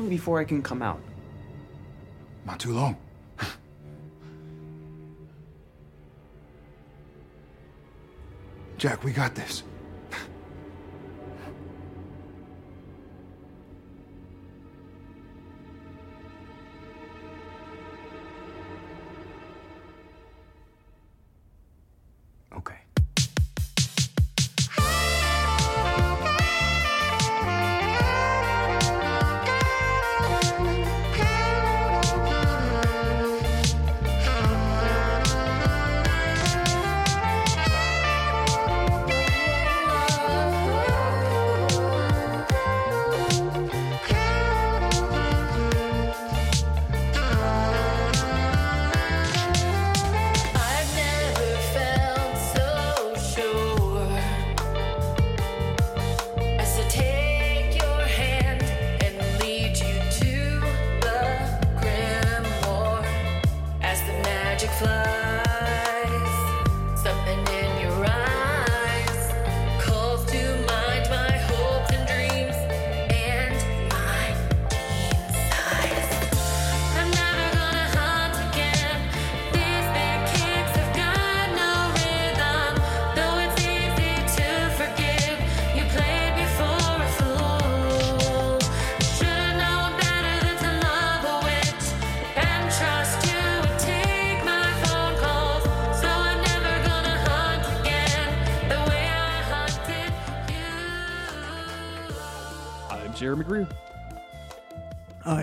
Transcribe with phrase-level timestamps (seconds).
[0.00, 1.00] long before I can come out?
[2.46, 2.96] Not too long.
[8.78, 9.62] Jack, we got this.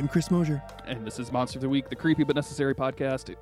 [0.07, 0.63] I'm Chris Mosier.
[0.85, 3.27] and this is Monster of the Week, the creepy but necessary podcast.
[3.27, 3.37] It-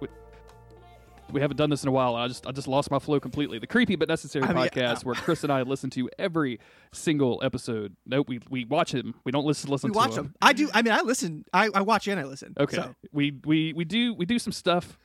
[1.31, 3.19] we haven't done this in a while, and I just I just lost my flow
[3.19, 3.59] completely.
[3.59, 6.59] The creepy but necessary I mean, podcast, uh, where Chris and I listen to every
[6.91, 7.95] single episode.
[8.07, 9.13] Nope, we we watch him.
[9.25, 10.23] We don't listen listen We to watch him.
[10.23, 10.35] them.
[10.41, 10.67] I do.
[10.73, 11.45] I mean, I listen.
[11.53, 12.55] I, I watch and I listen.
[12.59, 14.97] Okay, So, we we we do we do some stuff.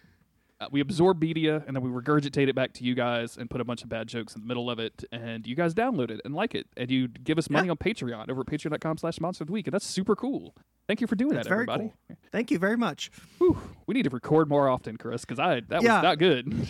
[0.61, 3.63] Uh, we absorb media and then we regurgitate it back to you guys and put
[3.63, 6.21] a bunch of bad jokes in the middle of it, and you guys download it
[6.25, 7.71] and like it, and you give us money Yeah.
[7.73, 10.55] on Patreon over at patreon.com/slash Monster of the Week, and that's super cool.
[10.87, 11.93] Thank you for doing That's that, very everybody.
[12.09, 12.17] cool.
[12.33, 13.11] thank you very much.
[13.39, 13.57] Whew,
[13.87, 15.97] we need to record more often, Chris, because I that Yeah.
[15.99, 16.69] was not good.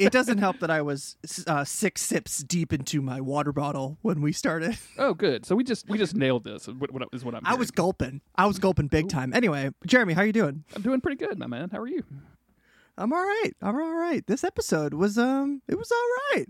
[0.00, 1.16] It doesn't help that I was
[1.46, 4.76] uh, six sips deep into my water bottle when we started.
[4.98, 5.46] oh, good.
[5.46, 6.66] So we just we just nailed this.
[6.68, 7.42] Is what, what is what I'm.
[7.46, 8.20] I was gulping.
[8.34, 9.32] I was gulping big time.
[9.32, 10.64] Anyway, Jeremy, how are you doing?
[10.76, 11.70] I'm doing pretty good, my man.
[11.70, 12.02] How are you?
[13.02, 13.50] I'm all right.
[13.60, 14.24] I'm all right.
[14.28, 16.46] This episode was um, it was all right.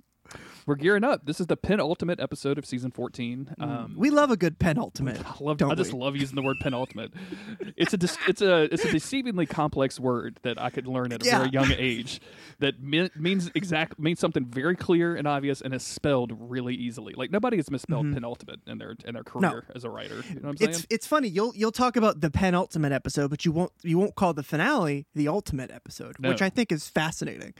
[0.66, 1.26] We're gearing up.
[1.26, 3.54] This is the penultimate episode of season 14.
[3.58, 5.20] Um, We love a good penultimate.
[5.26, 5.60] I love.
[5.62, 7.12] I just love using the word penultimate.
[7.76, 11.22] it's a dis- it's a it's a deceivingly complex word that I could learn at
[11.22, 11.38] a Yeah.
[11.38, 12.20] very young age.
[12.60, 17.14] That me- means exact means something very clear and obvious and is spelled really easily.
[17.16, 20.22] Like nobody has misspelled penultimate in their in their career as a writer.
[20.28, 20.70] You know what I'm saying?
[20.70, 20.78] Mm-hmm.
[20.78, 21.28] It's it's funny.
[21.28, 25.06] You'll you'll talk about the penultimate episode, but you won't you won't call the finale
[25.14, 27.54] the ultimate episode, which I think is fascinating.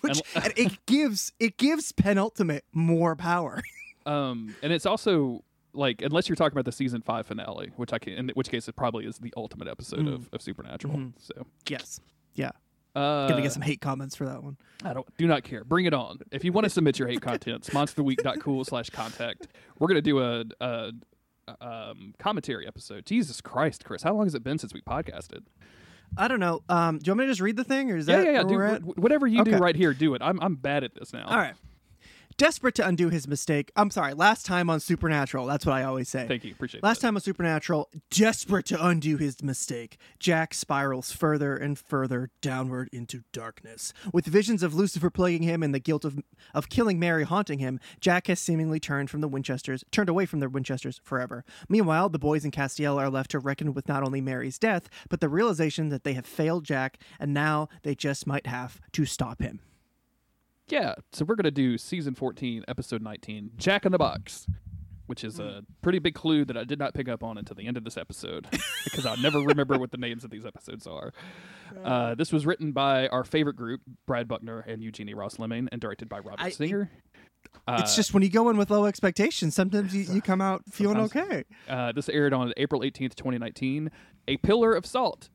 [0.00, 0.22] which
[0.56, 2.29] it gives it gives penultimate
[2.72, 3.62] more power.
[4.06, 7.98] Um, and it's also like unless you're talking about the season five finale, which I
[7.98, 10.14] can, in which case it probably is the ultimate episode Mm.
[10.14, 11.12] of, of Supernatural.
[11.18, 12.00] So, yes.
[12.34, 12.50] Yeah.
[12.96, 14.56] uh, Gonna get some hate comments for that one.
[14.82, 15.64] I don't do not care.
[15.64, 16.18] Bring it on.
[16.32, 17.68] If you want to submit your hate contents,
[18.04, 19.48] monsterweek.cool slash contact.
[19.78, 20.92] We're gonna do a, a,
[21.46, 21.54] a,
[21.90, 23.04] um, commentary episode.
[23.04, 25.42] Jesus Christ, Chris, how long has it been since we podcasted?
[26.16, 26.62] I don't know.
[26.70, 28.32] Um, do you want me to just read the thing, or is Yeah, that yeah,
[28.32, 28.42] yeah.
[28.44, 28.80] Do we're at?
[28.82, 29.92] wh- whatever you do right here.
[29.92, 30.22] Do it.
[30.24, 31.26] I'm I'm bad at this now.
[31.26, 31.54] All right.
[32.40, 33.70] Desperate to undo his mistake.
[33.76, 34.14] I'm sorry.
[34.14, 35.44] Last time on Supernatural.
[35.44, 36.26] That's what I always say.
[36.26, 36.52] Thank you.
[36.52, 36.82] Appreciate it.
[36.82, 37.08] Last that.
[37.08, 43.24] time on Supernatural, desperate to undo his mistake, Jack spirals further and further downward into
[43.30, 43.92] darkness.
[44.10, 46.18] With visions of Lucifer plaguing him and the guilt of
[46.54, 50.40] of killing Mary haunting him, Jack has seemingly turned from the Winchesters, turned away from
[50.40, 51.44] the Winchesters forever.
[51.68, 55.20] Meanwhile, the boys in Castiel are left to reckon with not only Mary's death, but
[55.20, 59.42] the realization that they have failed Jack, and now they just might have to stop
[59.42, 59.60] him.
[60.70, 64.46] Yeah, so we're gonna do season 14, episode 19, Jack in the Box,
[65.06, 67.66] which is a pretty big clue that I did not pick up on until the
[67.66, 68.46] end of this episode
[68.84, 71.12] because I'll never remember what the names of these episodes are.
[71.84, 75.80] Uh, this was written by our favorite group, Brad Buckner and Eugenie Ross Leming, and
[75.80, 76.90] directed by Robert I- Singer.
[77.68, 80.98] it's just when you go in with low expectations, sometimes you, you come out feeling
[80.98, 81.44] okay.
[81.68, 83.90] Uh, this aired on April 18th, 2019.
[84.28, 85.28] A Pillar of Salt.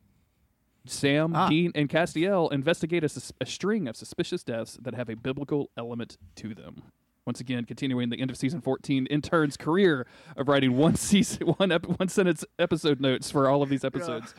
[0.90, 1.48] Sam, Ah.
[1.48, 5.70] Dean, and Castiel investigate a, sus- a string of suspicious deaths that have a biblical
[5.76, 6.82] element to them.
[7.26, 10.06] Once again, continuing the end of season 14, intern's career
[10.36, 14.32] of writing one season, one ep- one sentence episode notes for all of these episodes.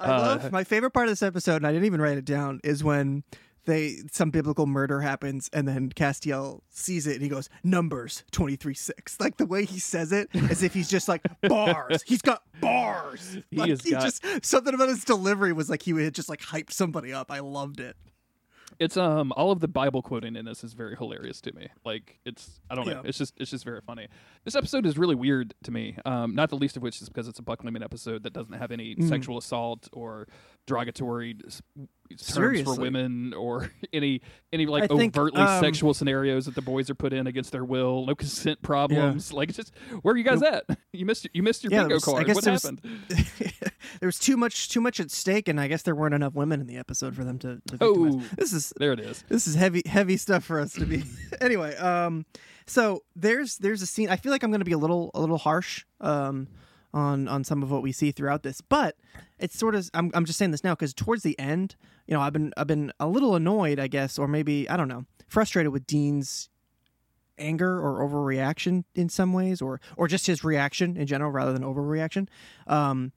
[0.00, 2.24] I Uh, love my favorite part of this episode, and I didn't even write it
[2.24, 3.22] down, is when
[3.68, 9.20] they some biblical murder happens and then Castiel sees it and he goes numbers 23-6
[9.20, 12.02] like the way he says it as if he's just like bars.
[12.06, 13.38] He's got bars.
[13.50, 16.40] He like, has got- just something about his delivery was like he had just like
[16.40, 17.30] hyped somebody up.
[17.30, 17.96] I loved it
[18.80, 21.66] It's um all of the Bible quoting in this is very hilarious to me.
[21.84, 23.02] Like it's I don't know.
[23.04, 24.06] It's just it's just very funny.
[24.44, 25.96] This episode is really weird to me.
[26.04, 28.70] Um, not the least of which is because it's a Buckleming episode that doesn't have
[28.70, 29.08] any Mm.
[29.08, 30.28] sexual assault or
[30.68, 31.60] derogatory terms
[32.18, 32.64] Seriously.
[32.76, 34.20] for women or any
[34.52, 37.50] any like I think, overtly um, sexual scenarios that the boys are put in against
[37.52, 38.06] their will.
[38.06, 39.32] No consent problems.
[39.32, 39.72] Like it's just
[40.02, 40.64] where are you guys at?
[40.92, 42.26] You missed you missed your Yeah, bingo was- card.
[42.28, 42.80] What there was- happened?
[44.00, 46.60] there was too much too much at stake and I guess there weren't enough women
[46.60, 47.76] in the episode for them to, to.
[47.80, 48.22] Oh.
[48.36, 49.24] this is There it is.
[49.28, 51.04] this is heavy heavy stuff for us to be
[51.40, 52.24] anyway um
[52.66, 55.20] so there's there's a scene i feel like i'm going to be a little a
[55.20, 56.48] little harsh um
[56.94, 58.96] on on some of what we see throughout this but
[59.38, 61.76] it's sort of i'm, I'm just saying this now because towards the end
[62.06, 64.88] you know i've been i've been a little annoyed i guess or maybe i don't
[64.88, 66.48] know frustrated with dean's
[67.38, 71.62] anger or overreaction in some ways or or just his reaction in general rather than
[71.62, 72.26] overreaction
[72.66, 73.12] um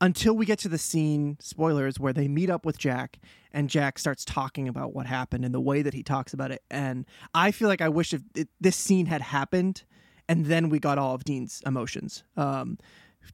[0.00, 3.18] until we get to the scene spoilers where they meet up with jack
[3.52, 6.62] and jack starts talking about what happened and the way that he talks about it.
[6.70, 9.84] And i feel like i wish if it, this scene had happened
[10.28, 12.24] and then we got all of dean's emotions.
[12.36, 12.78] Um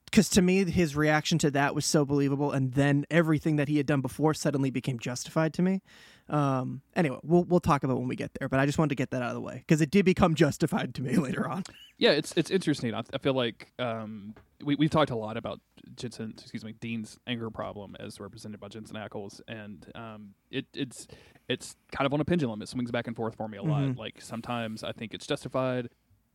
[0.07, 2.51] because to me his reaction to that was so believable.
[2.51, 5.83] And then everything that he had done before suddenly became justified to me
[6.29, 8.91] um anyway we'll we'll talk about it when we get there but i just wanted
[8.91, 11.49] to get that out of the way because it did become justified to me later
[11.49, 11.63] on
[11.99, 12.95] Yeah, it's it's interesting.
[12.95, 14.35] I, I feel like um,
[14.65, 15.61] we we've talked a lot about
[15.95, 21.07] Jensen, excuse me, Dean's anger problem as represented by Jensen Ackles, and um, it it's
[21.49, 22.61] it's kind of on a pendulum.
[22.61, 23.97] It swings back and forth for me a lot.
[23.97, 25.91] Like sometimes I think it's justified.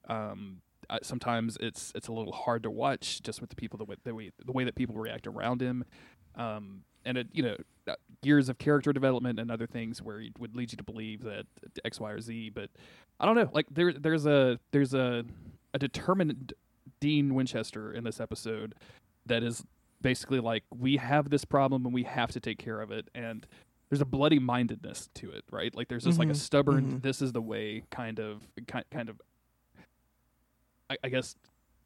[0.07, 4.03] Um, I, sometimes it's it's a little hard to watch just with the people that,
[4.05, 5.83] the way, the way that people react around him.
[6.35, 7.55] Um, and it you know
[7.87, 11.23] uh, years of character development and other things where it would lead you to believe
[11.23, 11.45] that
[11.85, 12.51] X, Y, or Z.
[12.51, 12.69] But
[13.19, 13.49] I don't know.
[13.53, 15.23] Like there there's a there's a
[15.73, 16.53] a determined
[16.99, 18.75] Dean Winchester in this episode
[19.25, 19.63] that is
[20.01, 23.47] basically like we have this problem and we have to take care of it and
[23.89, 27.01] there's a bloody mindedness to it right like there's just like a Mhm, stubborn mhm.
[27.01, 29.19] this is the way kind of kind, kind of
[30.89, 31.35] I, I guess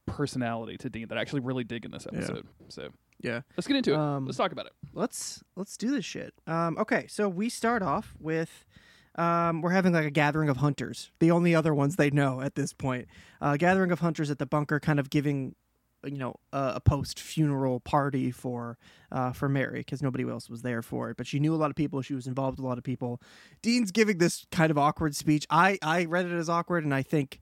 [0.06, 2.17] personality to Dean that I actually really dig in this Yeah.
[2.19, 2.89] episode so
[3.21, 6.33] yeah let's get into it Um, let's talk about it let's let's do this shit.
[6.47, 8.65] Um, okay, so we start off with
[9.15, 12.56] um, we're having like a gathering of hunters, the only other ones they know at
[12.56, 13.07] this point.
[13.41, 15.56] Uh, gathering of hunters at the bunker, kind of giving
[16.06, 18.77] you know a, a post funeral party for
[19.12, 21.69] uh, for Mary because nobody else was there for it, but she knew a lot
[21.69, 22.01] of people.
[22.01, 23.21] She was involved with a lot of people.
[23.62, 25.45] Dean's giving this kind of awkward speech.
[25.50, 27.41] I I read it as awkward, and I think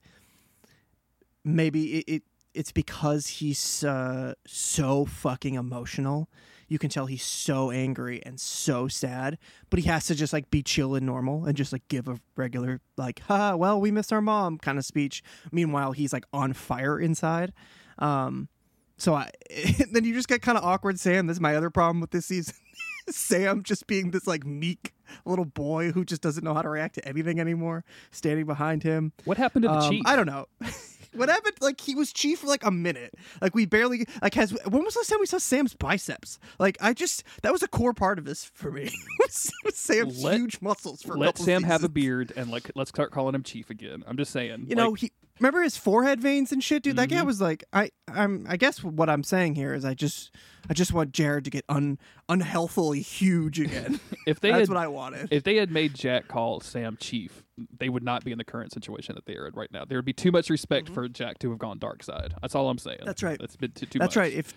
[1.44, 2.24] maybe it, it
[2.60, 6.30] it's because he's uh, so fucking emotional.
[6.68, 9.38] You can tell he's so angry and so sad,
[9.70, 12.20] but he has to just like be chill and normal and just like give a
[12.36, 15.24] regular like, "Ha, well, we miss our mom" kind of speech.
[15.54, 17.54] Meanwhile, he's like on fire inside.
[17.98, 18.50] Um,
[18.98, 19.32] so I
[19.92, 21.00] then you just get kind of awkward.
[21.00, 22.56] Sam, this is my other problem with this season.
[23.10, 24.94] Sam just being this like meek
[25.26, 29.14] little boy who just doesn't know how to react to anything anymore, standing behind him.
[29.24, 30.46] what happened to the Um, chief I don't know.
[31.14, 31.56] what happened?
[31.62, 33.14] Like he was chief for like a minute.
[33.42, 34.52] Like we barely like has.
[34.66, 36.40] When was the last time we saw Sam's biceps?
[36.60, 38.92] Like I just that was a core part of this for me.
[39.30, 43.12] Sam's Let- huge muscles for a let Sam have a beard and like let's start
[43.12, 45.12] calling him chief again I'm just saying You know he.
[45.40, 46.96] Remember his forehead veins and shit, dude.
[46.98, 47.26] That guy Mhm.
[47.26, 48.46] was like, I, I'm.
[48.50, 50.36] I guess what I'm saying here is, I just,
[50.70, 51.98] I just want Jared to get un,
[52.28, 54.00] unhealthily huge again.
[54.28, 55.30] if they That's had what I wanted.
[55.32, 57.44] if they had made Jack call Sam Chief,
[57.78, 59.84] they would not be in the current situation that they are in right now.
[59.86, 62.34] There would be too much respect for Jack to have gone dark side.
[62.42, 62.98] That's all I'm saying.
[63.00, 63.06] Mm-hmm.
[63.08, 63.40] That's right.
[63.40, 64.22] That's been too, too That's much.
[64.22, 64.34] right.
[64.34, 64.54] If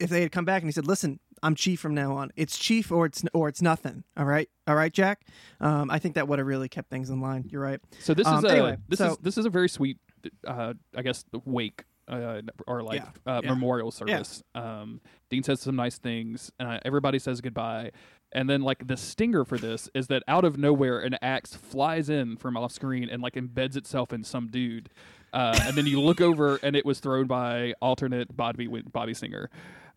[0.00, 2.30] if they had come back and he said, "Listen, I'm chief from now on.
[2.36, 5.22] It's chief or it's or it's nothing." All right, all right, Jack.
[5.60, 7.44] Um, I think that would have really kept things in line.
[7.48, 7.80] You're right.
[8.00, 9.98] So this Um, is a anyway, this so- is this is a very sweet,
[10.46, 11.84] uh, I guess, the wake.
[12.06, 13.48] Uh, or like Yeah, uh, yeah.
[13.54, 14.42] memorial service.
[14.54, 15.00] Um,
[15.30, 16.52] Dean says some nice things.
[16.60, 17.92] Uh, everybody says goodbye,
[18.32, 22.10] and then like the stinger for this is that out of nowhere an axe flies
[22.10, 24.90] in from off screen and like embeds itself in some dude,
[25.32, 29.48] uh, and then you look over and it was thrown by alternate Bobby Bobby Singer.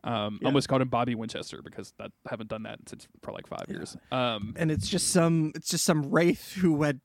[0.05, 0.47] Um, Yeah.
[0.47, 3.65] Almost called him Bobby Winchester because that I haven't done that since for like five
[3.67, 3.97] years.
[4.13, 7.01] Um, And it's just some it's just some wraith who had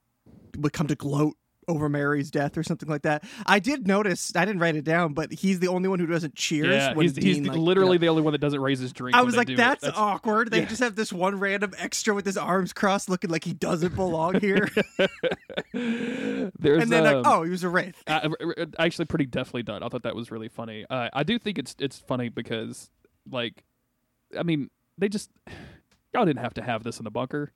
[0.59, 1.35] would come to gloat
[1.69, 3.25] over Mary's death or something like that.
[3.47, 4.35] I did notice.
[4.35, 6.69] I didn't write it down, but he's the only one who doesn't cheers.
[6.69, 8.93] yeah, when he's, he's like, literally you know- the only one that doesn't raise his
[8.93, 9.17] drink.
[9.17, 9.57] I was like, it.
[9.57, 10.51] that's, awkward.
[10.51, 10.67] They yeah.
[10.67, 14.41] just have this one random extra with his arms crossed, looking like he doesn't belong
[14.41, 14.69] here.
[15.73, 18.03] There's and then like, um, oh, he was a wraith.
[18.07, 19.83] uh, uh, actually pretty deftly done.
[19.83, 20.85] I thought that was really funny.
[20.89, 22.91] Uh, I do think it's it's funny because
[23.31, 23.65] like,
[24.39, 25.31] I mean, they just
[26.15, 27.53] y'all didn't have to have this in the bunker.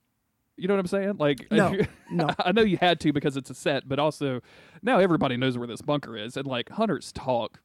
[0.57, 1.17] You know what I'm saying?
[1.19, 1.75] Like, No,
[2.11, 2.29] no.
[2.39, 4.41] I know you had to because it's a set, but also
[4.83, 7.61] now everybody knows where this bunker is, and like hunters talk.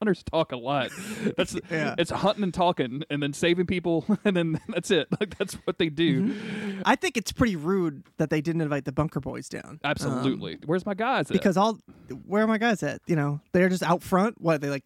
[0.00, 0.90] Hunters talk a lot.
[1.36, 1.94] That's Yeah.
[1.98, 5.08] it's hunting and talking, and then saving people, and then that's it.
[5.20, 6.28] Like that's what they do.
[6.32, 6.80] Mm-hmm.
[6.86, 9.62] I think it's pretty rude that they didn't invite the bunker boys down.
[9.66, 10.58] Um, Absolutely.
[10.64, 11.30] Where's my guys?
[11.30, 11.34] At?
[11.34, 11.78] because all
[12.26, 13.02] where are my guys at?
[13.06, 14.40] You know, they're just out front.
[14.40, 14.84] What they like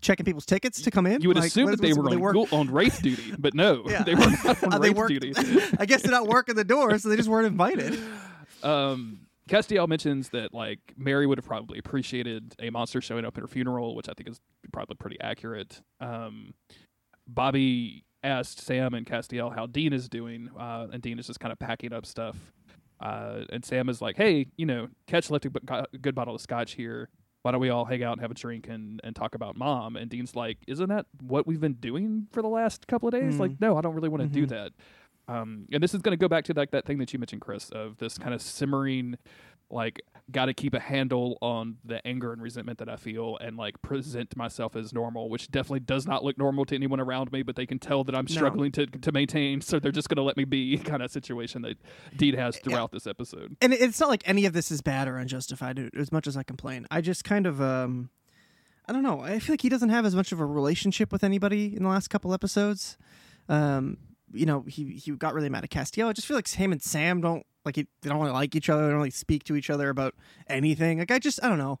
[0.00, 1.20] checking people's tickets to come in?
[1.22, 4.02] you would Like, assume that they were on, ghoul- on wraith duty, but no, Yeah.
[4.02, 5.32] they were not on Uh, they worked- duty.
[5.78, 7.96] I guess they're not working the door, so they just weren't invited.
[8.64, 13.42] Um, Castiel mentions that like Mary would have probably appreciated a monster showing up at
[13.42, 14.40] her funeral, which I think is
[14.72, 15.80] probably pretty accurate.
[16.00, 16.54] Um,
[17.28, 21.52] Bobby asked Sam and Castiel how Dean is doing, uh, and Dean is just kind
[21.52, 22.36] of packing up stuff.
[23.00, 26.72] Uh, and Sam is like, "Hey, you know, Catch left a good bottle of scotch
[26.72, 27.08] here.
[27.42, 29.96] Why don't we all hang out and have a drink and, and talk about mom?"
[29.96, 33.34] And Dean's like, "Isn't that what we've been doing for the last couple of days?
[33.34, 33.38] Mm.
[33.38, 34.48] Like, no, I don't really want to do Mhm.
[34.48, 34.72] that."
[35.28, 37.40] Um, and this is going to go back to like that thing that you mentioned,
[37.42, 39.16] Chris, of this kind of simmering,
[39.70, 43.56] like, got to keep a handle on the anger and resentment that I feel, and
[43.56, 47.42] like present myself as normal, which definitely does not look normal to anyone around me.
[47.42, 48.34] But they can tell that I'm No.
[48.34, 50.76] struggling to to maintain, so they're just going to let me be.
[50.84, 51.76] Kind of situation that
[52.16, 53.56] Dean has throughout this episode.
[53.60, 56.42] and it's not like any of this is bad or unjustified as much as I
[56.44, 56.86] complain.
[56.90, 58.10] I just kind of um
[58.88, 59.20] I don't know.
[59.22, 61.88] I feel like he doesn't have as much of a relationship with anybody in the
[61.88, 62.96] last couple episodes.
[63.48, 63.98] Um
[64.36, 66.08] you know, he he got really mad at Castiel.
[66.08, 68.68] I just feel like him and Sam don't like he, they don't really like each
[68.68, 68.82] other.
[68.82, 70.14] They don't really speak to each other about
[70.48, 70.98] anything.
[70.98, 71.80] Like I just I don't know.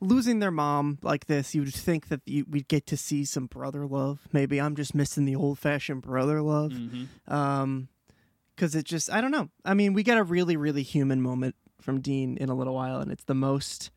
[0.00, 3.46] Losing their mom like this, you would think that you, we'd get to see some
[3.46, 4.28] brother love.
[4.32, 7.32] Maybe I'm just missing the old fashioned brother love Mm-hmm.
[7.34, 7.88] um
[8.54, 11.54] because it just i don't know i mean we get a really really human moment
[11.80, 13.92] from dean in a little while and it's the most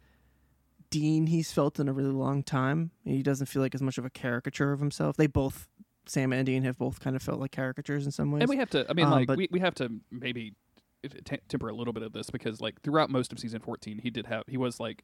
[0.92, 4.06] dean he's felt in a really long time he doesn't feel like as much of
[4.06, 5.68] a caricature of himself they both
[6.06, 8.58] sam and dean have both kind of felt like caricatures in some ways And we
[8.58, 8.86] have to.
[8.90, 10.54] I mean, Um, like but- we, we have to maybe
[11.26, 14.10] t- temper a little bit of this because like throughout most of season 14 he
[14.10, 15.04] did have he was like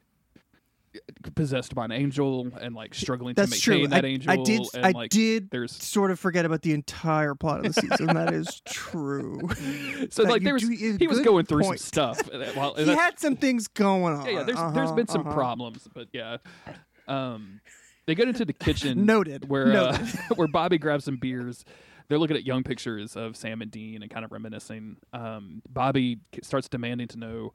[1.34, 4.36] possessed by an angel and like struggling to that's maintain true that I, angel I
[4.42, 7.80] did and i like did there's sort of forget about the entire plot of the
[7.80, 9.38] season that is true
[10.10, 11.80] so That like there was he was going through point.
[11.80, 11.86] some
[12.16, 15.08] stuff uh, while, he had some things going on yeah yeah there's there's Uh-huh, been
[15.08, 15.34] some uh-huh.
[15.34, 16.38] problems but yeah
[17.06, 17.60] um
[18.08, 19.98] they get into the kitchen Noted, where uh,
[20.34, 21.64] where Bobby grabs some beers.
[22.08, 24.96] They're looking at young pictures of Sam and Dean and kind of reminiscing.
[25.12, 27.52] Um, Bobby starts demanding to know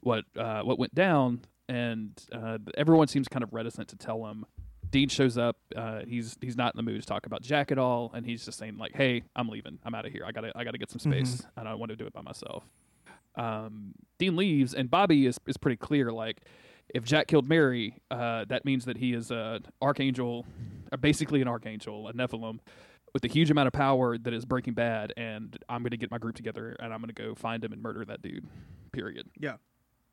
[0.00, 4.44] what uh, what went down, and uh, everyone seems kind of reticent to tell him.
[4.90, 5.56] Dean shows up.
[5.74, 8.44] Uh, he's he's not in the mood to talk about Jack at all, and he's
[8.44, 9.78] just saying like, "Hey, I'm leaving.
[9.84, 10.24] I'm out of here.
[10.26, 11.42] I gotta I gotta get some space.
[11.56, 12.62] I don't want to do it by myself."
[13.36, 16.12] Um, Dean leaves, and Bobby is is pretty clear.
[16.12, 16.42] Like,
[16.88, 20.46] if Jack killed Mary, uh, that means that he is an archangel,
[20.92, 22.58] uh, basically an archangel, a Nephilim,
[23.12, 25.12] with a huge amount of power that is Breaking Bad.
[25.16, 27.72] And I'm going to get my group together, and I'm going to go find him
[27.72, 28.46] and murder that dude.
[28.92, 29.28] Period.
[29.38, 29.56] Yeah.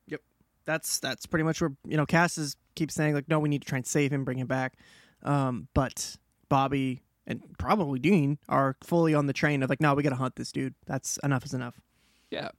[0.08, 0.22] Yep.
[0.66, 3.62] That's that's pretty much where you know Cass is keeps saying like, no, we need
[3.62, 4.74] to try and save him, bring him back.
[5.24, 6.16] Um, but
[6.50, 10.16] Bobby and probably Dean are fully on the train of like, no, we got to
[10.16, 10.74] hunt this dude.
[10.86, 11.80] That's enough is enough.
[12.30, 12.50] Yeah.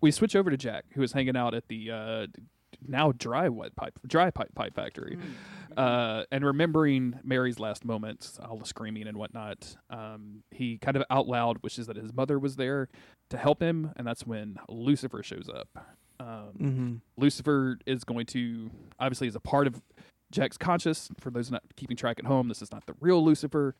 [0.00, 2.26] We switch over to Jack, who is hanging out at the uh,
[2.86, 5.18] now dry wet pipe dry pipe pipe factory,
[5.76, 9.76] uh, and remembering Mary's last moments, all the screaming and whatnot.
[9.88, 12.88] Um, he kind of out loud wishes that his mother was there
[13.30, 15.68] to help him, and that's when Lucifer shows up.
[16.18, 16.94] Um, Mm-hmm.
[17.16, 19.80] Lucifer is going to obviously is a part of
[20.30, 21.08] Jack's conscious.
[21.18, 23.74] For those not keeping track at home, this is not the real Lucifer.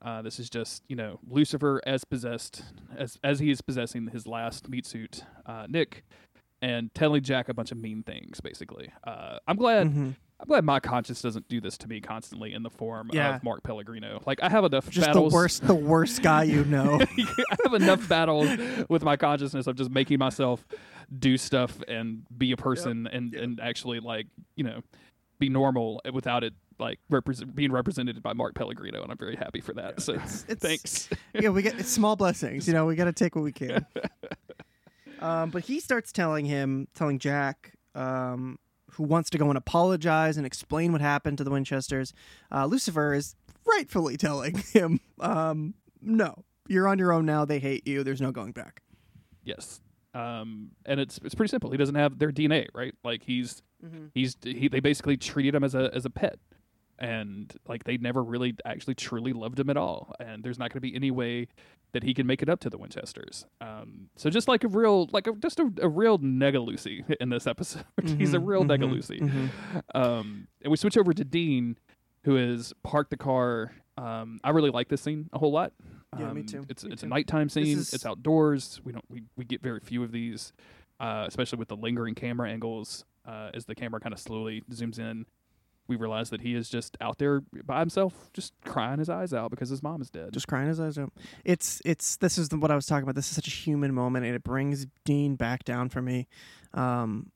[0.00, 2.62] Uh, this is just you know Lucifer as possessed
[2.96, 6.02] as as he is possessing his last meat suit, uh, Nick,
[6.62, 8.40] and telling Jack a bunch of mean things.
[8.40, 9.88] Basically, uh, I'm glad.
[9.88, 10.14] Mhm.
[10.40, 13.36] I'm glad my conscience doesn't do this to me constantly in the form Yeah.
[13.36, 14.20] of Mark Pellegrino.
[14.26, 15.30] Like I have enough Just battles.
[15.32, 16.98] the worst, the worst guy you know.
[17.18, 18.48] I have enough battles
[18.88, 20.66] with my consciousness of just making myself
[21.16, 24.26] do stuff and be a person and and actually like
[24.56, 24.80] you know
[25.38, 29.60] be normal without it like represent being represented by Mark Pellegrino, and I'm very happy
[29.60, 30.00] for that.
[30.02, 31.08] so it's- thanks.
[31.34, 32.66] yeah, we get it's small blessings.
[32.66, 33.86] You know, we got to take what we can.
[35.22, 38.58] Um, but he starts telling him, telling Jack, um,
[38.92, 42.12] who wants to go and apologize and explain what happened to the Winchesters.
[42.50, 43.34] Uh, Lucifer is
[43.66, 47.44] rightfully telling him, um, "No, you're on your own now.
[47.44, 48.02] They hate you.
[48.04, 48.82] There's no going back."
[49.44, 49.80] Yes.
[50.14, 51.70] Um, and it's it's pretty simple.
[51.70, 52.94] He doesn't have their DNA, right?
[53.02, 53.62] Like he's
[54.14, 56.38] he's he they basically treated him as a as a pet.
[57.02, 60.14] And like they never really actually truly loved him at all.
[60.20, 61.48] And there's not going to be any way
[61.92, 63.44] that he can make it up to the Winchesters.
[63.60, 67.28] Um, so just like a real like a, just a, a real nega Lucy in
[67.28, 67.84] this episode.
[68.18, 69.18] he's a Mhm, real nega mhm, Lucy.
[69.18, 69.48] mhm.
[69.94, 71.76] Um, and we switch over to Dean,
[72.24, 73.72] who has parked the car.
[73.98, 75.72] Um, I really like this scene a whole lot.
[76.18, 76.64] Yeah, me Um, too.
[76.68, 77.78] It's Me it's a nighttime scene.
[77.78, 78.80] is- It's outdoors.
[78.84, 80.52] We don't we, we get very few of these,
[81.00, 83.04] uh, especially with the lingering camera angles.
[83.26, 85.26] Uh, as the camera kind of slowly zooms in,
[85.92, 89.50] we realize that he is just out there by himself, just crying his eyes out
[89.50, 90.32] because his mom is dead.
[90.32, 91.12] just crying his eyes out.
[91.44, 93.14] It's it's this is the, what I was talking about.
[93.14, 96.28] This is such a human moment, and it brings Dean back down for me.
[96.74, 97.30] Um,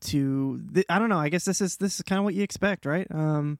[0.00, 1.18] to th- I don't know.
[1.18, 3.06] I guess this is this is kind of what you expect, right?
[3.10, 3.58] Um,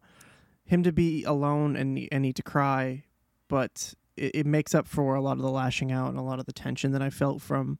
[0.65, 3.05] him to be alone and and need to cry,
[3.49, 6.39] but it, it makes up for a lot of the lashing out and a lot
[6.39, 7.79] of the tension that I felt from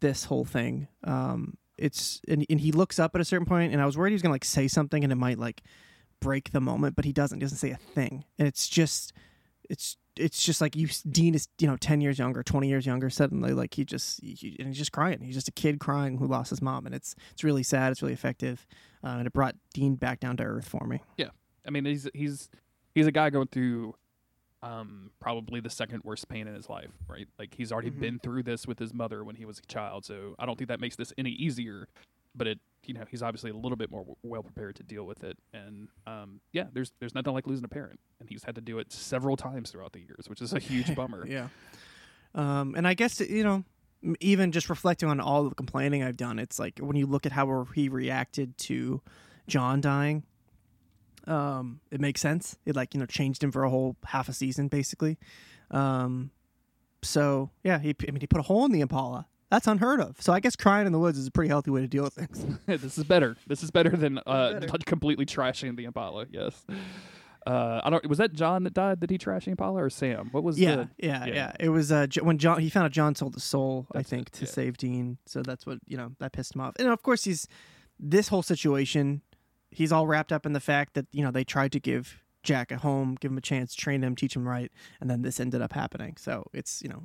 [0.00, 0.88] this whole thing.
[1.04, 4.10] Um, it's and, and he looks up at a certain point, and I was worried
[4.10, 5.62] he was gonna like say something, and it might like
[6.20, 7.38] break the moment, but he doesn't.
[7.38, 9.12] He doesn't say a thing, and it's just
[9.68, 13.10] it's it's just like you Dean is you know ten years younger, twenty years younger.
[13.10, 15.20] Suddenly, like he just he, and he's just crying.
[15.20, 17.92] He's just a kid crying who lost his mom, and it's it's really sad.
[17.92, 18.66] It's really effective,
[19.04, 21.02] uh, and it brought Dean back down to earth for me.
[21.16, 21.30] Yeah,
[21.66, 22.48] I mean, he's he's
[22.94, 23.94] he's a guy going through
[24.62, 27.28] um probably the second worst pain in his life, right?
[27.38, 28.00] Like he's already Mhm.
[28.00, 30.68] been through this with his mother when he was a child, so I don't think
[30.68, 31.88] that makes this any easier.
[32.34, 35.24] But it, you know, he's obviously a little bit more well prepared to deal with
[35.24, 38.60] it, and um, yeah, there's there's nothing like losing a parent, and he's had to
[38.60, 41.26] do it several times throughout the years, which is a huge bummer.
[41.26, 41.48] Yeah.
[42.34, 43.64] Um, and I guess you know,
[44.20, 47.32] even just reflecting on all the complaining I've done, it's like when you look at
[47.32, 49.00] how he reacted to
[49.48, 50.22] John dying,
[51.28, 52.56] um, it makes sense.
[52.64, 55.18] It like you know changed him for a whole half a season basically.
[55.70, 56.30] Um,
[57.02, 59.26] so yeah, he I mean he put a hole in the Impala.
[59.50, 60.20] That's unheard of.
[60.20, 62.14] So I guess crying in the woods is a pretty healthy way to deal with
[62.14, 62.44] things.
[62.66, 63.36] this is better.
[63.46, 64.78] This is better than uh, better.
[64.86, 66.26] completely trashing the Impala.
[66.30, 66.66] Yes.
[67.46, 68.06] Uh, I don't.
[68.06, 69.00] Was that John that died?
[69.00, 70.28] Did he trash the Impala or Sam?
[70.32, 70.88] What was yeah, the?
[70.98, 71.34] yeah, yeah.
[71.34, 73.86] yeah, It was uh, when John he found out John sold his soul.
[73.94, 74.50] I think it, to yeah.
[74.50, 75.16] save Dean.
[75.24, 76.74] So that's what you know that pissed him off.
[76.78, 77.48] And of course he's
[77.98, 79.22] this whole situation.
[79.70, 82.72] He's all wrapped up in the fact that you know they tried to give Jack
[82.72, 85.60] a home, give him a chance, train him, teach him right, and then this ended
[85.60, 86.16] up happening.
[86.18, 87.04] So it's you know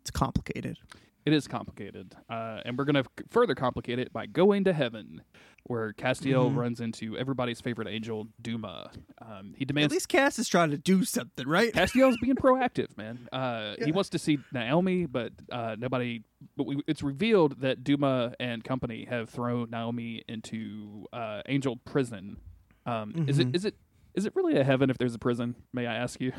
[0.00, 0.78] it's complicated.
[1.26, 5.22] It is complicated, uh, and we're gonna f- further complicate it by going to heaven,
[5.64, 6.56] where Castiel Mhm.
[6.56, 8.90] runs into everybody's favorite angel, Duma.
[9.20, 11.72] Um, he At least Cass is trying to do something, right?
[11.74, 13.28] Castiel's being proactive, man.
[13.30, 13.84] Uh, Yeah.
[13.86, 16.22] He wants to see Naomi, but uh, nobody.
[16.56, 22.38] But we, it's revealed that Duma and company have thrown Naomi into uh, angel prison.
[22.86, 23.74] Um, Is it is it
[24.14, 25.54] is it really a heaven if there's a prison?
[25.72, 26.32] May I ask you?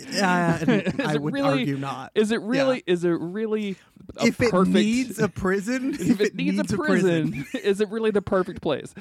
[0.00, 2.12] Uh, I it would really- argue not.
[2.14, 2.82] Is it really?
[2.86, 3.76] Is it really?
[4.16, 8.10] A if it perfect, needs a prison, if it needs, a prison, is it really
[8.10, 8.92] the perfect place?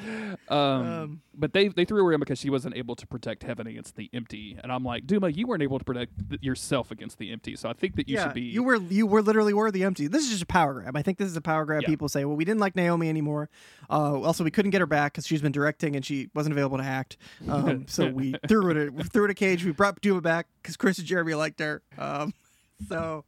[0.49, 3.65] Um, Um, but they they threw her in because she wasn't able to protect heaven
[3.65, 7.17] against the empty, and I'm like, Duma, you weren't able to protect th- yourself against
[7.17, 8.41] the empty, so I think that you yeah, should be.
[8.41, 10.07] you were you were literally were the empty.
[10.07, 10.95] This is just a power grab.
[10.97, 11.81] I think this is a power grab.
[11.83, 11.87] Yeah.
[11.87, 13.49] People say, well, we didn't like Naomi anymore.
[13.89, 16.77] Uh, also, we couldn't get her back because she's been directing and she wasn't available
[16.77, 17.15] to act.
[17.47, 19.65] Um, so we threw it we threw her to cage.
[19.65, 21.81] We brought Duma back because Chris and Jeremy liked her.
[21.97, 22.33] Um,
[22.87, 23.25] so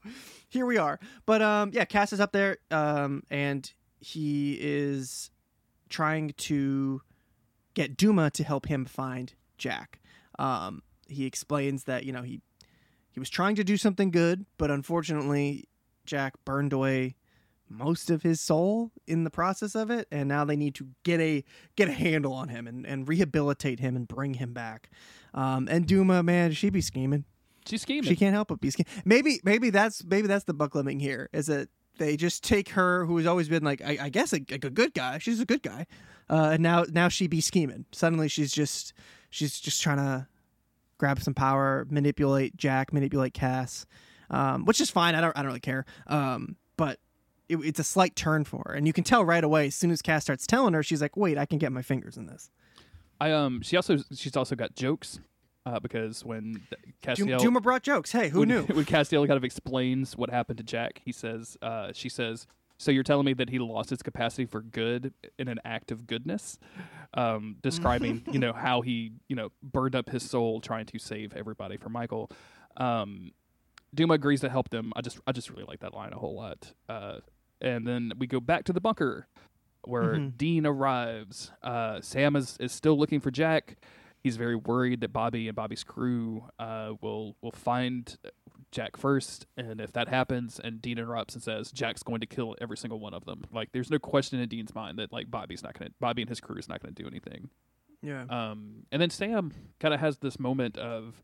[0.49, 0.99] here we are.
[1.25, 5.31] But um, yeah, Cass is up there, um, and he is
[5.89, 7.01] trying to
[7.73, 9.99] get Duma to help him find Jack.
[10.39, 12.41] Um, he explains that you know he
[13.11, 15.67] he was trying to do something good, but unfortunately,
[16.05, 17.15] Jack burned away
[17.71, 21.19] most of his soul in the process of it, and now they need to get
[21.19, 21.43] a
[21.75, 24.89] get a handle on him and, and rehabilitate him and bring him back.
[25.33, 27.25] Um, and Duma, man, she be scheming.
[27.65, 28.03] She's scheming.
[28.03, 28.91] She can't help but be scheming.
[29.05, 33.17] Maybe maybe that's maybe that's the Buckleming here is that they just take her who
[33.17, 35.17] has always been like I, I guess a, like a good guy.
[35.19, 35.85] She's a good guy,
[36.29, 37.85] uh, and now now she be scheming.
[37.91, 38.93] Suddenly she's just
[39.29, 40.27] she's just trying to
[40.97, 43.85] grab some power, manipulate Jack, manipulate Cass,
[44.29, 45.15] um, which is fine.
[45.15, 45.85] I don't I don't really care.
[46.07, 46.99] Um, but
[47.51, 49.91] it, it's a slight turn for her, and you can tell right away as soon
[49.91, 52.49] as Cass starts telling her, she's like, wait, I can get my fingers in this.
[53.19, 53.61] I um.
[53.61, 55.19] She also she's also got jokes,
[55.65, 56.61] uh, because when
[57.03, 58.11] Castiel Duma brought jokes.
[58.11, 58.61] Hey, who when, knew?
[58.73, 62.89] when Castiel kind of explains what happened to Jack, he says, uh, she says, "So
[62.89, 66.57] you're telling me that he lost his capacity for good in an act of goodness?"
[67.13, 71.33] Um, describing, you know, how he, you know, burned up his soul trying to save
[71.35, 72.31] everybody from Michael.
[72.77, 73.31] Um,
[73.93, 74.93] Duma agrees to help them.
[74.95, 76.73] I just, I just really like that line a whole lot.
[76.87, 77.17] Uh,
[77.61, 79.27] and then we go back to the bunker
[79.83, 80.37] where Mhm.
[80.37, 81.51] Dean arrives.
[81.63, 83.77] Uh, Sam is, is still looking for Jack.
[84.19, 88.15] He's very worried that Bobby and Bobby's crew uh, will will find
[88.71, 92.55] Jack first, and if that happens, and Dean interrupts and says Jack's going to kill
[92.61, 95.63] every single one of them, like there's no question in Dean's mind that like Bobby's
[95.63, 97.49] not gonna, Bobby and his crew is not gonna do anything.
[98.03, 98.23] yeah.
[98.29, 101.21] Um, and then Sam kind of has this moment of,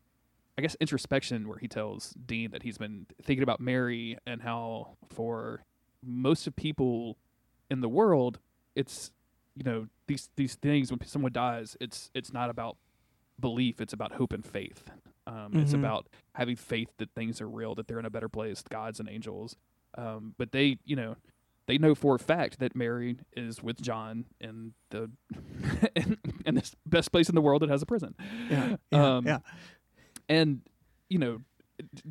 [0.58, 4.96] I guess, introspection where he tells Dean that he's been thinking about Mary and how
[5.08, 5.62] for
[6.04, 7.16] most of people
[7.70, 8.38] in the world,
[8.74, 9.10] it's
[9.54, 12.76] you know these these things when someone dies, it's it's not about
[13.40, 14.84] belief, it's about hope and faith.
[15.26, 15.78] Um, It's Mhm.
[15.80, 19.08] about having faith that things are real, that they're in a better place, gods and
[19.08, 19.56] angels.
[19.96, 21.16] Um, but they, you know,
[21.66, 25.10] they know for a fact that Mary is with John in the
[25.96, 28.14] in, in this best place in the world that has a prison.
[28.50, 29.38] Yeah, yeah, Um, yeah.
[30.28, 30.62] And
[31.10, 31.40] you know,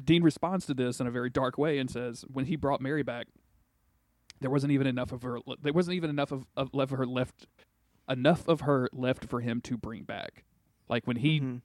[0.03, 3.03] Dean responds to this in a very dark way and says, when he brought Mary
[3.03, 3.27] back,
[4.39, 5.39] there wasn't even enough of her.
[5.61, 7.45] There wasn't even enough of, of left her left,
[8.09, 10.43] enough of her left for him to bring back.
[10.89, 11.61] Like when he Mhm.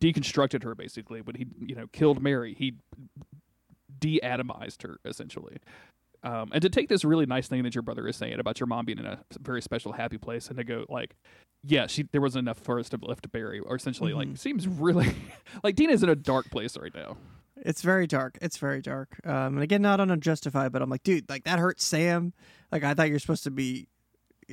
[0.00, 2.74] deconstructed her, basically when he you know killed Mary, he
[4.00, 5.58] de-atomized her essentially.
[6.22, 8.66] Um, and to take this really nice thing that your brother is saying about your
[8.66, 11.14] mom being in a very special, happy place, and to go like,
[11.62, 14.30] yeah, she there wasn't enough for us to left to bury, or essentially Mm-hmm.
[14.30, 15.14] like seems really
[15.62, 17.16] like Dean is in a dark place right now.
[17.58, 18.38] It's very dark.
[18.42, 19.18] It's very dark.
[19.24, 22.32] Um, and again, not unjustified, but I'm like, dude, like that hurts Sam.
[22.70, 23.88] Like I thought you're supposed to be.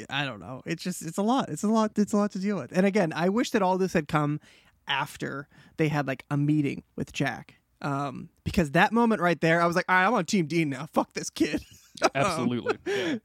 [0.09, 0.61] I don't know.
[0.65, 1.49] It's just it's a lot.
[1.49, 1.91] It's a lot.
[1.97, 2.71] It's a lot to deal with.
[2.75, 4.39] And again, I wish that all this had come
[4.87, 7.59] after they had like a meeting with Jack.
[7.81, 10.69] Um, because that moment right there, I was like, all right, I'm on Team Dean
[10.69, 10.87] now.
[10.93, 11.61] Fuck this kid.
[12.15, 12.77] Absolutely.
[12.87, 13.15] yeah.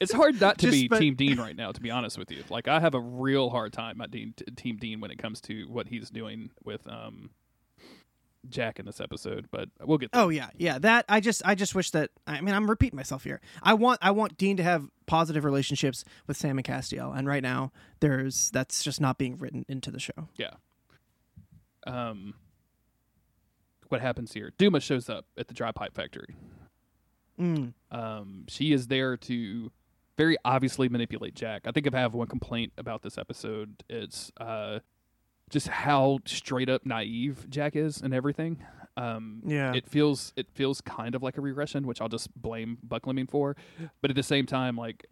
[0.00, 2.30] It's hard not to Just- be but- Team Dean right now, to be honest with
[2.30, 2.42] you.
[2.50, 5.66] Like I have a real hard time at Dean, Team Dean when it comes to
[5.68, 7.30] what he's doing with um
[8.48, 10.22] Jack in this episode, but we'll get there.
[10.22, 10.78] Oh yeah, yeah.
[10.78, 13.40] That I just I just wish that I mean I'm repeating myself here.
[13.62, 17.42] I want I want Dean to have positive relationships with Sam and Castiel, and right
[17.42, 20.28] now there's that's just not being written into the show.
[20.36, 20.54] Yeah.
[21.86, 22.34] Um,
[23.88, 24.52] what happens here?
[24.56, 26.34] Duma shows up at the dry pipe factory.
[27.38, 27.74] Mm.
[27.90, 29.70] Um, she is there to
[30.16, 31.62] very obviously manipulate Jack.
[31.66, 34.80] I think if I have one complaint about this episode, it's uh,
[35.54, 38.58] just how straight up naive Jack is and everything.
[38.96, 39.72] Um, Yeah.
[39.72, 43.30] it feels it feels kind of like a regression, which I'll just blame Buck Buckleming
[43.30, 43.56] for.
[44.02, 45.06] But at the same time, like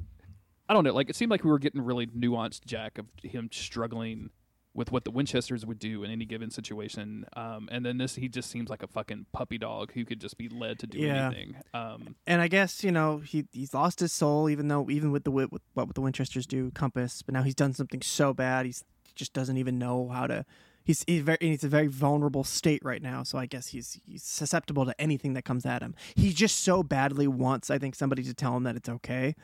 [0.69, 3.49] I don't know, like it seemed like we were getting really nuanced Jack of him
[3.53, 4.31] struggling
[4.75, 7.27] with what the Winchesters would do in any given situation.
[7.37, 10.39] Um, and then this, he just seems like a fucking puppy dog who could just
[10.39, 11.27] be led to do Yeah.
[11.27, 11.57] anything.
[11.75, 15.25] Um, And I guess you know he he's lost his soul, even though even with
[15.25, 17.21] the wi- with what would the Winchesters do, Compass.
[17.23, 20.45] But now he's done something so bad, he's he just doesn't even know how to.
[20.85, 23.23] He's he's very he's a very vulnerable state right now.
[23.23, 25.95] So I guess he's he's susceptible to anything that comes at him.
[26.17, 29.35] He just so badly wants, I think, somebody to tell him that it's okay.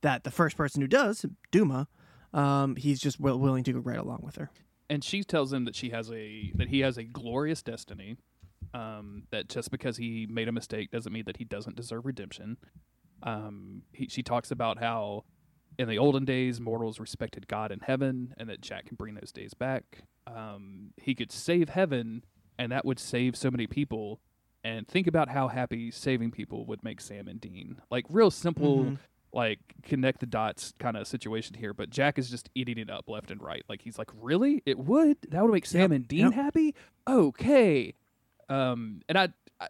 [0.00, 1.88] That the first person who does, Duma,
[2.32, 4.50] um, he's just will, willing to go right along with her.
[4.90, 8.16] and she tells him that she has a that he has a glorious destiny.
[8.74, 12.58] Um, that just because he made a mistake doesn't mean that he doesn't deserve redemption.
[13.22, 15.24] Um, he, she talks about how
[15.78, 19.32] in the olden days mortals respected God in heaven, and that Jack can bring those
[19.32, 20.02] days back.
[20.26, 22.24] Um, he could save heaven,
[22.58, 24.20] and that would save so many people.
[24.64, 27.80] And think about how happy saving people would make Sam and Dean.
[27.90, 28.98] Like real simple Mhm.
[29.32, 33.08] like connect the dots kind of situation here, but Jack is just eating it up
[33.08, 33.62] left and right.
[33.68, 34.62] Like he's like, really?
[34.66, 35.18] It would?
[35.30, 36.32] That would make Sam and Dean yep.
[36.34, 36.74] happy?
[37.06, 37.94] Okay.
[38.48, 39.28] Um, and I,
[39.60, 39.68] I,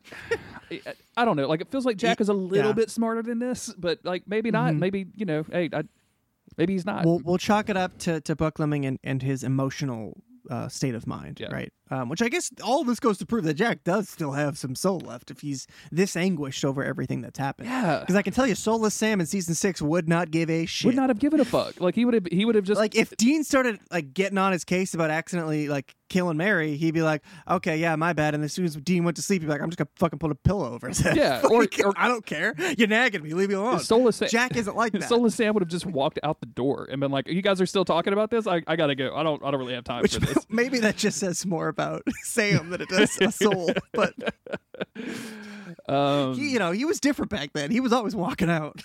[0.71, 0.81] I,
[1.19, 1.49] I don't know.
[1.49, 2.73] Like it feels like Jack is a little yeah.
[2.75, 4.73] bit smarter than this, but like maybe not.
[4.75, 4.79] Mhm.
[4.79, 5.83] Maybe you know, hey, I,
[6.59, 7.05] maybe he's not.
[7.07, 10.15] We'll we'll chalk it up to to Buckleming and, and his emotional
[10.51, 11.53] uh, state of mind, Yeah.
[11.53, 11.73] right?
[11.91, 14.75] Um, which I guess all this goes to prove that Jack does still have some
[14.75, 17.69] soul left if he's this anguished over everything that's happened.
[17.69, 20.67] yeah, Because I can tell you, soulless Sam in season six would not give a
[20.67, 20.87] shit.
[20.87, 21.81] would not have given a fuck.
[21.81, 22.27] Like he would have.
[22.31, 25.69] He would have just like if Dean started like getting on his case about accidentally
[25.69, 29.05] like killing Mary, he'd be like, "Okay, yeah, my bad." And as soon as Dean
[29.05, 30.99] went to sleep, he'd be like, "I'm just gonna fucking put a pillow over his
[31.01, 32.55] head." Yeah, or- Like, or- I don't care.
[32.77, 33.35] You're nagging me.
[33.35, 33.81] Leave me alone.
[33.81, 34.29] Soulless Sam.
[34.29, 35.05] Jack isn't like that.
[35.05, 37.67] Soulless Sam would have just walked out the door and been like, "You guys are
[37.67, 38.47] still talking about this?
[38.47, 39.15] I, I gotta go.
[39.15, 39.43] I don't.
[39.45, 42.71] I don't really have time Which for this." maybe that just says more about Sam
[42.71, 43.71] than it does a soul.
[43.93, 44.15] But
[45.89, 47.71] Um, he, you know, he was different back then.
[47.71, 48.81] He was always walking out.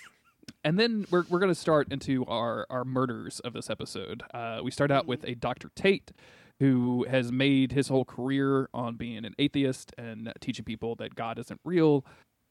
[0.66, 4.24] And then we're we're gonna start into our our murders of this episode.
[4.34, 5.70] Uh, we start out with a Dr.
[5.76, 6.12] Tate,
[6.60, 11.40] who has made his whole career on being an atheist and teaching people that God
[11.40, 12.06] isn't real.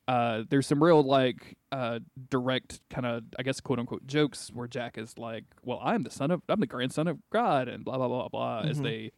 [0.08, 2.00] Uh, there's some real like uh,
[2.30, 6.10] direct kind of I guess quote unquote jokes where Jack is like, "Well, I'm the
[6.10, 8.60] son of I'm the grandson of God," and blah blah blah blah.
[8.60, 8.82] As Mhm.
[8.82, 9.12] they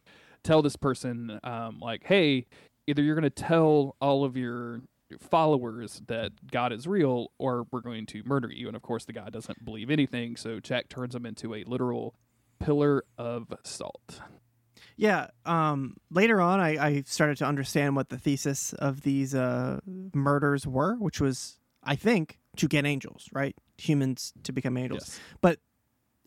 [0.45, 2.45] tell this person um, like, "Hey,
[2.87, 4.81] either you're gonna tell all of your
[5.19, 8.67] followers that God is real, or we're going to murder you.
[8.67, 12.15] And of course, the guy doesn't believe anything, so Jack turns him into a literal
[12.59, 14.21] pillar of salt.
[14.97, 15.27] Yeah.
[15.45, 19.79] Um, later on, I, I started to understand what the thesis of these uh,
[20.13, 23.55] murders were, which was, I think, to get angels, right?
[23.77, 25.03] Humans to become angels.
[25.07, 25.19] Yes.
[25.41, 25.59] But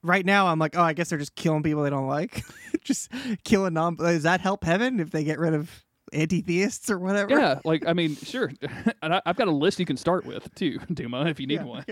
[0.03, 2.43] right now, I'm like, oh, I guess they're just killing people they don't like.
[2.85, 3.11] just
[3.45, 3.97] killing non.
[3.97, 7.39] Does that help heaven if they get rid of anti-theists or whatever?
[7.39, 8.51] Yeah, like I mean, sure.
[9.03, 11.61] and I, I've got a list you can start with too, Duma, if you need
[11.61, 11.85] Yeah, one.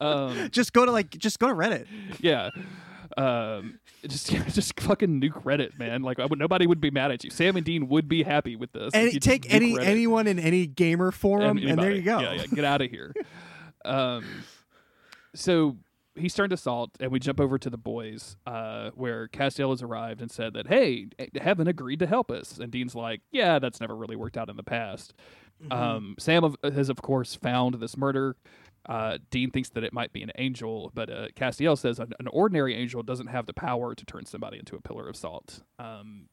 [0.00, 1.86] um, Just go to like, just go to Reddit.
[2.20, 2.50] yeah.
[3.16, 6.02] Um, just just fucking nuke Reddit, man.
[6.02, 7.30] Like I would, nobody would be mad at you.
[7.30, 8.88] Sam and Dean would be happy with this.
[8.88, 9.84] if Any, you just take any Reddit.
[9.84, 12.18] anyone in any gamer forum, and, there you go.
[12.20, 13.14] Yeah, yeah, get out of here.
[13.84, 14.24] um,
[15.34, 15.76] so
[16.16, 19.82] he's turned to salt, and we jump over to the boys, uh, where Castiel has
[19.82, 21.08] arrived and said that, "Hey,
[21.40, 24.56] Heaven agreed to help us." And Dean's like, "Yeah, that's never really worked out in
[24.56, 25.14] the past."
[25.62, 25.72] Mm-hmm.
[25.72, 28.36] Um, Sam of, has, of course, found this murder.
[28.88, 32.28] Uh, Dean thinks that it might be an angel, but uh, Castiel says an, an
[32.28, 35.62] ordinary angel doesn't have the power to turn somebody into a pillar of salt.
[35.78, 36.28] Um,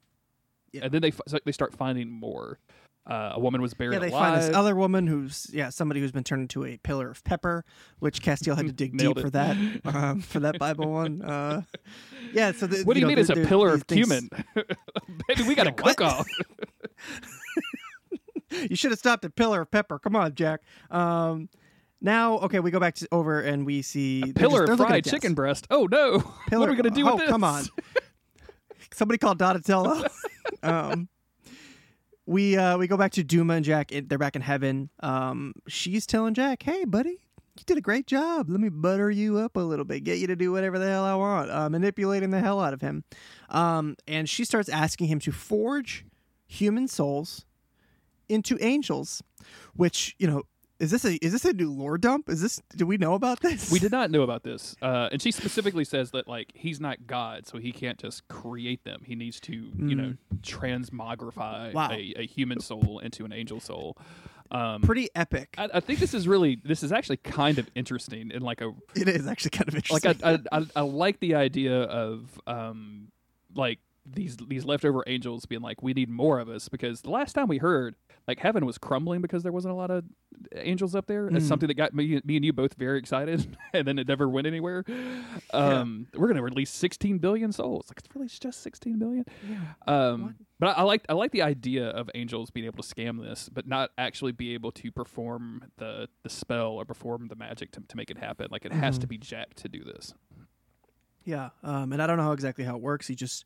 [0.71, 0.85] Yeah.
[0.85, 2.59] And then they f- so they start finding more.
[3.05, 4.33] Uh, a woman was buried Yeah, they alive.
[4.33, 7.65] find this other woman who's yeah somebody who's been turned into a pillar of pepper,
[7.99, 9.21] which Castiel had to dig deep it.
[9.21, 11.21] for that um, for that Bible one.
[11.21, 11.63] Uh,
[12.31, 14.29] yeah, so the, What do you, know, mean it's a pillar of things- cumin?
[15.27, 16.25] Baby, we got a cook off.
[18.69, 19.97] You should have stopped at pillar of pepper.
[19.97, 20.61] Come on, Jack.
[20.91, 21.49] Um,
[22.01, 25.33] now, okay, we go back to over and we see just- Pillar of fried chicken
[25.33, 25.65] breast.
[25.69, 26.19] Oh no.
[26.47, 27.29] Pillar, what are we gonna do oh, with this?
[27.29, 27.65] come on.
[28.93, 30.05] Somebody called Donatello.
[30.61, 31.09] um,
[32.25, 33.91] we uh, we go back to Duma and Jack.
[33.91, 34.89] They're back in heaven.
[35.01, 37.21] Um, she's telling Jack, "Hey, buddy,
[37.57, 38.49] you did a great job.
[38.49, 41.03] Let me butter you up a little bit, get you to do whatever the hell
[41.03, 43.03] I want, uh, manipulating the hell out of him."
[43.49, 46.05] Um, and she starts asking him to forge
[46.45, 47.45] human souls
[48.29, 49.21] into angels,
[49.75, 50.43] which you know.
[50.83, 52.27] Is this a is this a new lore dump?
[52.29, 53.71] Is this do we know about this?
[53.71, 57.07] We did not know about this, uh, and she specifically says that like he's not
[57.07, 59.01] God, so he can't just create them.
[59.05, 61.73] He needs to, you know, transmogrify Mm.
[61.73, 61.89] Wow.
[61.91, 63.97] a, a human soul into an angel soul.
[64.51, 65.55] Um, Pretty epic.
[65.57, 68.73] I, I think this is really this is actually kind of interesting in like a
[68.93, 70.21] it is actually kind of like interesting.
[70.27, 73.07] I, I, I, I like the idea of um
[73.55, 77.31] like these these leftover angels being like we need more of us because the last
[77.33, 77.95] time we heard
[78.27, 80.05] like heaven was crumbling because there wasn't a lot of
[80.55, 81.27] angels up there.
[81.27, 81.47] It's Mm.
[81.47, 84.47] something that got me, me and you both very excited and then it never went
[84.47, 84.83] anywhere.
[85.53, 87.87] Um we're gonna release 16 billion souls.
[87.89, 89.25] Like it's really just 16 billion.
[89.87, 93.21] Um but I, I like i like the idea of angels being able to scam
[93.21, 97.71] this but not actually be able to perform the the spell or perform the magic
[97.73, 98.47] to, to make it happen.
[98.51, 99.01] Like it has Mm-hmm.
[99.01, 100.13] to be jack to do this.
[101.25, 103.09] Yeah, um, and I don't know how exactly how it works.
[103.09, 103.45] You just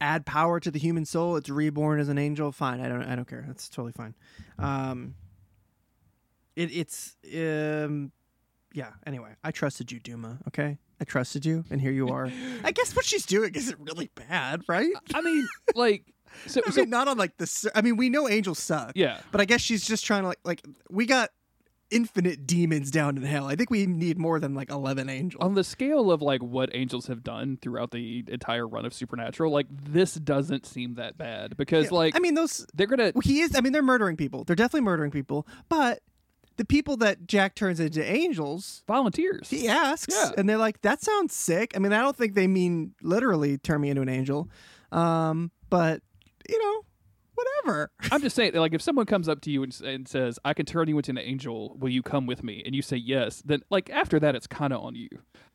[0.00, 1.36] add power to the human soul.
[1.36, 2.52] It's reborn as an angel.
[2.52, 3.02] Fine, I don't.
[3.04, 3.44] I don't care.
[3.46, 4.14] That's totally fine.
[4.58, 5.14] Um,
[6.56, 8.12] it, it's um,
[8.72, 8.90] yeah.
[9.06, 10.38] Anyway, I trusted you, Duma.
[10.48, 12.30] Okay, I trusted you, and here you are.
[12.64, 14.92] I guess what she's doing isn't really bad, right?
[15.14, 16.04] I mean, like,
[16.46, 17.70] so, I so not on like the.
[17.74, 18.92] I mean, we know angels suck.
[18.94, 21.30] yeah, But I guess she's just trying to like like we got
[21.90, 23.46] infinite demons down in hell.
[23.46, 25.42] I think we need more than like eleven angels.
[25.42, 29.52] on the scale of like what angels have done throughout the entire run of Supernatural,
[29.52, 33.12] like this doesn't seem that bad because, Yeah, like, I mean, those they're gonna.
[33.14, 33.54] Well, he is.
[33.56, 34.44] I mean, they're murdering people.
[34.44, 35.46] They're definitely murdering people.
[35.68, 36.00] But
[36.56, 39.48] the people that Jack turns into angels, Volunteers.
[39.48, 40.32] he asks, Yeah.
[40.36, 43.80] and they're like, "That sounds sick." I mean, I don't think they mean literally turn
[43.80, 44.48] me into an angel,
[44.92, 46.02] um, but
[46.48, 46.82] you know,
[47.64, 47.90] whatever.
[48.12, 50.66] I'm just saying, like, if someone comes up to you and, and says, "I can
[50.66, 51.76] turn you into an angel.
[51.78, 54.72] Will you come with me?" and you say yes, then like after that, it's kind
[54.72, 55.08] of on you.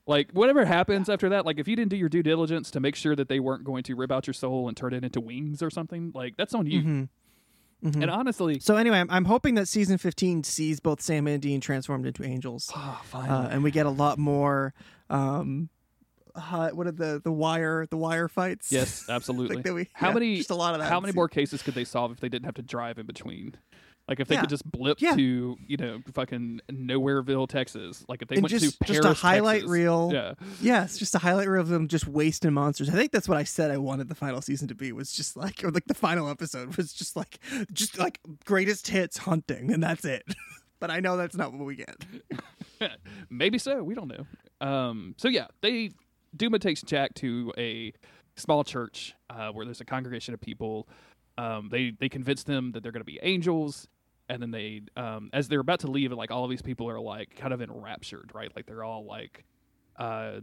[0.07, 2.95] Like whatever happens after that, like if you didn't do your due diligence to make
[2.95, 5.63] sure that they weren't going to rip out your soul and turn it into wings
[5.63, 6.81] or something, like that's on you.
[6.81, 7.09] Mhm.
[7.83, 8.01] Mhm.
[8.03, 11.59] And honestly, So anyway, I'm, I'm hoping that season 15 sees both Sam and Dean
[11.59, 14.73] transformed into angels, oh, uh, and we get a lot more.
[15.09, 15.69] Um,
[16.35, 18.71] uh, what are the the wire the wire fights?
[18.71, 19.57] yes, absolutely.
[19.57, 20.35] Like we- how yeah, many?
[20.37, 22.45] just a lot of that How many more cases could they solve if they didn't
[22.45, 23.55] have to drive in between?
[24.07, 24.41] Like if they Yeah.
[24.41, 25.15] could just blip Yeah.
[25.15, 28.05] to you know fucking Nowhereville, Texas.
[28.07, 29.71] Like if they And went just- to just a highlight Texas.
[29.71, 30.11] reel.
[30.13, 32.87] Yeah, Yeah, it's just a highlight reel of them just wasting monsters.
[32.89, 35.35] I think that's what I said I wanted the final season to be was just
[35.35, 37.39] like or like the final episode was just like
[37.73, 40.23] just like greatest hits hunting and that's it.
[40.79, 41.95] but I know that's not what we get.
[43.29, 43.81] maybe so.
[43.83, 44.25] We don't know.
[44.65, 45.15] Um.
[45.17, 45.91] So yeah, they
[46.35, 47.93] Duma takes Jack to a
[48.35, 50.87] small church uh, where there's a congregation of people.
[51.37, 51.69] Um.
[51.71, 53.87] They they convince them that they're going to be angels.
[54.27, 56.99] And then they, um, as they're about to leave, like all of these people are
[56.99, 58.51] like kind of enraptured, right?
[58.55, 59.45] Like they're all like,
[59.97, 60.39] uh,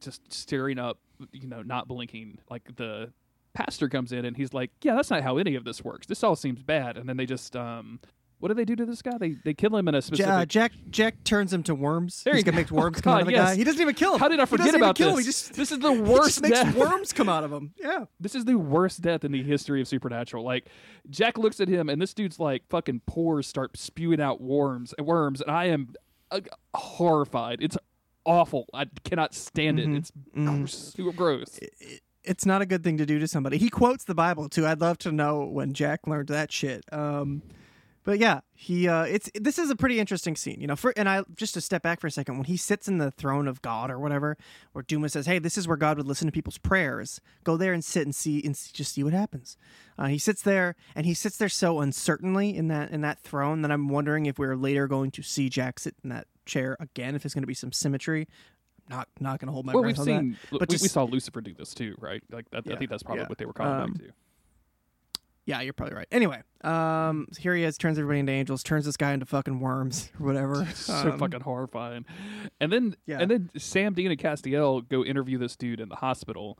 [0.00, 0.98] just staring up,
[1.30, 2.38] you know, not blinking.
[2.48, 3.12] Like the
[3.52, 6.06] pastor comes in and he's like, "Yeah, that's not how any of this works.
[6.06, 8.00] This all seems bad." And then they just, um,
[8.42, 9.16] what do they do to this guy?
[9.18, 10.48] They they kill him in a Ja- specific.
[10.48, 12.22] Jack Jack turns him to worms.
[12.24, 12.60] There He's gonna go.
[12.62, 13.50] make worms Oh, come out of the yes.
[13.50, 13.56] guy.
[13.56, 14.18] He doesn't even kill him.
[14.18, 15.16] How did I He forget doesn't even about kill him.
[15.16, 15.24] this?
[15.26, 17.72] He just this is the he worst just makes worms come out of him.
[17.78, 18.06] Yeah.
[18.20, 20.42] This is the worst death in the history of Supernatural.
[20.44, 20.66] Like
[21.08, 25.40] Jack looks at him, and this dude's like fucking pores start spewing out worms, worms,
[25.40, 25.94] and I am
[26.32, 26.40] uh,
[26.74, 27.58] horrified.
[27.62, 27.76] It's
[28.24, 28.66] awful.
[28.74, 29.88] I cannot stand it.
[29.88, 30.68] It's Mhm.
[30.68, 31.58] super gross.
[32.24, 33.58] It's not a good thing to do to somebody.
[33.58, 34.66] He quotes the Bible too.
[34.66, 36.84] I'd love to know when Jack learned that shit.
[36.92, 37.42] Um
[38.04, 40.74] But yeah, he uh it's this is a pretty interesting scene, you know.
[40.74, 43.10] For and I just to step back for a second, when he sits in the
[43.12, 44.36] throne of God or whatever,
[44.72, 47.20] where Duma says, "Hey, this is where God would listen to people's prayers.
[47.44, 49.56] Go there and sit and see and just see what happens."
[49.96, 53.62] Uh, he sits there and he sits there so uncertainly in that in that throne
[53.62, 57.14] that I'm wondering if we're later going to see Jack sit in that chair again.
[57.14, 58.26] If there's going to be some symmetry.
[58.90, 60.58] I'm not not going to hold my well, breath we've on seen that.
[60.58, 62.20] But we just- saw Lucifer do this too, right?
[62.32, 63.28] Like that, Yeah, I think that's probably yeah.
[63.28, 64.12] what they were calling Um, back to.
[65.44, 66.06] Yeah, you're probably right.
[66.12, 70.10] Anyway, um, here he is, turns everybody into angels, turns this guy into fucking worms
[70.20, 70.66] or whatever.
[70.74, 72.04] so Um, fucking horrifying.
[72.60, 73.18] And then Yeah.
[73.20, 76.58] and then Sam Dean and Castiel go interview this dude in the hospital.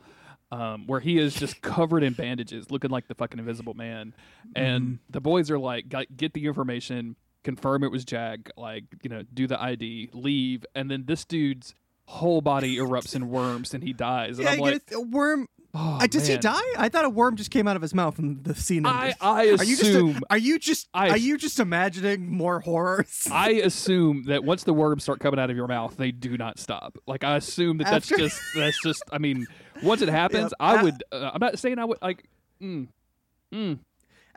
[0.51, 4.15] Um, where he is just covered in bandages, looking like the fucking invisible man,
[4.55, 4.95] and Mm-hmm.
[5.09, 9.23] the boys are like, "Got- "Get the information, confirm it was Jack, like you know,
[9.33, 13.95] do the ID, leave." And then this dude's whole body erupts in worms, and he
[13.95, 14.39] dies.
[14.39, 15.49] And Yeah, I'm like, a worm.
[15.75, 16.61] Oh, uh, does he die?
[16.77, 19.15] I thought a worm just came out of his mouth and the scene I.
[19.21, 23.27] I are you just assume are you just I- are you just imagining more horrors?
[23.33, 26.59] I assume that once the worms start coming out of your mouth, they do not
[26.59, 26.99] stop.
[27.07, 29.03] Like I assume that that's just that's just.
[29.11, 29.47] I mean,
[29.83, 30.53] once it happens, Yep.
[30.61, 31.05] I would.
[31.13, 32.25] Uh, I'm not saying I would like.
[32.63, 32.89] Mm,
[33.53, 33.79] mm.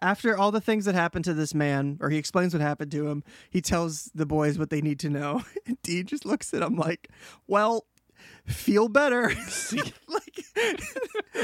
[0.02, 3.08] After all the things that happened to this man, or he explains what happened to
[3.08, 5.42] him, he tells the boys what they need to know.
[5.68, 7.08] And Dean just looks at him like,
[7.48, 7.86] "Well,
[8.46, 9.32] feel better."
[10.08, 10.36] like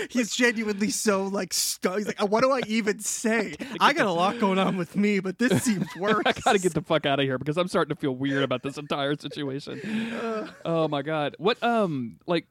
[0.10, 1.98] he's genuinely so like stuck.
[1.98, 3.56] He's like, "What do I even say?
[3.80, 6.74] I got a lot going on with me, but this seems worse." I gotta get
[6.74, 9.82] the fuck out of here because I'm starting to feel weird about this entire situation.
[10.66, 12.48] oh my god, what um like.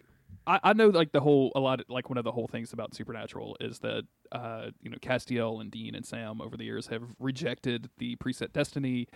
[0.46, 2.72] I, I know like the whole a lot of, like one of the whole things
[2.72, 6.86] about Supernatural is that uh you know Castiel and Dean and Sam over the years
[6.86, 9.06] have rejected the preset destiny.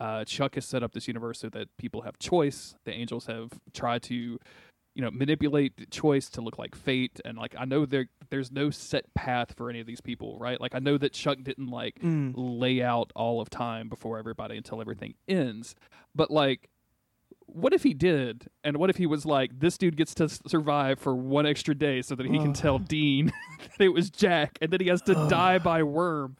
[0.00, 2.74] Uh, Chuck has set up this universe so that people have choice.
[2.84, 4.14] The angels have tried to
[4.96, 8.70] you know manipulate choice to look like fate and like i know there there's no
[8.70, 11.94] set path for any of these people right like i know that chuck didn't like
[12.00, 12.32] Mm.
[12.36, 15.76] lay out all of time before everybody until everything ends
[16.16, 16.68] but like
[17.54, 20.98] what if he did and what if he was like this dude gets to survive
[20.98, 23.26] for one extra day so that he can tell dean
[23.78, 26.36] that it was jack and then he has to die by worm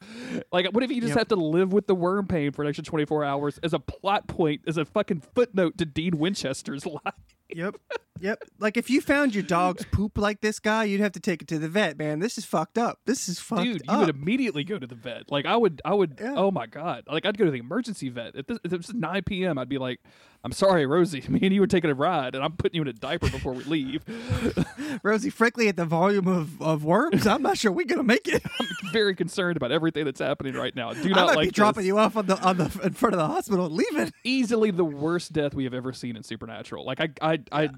[0.51, 1.17] like what if you just Yep.
[1.17, 4.27] have to live with the worm pain for an extra 24 hours as a plot
[4.27, 7.13] point as a fucking footnote to dean winchester's life
[7.53, 7.75] Yep.
[8.21, 8.43] Yep.
[8.59, 11.49] Like if you found your dog's poop like this guy, you'd have to take it
[11.49, 12.19] to the vet, man.
[12.19, 12.99] This is fucked up.
[13.05, 13.65] This is fucked up.
[13.65, 16.35] dude you would immediately go to the vet like i would i would Yeah.
[16.37, 18.93] oh my god like i'd go to the emergency vet if, this, if it was
[18.93, 19.99] 9 p.m i'd be like
[20.43, 22.87] i'm sorry rosie me and you were taking a ride and i'm putting you in
[22.87, 24.03] a diaper before we leave
[25.03, 28.43] Rosie, frankly, at the volume of, of worms, I'm not sure we're gonna make it.
[28.59, 31.51] i'm very concerned about everything that's happening right now do I not might like be
[31.51, 34.11] dropping you off on the on the in front of the hospital and leaving.
[34.23, 37.69] easily the worst death we have ever seen in supernatural like i i i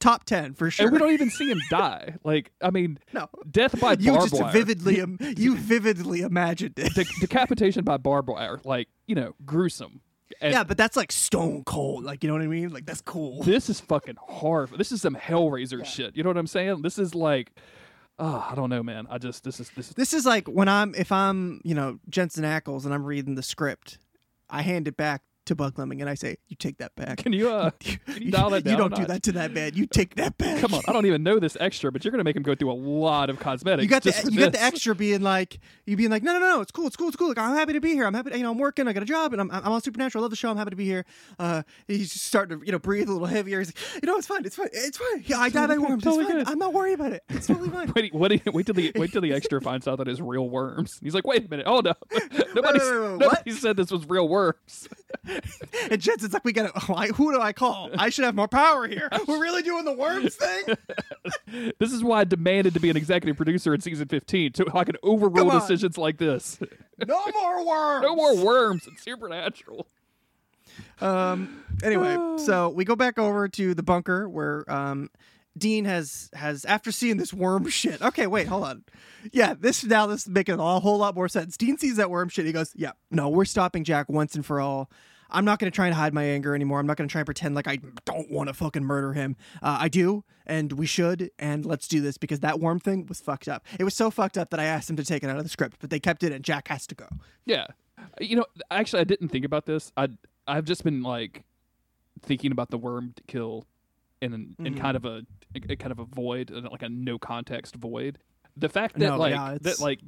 [0.00, 0.86] Top ten for sure.
[0.86, 3.28] and we don't even see him die like i mean no.
[3.50, 6.94] death by You barbed just wire vividly im- you vividly imagined it.
[6.94, 10.00] De- decapitation by barbed wire like you know gruesome
[10.40, 12.04] and yeah, but that's like stone cold.
[12.04, 12.70] Like you know what I mean?
[12.70, 13.42] Like that's cool.
[13.44, 14.70] this is fucking hard.
[14.76, 16.16] This is some Hellraiser shit.
[16.16, 16.82] You know what I'm saying?
[16.82, 17.52] This is like,
[18.18, 19.06] oh, I don't know, man.
[19.10, 21.98] I just this is this is This is like when I'm if I'm you know
[22.08, 23.98] Jensen Ackles and I'm reading the script,
[24.50, 27.18] I hand it back to Buckleming and I say, "You take that back.
[27.18, 28.72] Can you uh can you dial that down?
[28.72, 29.72] You don't do that to that man.
[29.74, 30.60] You take that back.
[30.60, 32.70] Come on, I don't even know this extra, but you're gonna make him go through
[32.70, 33.82] a lot of cosmetics.
[33.82, 36.60] You got the you got the extra being like you being like no no no
[36.60, 38.36] it's cool it's cool it's cool like I'm happy to be here I'm happy to,
[38.36, 40.30] you know I'm working I got a job and I'm I'm on Supernatural I love
[40.30, 41.04] the show I'm happy to be here
[41.38, 44.26] uh he's starting to you know breathe a little heavier he's like, you know it's
[44.26, 46.48] fine it's fine it's fine yeah I died by good, worms totally it's fine good.
[46.52, 49.20] I'm not worried about it it's totally fine Wait, you- Wait till the wait till
[49.22, 50.98] the extra finds out that it's real worms.
[51.02, 51.98] He's like, wait a minute, hold up,
[52.54, 54.88] nobody, wait, wait, wait, nobody said this was real worms.
[55.90, 58.48] and Jensen's like we gotta oh, I, who do I call I should have more
[58.48, 60.64] power here we're really doing the worms thing
[61.78, 64.84] This is why I demanded to be an executive producer in season 15, so I
[64.84, 66.58] can overrule decisions like this.
[67.06, 69.86] no more worms no more worms in Supernatural.
[71.00, 71.64] Um.
[71.82, 75.10] Anyway, so we go back over to the bunker where um,
[75.56, 78.00] Dean has has after seeing this worm shit.
[78.00, 78.84] Okay, wait, hold on.
[79.32, 81.56] Yeah, this now this is making a whole lot more sense.
[81.56, 82.46] Dean sees that worm shit.
[82.46, 84.90] He goes, "Yeah, no, we're stopping Jack once and for all."
[85.30, 86.78] I'm not going to try and hide my anger anymore.
[86.80, 89.36] I'm not going to try and pretend like I don't want to fucking murder him.
[89.62, 93.20] Uh, I do, and we should, and let's do this because that worm thing was
[93.20, 93.66] fucked up.
[93.78, 95.50] It was so fucked up that I asked him to take it out of the
[95.50, 97.06] script, but they kept it, and Jack has to go.
[97.44, 97.66] Yeah.
[98.20, 99.92] You know, actually, I didn't think about this.
[99.96, 100.08] I
[100.46, 101.44] I've just been like
[102.22, 103.66] thinking about the worm to kill
[104.20, 104.80] in in Mhm.
[104.80, 105.22] kind of a,
[105.54, 108.18] a kind of a void, like a no context void.
[108.58, 110.00] The fact that No, like yeah, that it's- like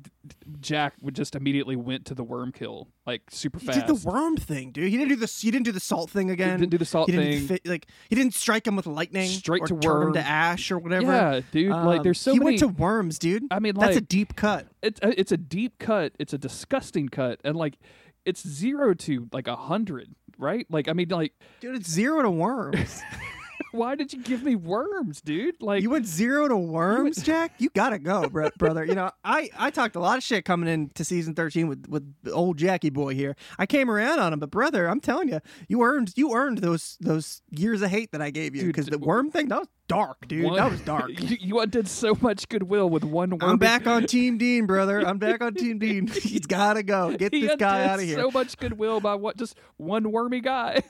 [0.60, 3.86] Jack would just immediately went to the worm kill like super He fast.
[3.86, 4.90] did the worm thing, dude.
[4.90, 6.58] He didn't do the he didn't do the salt thing again.
[6.58, 7.46] didn't do the salt he didn't thing.
[7.48, 9.28] Fit, like he didn't strike him with lightning.
[9.28, 10.12] Straight or to turn him worm.
[10.14, 11.06] to ash or whatever.
[11.12, 11.70] Yeah, dude.
[11.70, 12.44] like Um, there's so he many.
[12.52, 13.44] went to worms, dude.
[13.50, 14.66] I mean, that's a like- deep cut.
[14.82, 16.12] it's a, it's a deep cut.
[16.18, 17.78] It's a disgusting cut, and like
[18.24, 20.66] it's zero to like a hundred, right?
[20.70, 23.00] Like I mean, like Dude, it's zero to worms.
[23.72, 25.56] why did you give me worms, dude?
[25.60, 27.54] Like you went zero to worms, Jack.
[27.58, 28.84] You gotta go, bro- brother.
[28.84, 32.12] You know, I I talked a lot of shit coming into season thirteen with with
[32.32, 33.36] old Jackie boy here.
[33.58, 36.96] I came around on him, but brother, I'm telling you, you earned you earned those
[37.00, 40.28] those years of hate that I gave you because the worm thing that was dark,
[40.28, 40.44] dude.
[40.44, 41.08] one- That was dark.
[41.20, 43.42] you, you undid so much goodwill with one worm.
[43.42, 45.00] I'm back on Team Dean, brother.
[45.00, 46.06] I'm back on Team Dean.
[46.06, 47.16] He's gotta go.
[47.16, 48.16] Get he this guy out of here.
[48.16, 49.36] So much goodwill by what?
[49.36, 50.82] Just one wormy guy.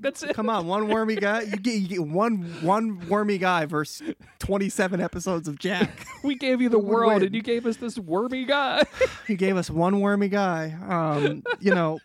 [0.02, 0.34] That's it.
[0.34, 1.42] Come on, one wormy guy.
[1.42, 6.06] You get you get one one wormy guy versus twenty seven episodes of Jack.
[6.22, 7.22] We gave you the world, win?
[7.24, 8.82] and you gave us this wormy guy.
[9.26, 10.76] he gave us one wormy guy.
[10.86, 11.98] Um, you know,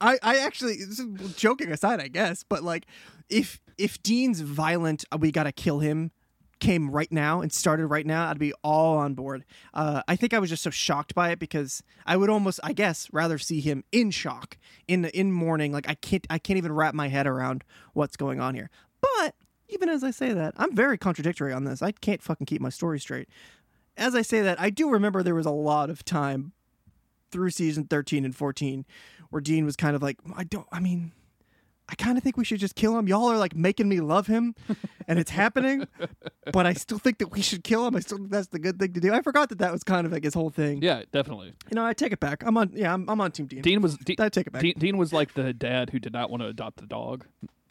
[0.00, 0.78] I I actually
[1.36, 2.86] joking aside, I guess, but like
[3.30, 6.10] if if Dean's violent, uh, we gotta kill him.
[6.58, 9.44] Came right now and started right now, I'd be all on board.
[9.74, 12.72] Uh, I think I was just so shocked by it because I would almost, I
[12.72, 14.56] guess, rather see him in shock,
[14.88, 15.72] in in mourning.
[15.72, 18.70] Like I can't, I can't even wrap my head around what's going on here.
[19.02, 19.34] But
[19.68, 21.82] even as I say that, I'm very contradictory on this.
[21.82, 23.28] I can't fucking keep my story straight.
[23.96, 26.52] As I say that, I do remember there was a lot of time
[27.30, 28.86] through season 13 and 14
[29.30, 31.12] where Dean was kind of like, I don't, I mean,
[31.88, 33.06] I kind of think we should just kill him.
[33.06, 34.54] Y'all are like making me love him
[35.06, 35.86] and it's happening,
[36.52, 37.94] but I still think that we should kill him.
[37.94, 39.12] I still think that's the good thing to do.
[39.14, 40.82] I forgot that that was kind of like his whole thing.
[40.82, 41.52] yeah, definitely.
[41.70, 42.42] You know, I take it back.
[42.44, 43.62] I'm on, yeah, I'm, I'm on Team Dean.
[43.62, 44.62] Dean was Dean, I take it back.
[44.62, 47.24] Dean, Dean was like the dad who did not want to adopt the dog,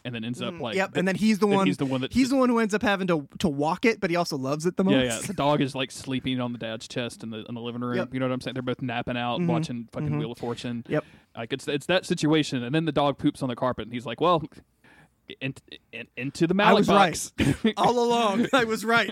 [0.06, 1.66] and then ends up like Mm, yep, the- and then he's the then one.
[1.68, 4.00] he's the one that he's the one who ends up having to to walk it,
[4.00, 4.94] but he also loves it the most.
[4.94, 5.20] Yeah, yeah.
[5.26, 7.98] The dog is like sleeping on the dad's chest in the in the living room.
[7.98, 8.14] Yep.
[8.14, 8.54] You know what I'm saying?
[8.54, 10.20] They're both napping out, Mhm, watching fucking mhm.
[10.20, 10.86] Wheel of Fortune.
[10.88, 11.04] Yep.
[11.36, 14.06] Like it's it's that situation, and then the dog poops on the carpet, and he's
[14.06, 14.44] like, "Well,
[15.42, 15.54] in,
[15.92, 17.34] in, into the I was box."
[17.78, 19.12] All along, I was right.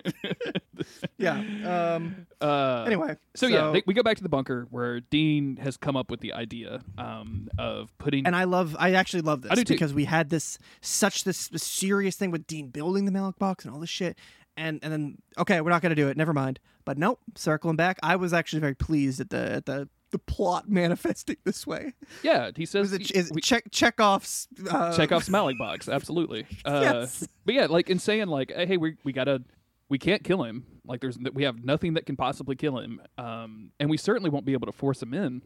[1.18, 1.96] yeah.
[1.96, 2.28] Um.
[2.40, 3.18] uh, Anyway.
[3.36, 6.20] So, yeah, they, we go back to the bunker where Dean has come up with
[6.20, 8.26] the idea um, of putting.
[8.26, 9.74] and I love, I actually love this I do too.
[9.74, 13.66] because we had this such this, this serious thing with Dean building the Ma'lak box
[13.66, 14.18] and all this shit,
[14.56, 16.18] and and then okay, we're not gonna do it.
[16.18, 16.60] Never mind.
[16.86, 20.70] But nope, circling back, I was actually very pleased at the at the the plot
[20.70, 21.94] manifesting this way.
[22.24, 25.90] yeah, he says Was it he- is we- check Chekhov's uh, check off Ma'lak box.
[25.90, 26.46] Absolutely.
[26.66, 27.28] Uh, Yes.
[27.46, 29.42] But yeah, like in saying like, hey, we we gotta,
[29.90, 30.66] we can't kill him.
[30.86, 34.46] Like there's we have nothing that can possibly kill him, um, and we certainly won't
[34.46, 35.42] be able to force him in.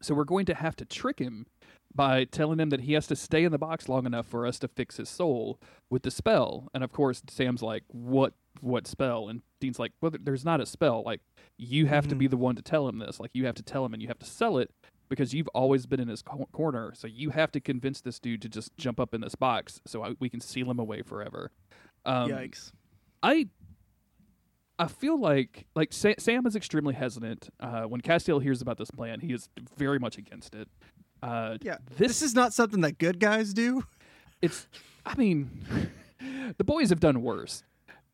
[0.00, 1.46] So we're going to have to trick him
[1.94, 4.58] by telling him that he has to stay in the box long enough for us
[4.60, 5.58] to fix his soul
[5.90, 6.68] with the spell.
[6.72, 8.34] And of course, Sam's like, "What?
[8.60, 11.02] What spell?" And Dean's like, "Well, there's not a spell.
[11.04, 11.20] Like
[11.56, 13.18] you have to be the one to tell him this.
[13.20, 14.70] Like you have to tell him, and you have to sell it."
[15.08, 18.42] Because you've always been in his co- corner, so you have to convince this dude
[18.42, 21.50] to just jump up in this box, so I, we can seal him away forever.
[22.04, 22.72] Um, Yikes.
[23.22, 23.48] I
[24.78, 27.48] I feel like like Sa- Sam is extremely hesitant.
[27.58, 29.48] Uh, when Castiel hears about this plan, he is
[29.78, 30.68] very much against it.
[31.22, 31.78] Uh, Yeah.
[31.96, 33.84] this, This is not something that good guys do.
[34.42, 34.68] it's.
[35.06, 35.50] I mean,
[36.58, 37.62] the boys have done worse.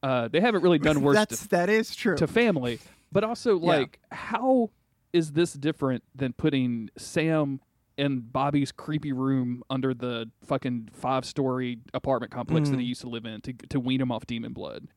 [0.04, 2.16] Uh, they haven't really done worse That's to, that is true.
[2.16, 2.78] to family,
[3.10, 3.66] but also Yeah.
[3.66, 4.70] like how
[5.12, 7.60] is this different than putting Sam
[7.96, 13.08] in Bobby's creepy room under the fucking five story apartment complex that he used to
[13.08, 14.88] live in to to wean him off demon blood?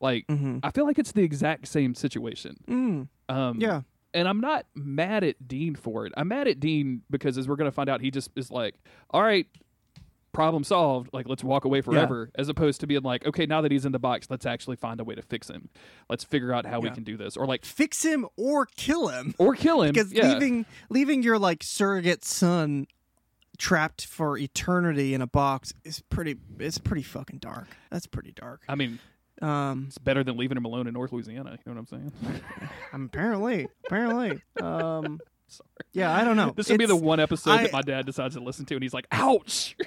[0.00, 0.60] Like Mhm.
[0.62, 2.56] I feel like it's the exact same situation.
[2.66, 3.82] Mm, Um, yeah.
[4.14, 6.12] and I'm not mad at Dean for it.
[6.16, 8.74] I'm mad at Dean because as we're gonna find out, he just is like,
[9.10, 9.46] "All right,
[10.36, 11.10] problem solved.
[11.12, 13.92] Like, let's walk away forever." As opposed to being like, "Okay, now that he's in
[13.92, 15.68] the box, let's actually find a way to fix him.
[16.08, 19.34] Let's figure out how we can do this, or like, Fix him or kill him.
[19.38, 20.32] or kill him." Because yeah.
[20.32, 22.86] leaving leaving your like surrogate son
[23.58, 27.68] trapped for eternity in a box is pretty it's pretty fucking dark.
[27.90, 28.62] That's pretty dark.
[28.68, 28.98] I mean,
[29.42, 31.58] Um it's better than leaving him alone in North Louisiana.
[31.64, 32.12] You know what I'm saying?
[32.92, 33.68] apparently.
[33.86, 34.42] Apparently.
[34.62, 35.20] Um
[35.92, 36.52] Yeah, I don't know.
[36.56, 38.82] this would be the one episode I- that my dad decides to listen to, and
[38.82, 39.76] he's like, "Ouch."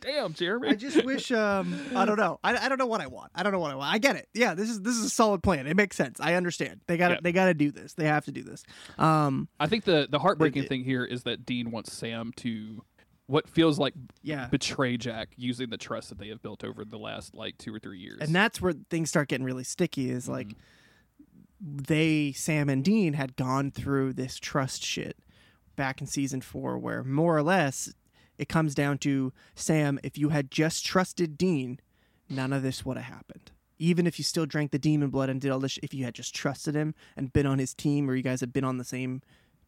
[0.00, 0.68] Damn, Jeremy.
[0.68, 2.38] I just wish um I don't know.
[2.44, 3.32] I, I don't know what I want.
[3.34, 3.92] I don't know what I want.
[3.92, 4.28] I get it.
[4.34, 5.66] Yeah, this is this is a solid plan.
[5.66, 6.20] It makes sense.
[6.20, 6.80] I understand.
[6.86, 7.20] They got to Yeah.
[7.22, 7.94] they got to do this.
[7.94, 8.64] They have to do this.
[8.98, 12.84] Um I think the the heartbreaking it- thing here is that Dean wants Sam to
[13.26, 14.48] what feels like yeah.
[14.48, 17.78] betray Jack using the trust that they have built over the last like two or
[17.78, 18.18] three years.
[18.20, 20.58] And that's where things start getting really sticky is like Mm-hmm.
[21.64, 25.16] They Sam and Dean had gone through this trust shit
[25.76, 27.92] back in season 4 where more or less
[28.36, 31.80] it comes down to Sam if you had just trusted Dean
[32.28, 33.50] none of this would have happened.
[33.78, 36.14] Even if you still drank the demon blood and did all this if you had
[36.14, 38.84] just trusted him and been on his team or you guys had been on the
[38.84, 39.22] same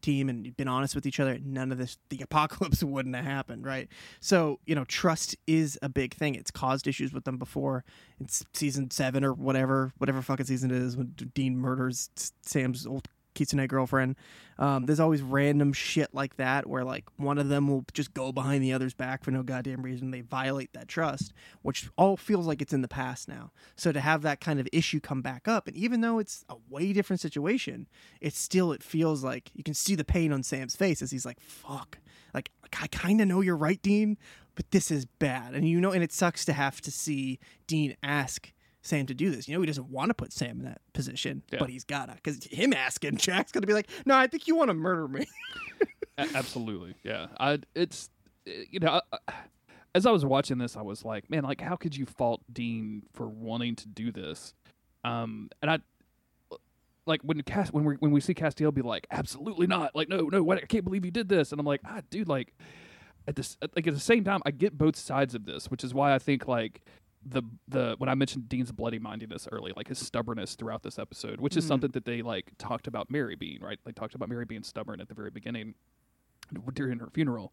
[0.07, 3.67] team and been honest with each other, none of this the apocalypse wouldn't have happened,
[3.67, 3.89] right?
[4.21, 6.35] So, you know, trust is a big thing.
[6.35, 7.85] It's caused issues with them before.
[8.21, 12.09] It's season seven or whatever, whatever fucking season it is when Dean murders
[12.43, 14.17] Sam's old Kitsune girlfriend.
[14.59, 18.33] Um, there's always random shit like that where like one of them will just go
[18.33, 20.11] behind the other's back for no goddamn reason.
[20.11, 21.33] They violate that trust,
[21.63, 23.53] which all feels like it's in the past now.
[23.77, 26.57] So to have that kind of issue come back up, and even though it's a
[26.69, 27.87] way different situation,
[28.21, 31.27] it's still it feels like you can see the pain on Sam's face as he's
[31.27, 31.99] like, "Fuck."
[32.35, 34.19] Like I kind of know you're right, Dean,
[34.55, 35.55] but this is bad.
[35.55, 38.53] And you know, and it sucks to have to see Dean ask
[38.87, 39.49] Sam to do this.
[39.49, 41.59] You know, he doesn't want to put Sam in that position, Yeah.
[41.59, 42.13] but he's gotta.
[42.15, 45.27] Because him asking, Jack's gonna be like, "No, I think you want to murder me."
[46.19, 47.27] Absolutely, yeah.
[47.39, 48.09] I it's
[48.49, 49.33] uh, you know, I-
[49.95, 53.03] as I was watching this, I was like, man, like how could you fault Dean
[53.15, 54.53] for wanting to do this?
[55.05, 55.79] Um, and I
[57.07, 60.29] like when Cast when we when we see Castiel be like, absolutely not, like no,
[60.29, 60.59] no, what?
[60.59, 62.53] I can't believe you did this, and I'm like, ah, dude, like
[63.29, 65.95] at this like at the same time, I get both sides of this, which is
[65.95, 66.83] why I think like
[67.29, 71.41] the the when I mentioned Dean's bloody mindedness early, like his stubbornness throughout this episode,
[71.41, 71.69] which is Mhm.
[71.69, 73.79] something that they like talked about Mary being right.
[73.85, 75.75] They talked about Mary being stubborn at the very beginning
[76.75, 77.53] during her funeral,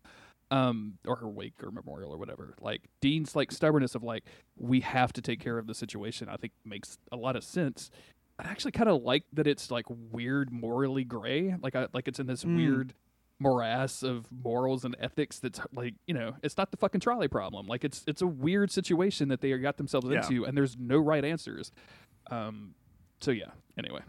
[0.51, 2.53] um, or her wake or memorial or whatever.
[2.61, 6.29] Like Dean's like stubbornness of like we have to take care of the situation.
[6.29, 7.89] I think makes a lot of sense.
[8.39, 11.55] I actually kind of like that it's like weird morally gray.
[11.61, 12.55] Like I like it's in this Mm.
[12.55, 12.93] weird
[13.43, 17.67] morass of morals and ethics that's like you know it's not the fucking trolley problem
[17.67, 20.17] like it's it's a weird situation that they got themselves Yeah.
[20.25, 21.71] into and there's no right answers
[22.31, 22.73] um
[23.21, 24.01] so yeah anyway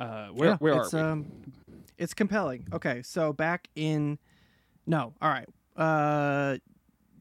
[0.00, 1.26] uh where Yeah, where are it's, we Um,
[1.96, 2.66] it's compelling.
[2.72, 4.18] Okay, so back in
[4.86, 5.48] no, all right.
[5.76, 6.58] Uh,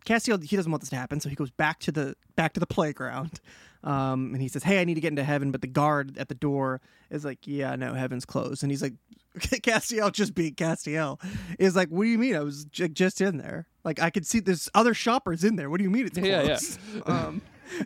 [0.06, 2.60] Castiel he doesn't want this to happen, so he goes back to the back to
[2.60, 3.40] the playground,
[3.84, 6.30] um, and he says, "Hey, I need to get into heaven," but the guard at
[6.30, 8.94] the door is like, "Yeah, no, heaven's closed," and he's like.
[9.40, 11.20] Castiel just being Castiel
[11.58, 12.36] is like, what do you mean?
[12.36, 13.66] I was j- just in there.
[13.84, 15.72] Like I could see there's other shoppers in there.
[15.72, 16.46] What do you mean it's Yeah, yeah.
[16.50, 16.80] closed?
[17.08, 17.42] um,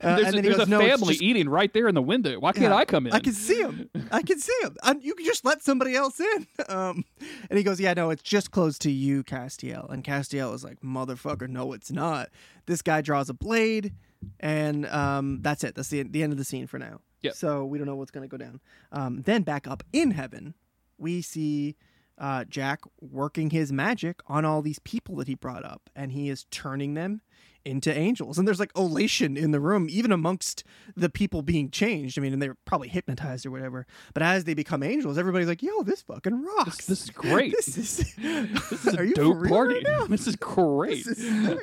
[0.00, 2.02] uh, there's and a, there's goes, a "No, family just eating right there in the
[2.02, 3.90] window why can't Yeah, i come in I can see him.
[4.10, 4.76] I can see him.
[4.82, 6.46] And you can just let somebody else in.
[6.68, 7.04] Um,
[7.48, 10.80] and he goes, "Yeah, no, it's just closed to you, Castiel." And Castiel is like,
[10.80, 12.28] "Motherfucker, no, it's not."
[12.66, 13.92] This guy draws a blade,
[14.40, 15.74] and um, that's it.
[15.74, 17.00] That's the the end of the scene for now.
[17.22, 17.34] Yep.
[17.34, 18.60] So we don't know what's going to go down.
[18.90, 20.54] Um, then back up in heaven,
[20.98, 21.76] we see
[22.18, 26.28] uh, Jack working his magic on all these people that he brought up, and he
[26.28, 27.20] is turning them
[27.64, 28.38] into angels.
[28.38, 30.64] And there's like elation in the room, even amongst
[30.96, 32.18] the people being changed.
[32.18, 33.86] I mean, and they're probably hypnotized or whatever.
[34.14, 36.86] But as they become angels, everybody's like, "Yo, this fucking rocks.
[36.86, 37.52] This- this is great.
[37.56, 40.06] this is this is Are a you dope party right now?
[40.06, 41.58] this is great This is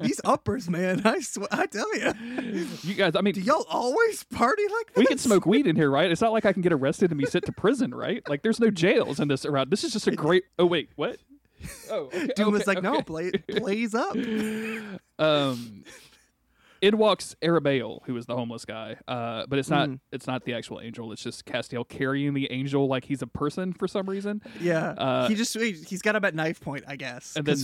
[0.00, 1.02] these uppers, man.
[1.04, 2.12] I swear, I tell you,
[2.82, 4.96] you guys i mean do y'all always party like this?
[4.98, 6.10] we can smoke weed in here, right?
[6.10, 8.22] It's not like I can get arrested and be sent to prison, right?
[8.28, 9.70] Like there's no jails in this around.
[9.70, 10.44] This is just a great.
[10.58, 11.18] Oh wait, what?
[11.90, 13.02] Oh, okay, Doom was okay, like, no, okay.
[13.02, 14.14] blaze, blaze up.
[15.18, 15.84] Um,
[16.80, 18.96] in walks Arabael, who is the homeless guy.
[19.08, 19.88] Uh, but it's not.
[19.88, 20.00] Mm.
[20.12, 21.10] It's not the actual angel.
[21.12, 24.42] It's just Castiel carrying the angel like he's a person for some reason.
[24.60, 27.34] Yeah, Uh, he just he's got him at knife point, I guess.
[27.36, 27.56] And then-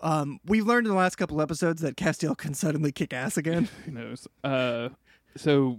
[0.00, 3.68] um, we've learned in the last couple episodes that Castiel can suddenly kick ass again.
[3.84, 4.28] Who knows?
[4.44, 4.90] Uh,
[5.36, 5.78] so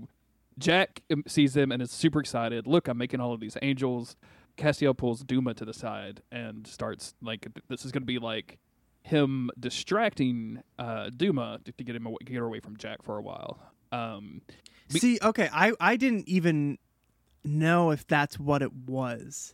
[0.58, 2.68] Jack um, sees them and is super excited.
[2.68, 4.18] Look, I'm making all of these angels.
[4.58, 8.58] Castiel pulls Duma to the side and starts like this is going to be like
[9.10, 13.18] him distracting uh, Duma to, to get him away, get her away from Jack for
[13.18, 13.60] a while.
[13.92, 14.42] Um,
[14.92, 16.78] Be- See, okay, I I didn't even
[17.44, 19.54] know if that's what it was.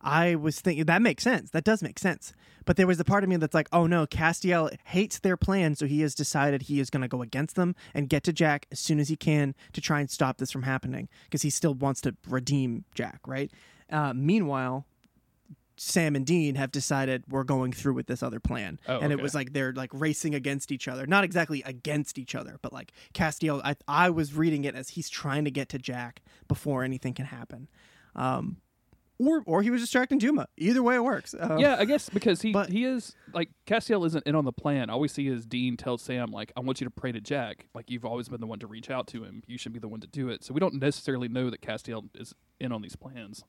[0.00, 1.50] I was thinking that makes sense.
[1.50, 2.32] That does make sense.
[2.64, 5.74] But there was a part of me that's like, oh no, Castiel hates their plan,
[5.74, 8.66] so he has decided he is going to go against them and get to Jack
[8.70, 11.74] as soon as he can to try and stop this from happening because he still
[11.74, 13.50] wants to redeem Jack, right?
[13.90, 14.86] Uh, meanwhile,
[15.78, 19.20] Sam and Dean have decided we're going through with this other plan, Oh, and it
[19.20, 21.06] was like they're like racing against each other.
[21.06, 23.60] Not exactly against each other, but like Castiel.
[23.64, 27.26] I I was reading it as he's trying to get to Jack before anything can
[27.26, 27.68] happen,
[28.14, 28.56] um,
[29.18, 30.48] or or he was distracting Duma.
[30.56, 31.34] Either way, it works.
[31.38, 34.52] Um, yeah, I guess because he but- he is like Castiel isn't in on the
[34.52, 34.88] plan.
[34.90, 37.66] All we see is Dean tells Sam like, "I want you to pray to Jack.
[37.74, 39.42] Like you've always been the one to reach out to him.
[39.46, 42.08] You should be the one to do it." So we don't necessarily know that Castiel
[42.14, 43.44] is in on these plans.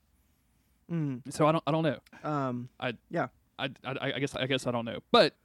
[0.92, 2.00] Mm, So I don't I don't know.
[2.24, 3.28] um, I yeah.
[3.60, 5.36] I, I, I guess I guess I don't know, but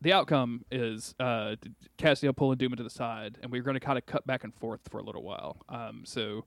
[0.00, 1.56] the outcome is uh,
[1.96, 4.54] Castiel pulling Duma to the side, and we're going to kind of cut back and
[4.54, 5.56] forth for a little while.
[5.70, 6.44] Um, so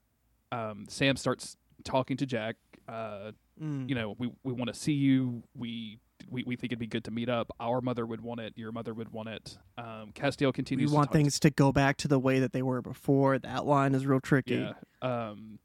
[0.52, 2.56] um, Sam starts talking to Jack.
[2.88, 3.90] Uh, mm.
[3.90, 5.42] you know, we we want to see you.
[5.58, 7.52] We, we we think it'd be good to meet up.
[7.60, 8.54] Our mother would want it.
[8.56, 9.58] Your mother would want it.
[9.78, 10.92] Um, Castiel we continues.
[10.92, 13.40] to want to- things to go back to the way that they were before.
[13.40, 14.56] That line is real tricky.
[14.56, 14.74] Yeah.
[15.02, 15.58] Um,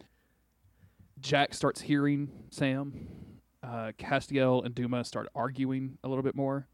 [1.23, 3.09] Jack starts hearing Sam.
[3.63, 6.67] Uh, Castiel and Duma start arguing a little bit more.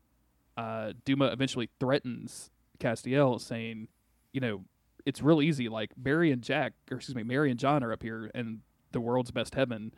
[0.56, 3.88] Uh, Duma eventually threatens Castiel, saying,
[4.32, 4.64] "You know,
[5.04, 5.68] it's real easy.
[5.68, 8.60] Like Barry and Jack, or excuse me, Mary and John are up here, and
[8.92, 9.92] the world's best heaven.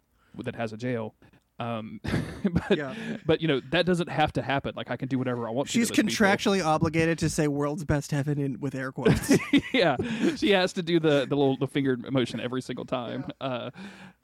[0.44, 1.16] that has a jail.
[1.60, 2.00] Um,
[2.44, 2.94] but Yeah.
[3.26, 4.72] but you know that doesn't have to happen.
[4.74, 5.68] Like I can do whatever I want.
[5.68, 6.10] She's those people.
[6.10, 9.36] contractually obligated to say "world's best heaven" in with air quotes.
[9.72, 9.96] yeah,
[10.36, 13.26] she has to do the the little the finger motion every single time.
[13.40, 13.70] Uh,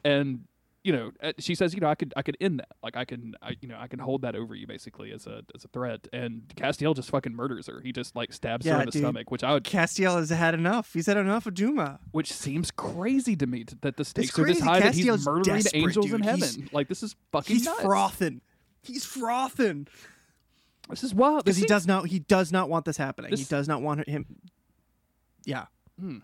[0.04, 0.40] and
[0.86, 2.68] you know, uh, she says, you know, I could I could end that.
[2.82, 5.42] Like I can, I, you know, I can hold that over you basically as a
[5.54, 6.06] as a threat.
[6.12, 7.80] And Castiel just fucking murders her.
[7.80, 9.02] He just like stabs her in the dude.
[9.02, 10.92] stomach, which I would, Castiel has had enough.
[10.92, 11.98] He's had enough of Duma.
[12.12, 15.62] which seems crazy to me that the stakes are this high that he's Castiel's murdering
[15.74, 16.38] angels in heaven.
[16.40, 17.82] He's- like this is fucking He's nuts.
[17.82, 18.40] frothing.
[18.82, 19.88] He's frothing
[20.88, 21.44] This is wild.
[21.44, 22.06] because he seems- does not.
[22.06, 23.36] He does not want this happening.
[23.36, 24.24] he does not want him.
[25.44, 25.66] Yeah.
[25.98, 26.18] Hmm.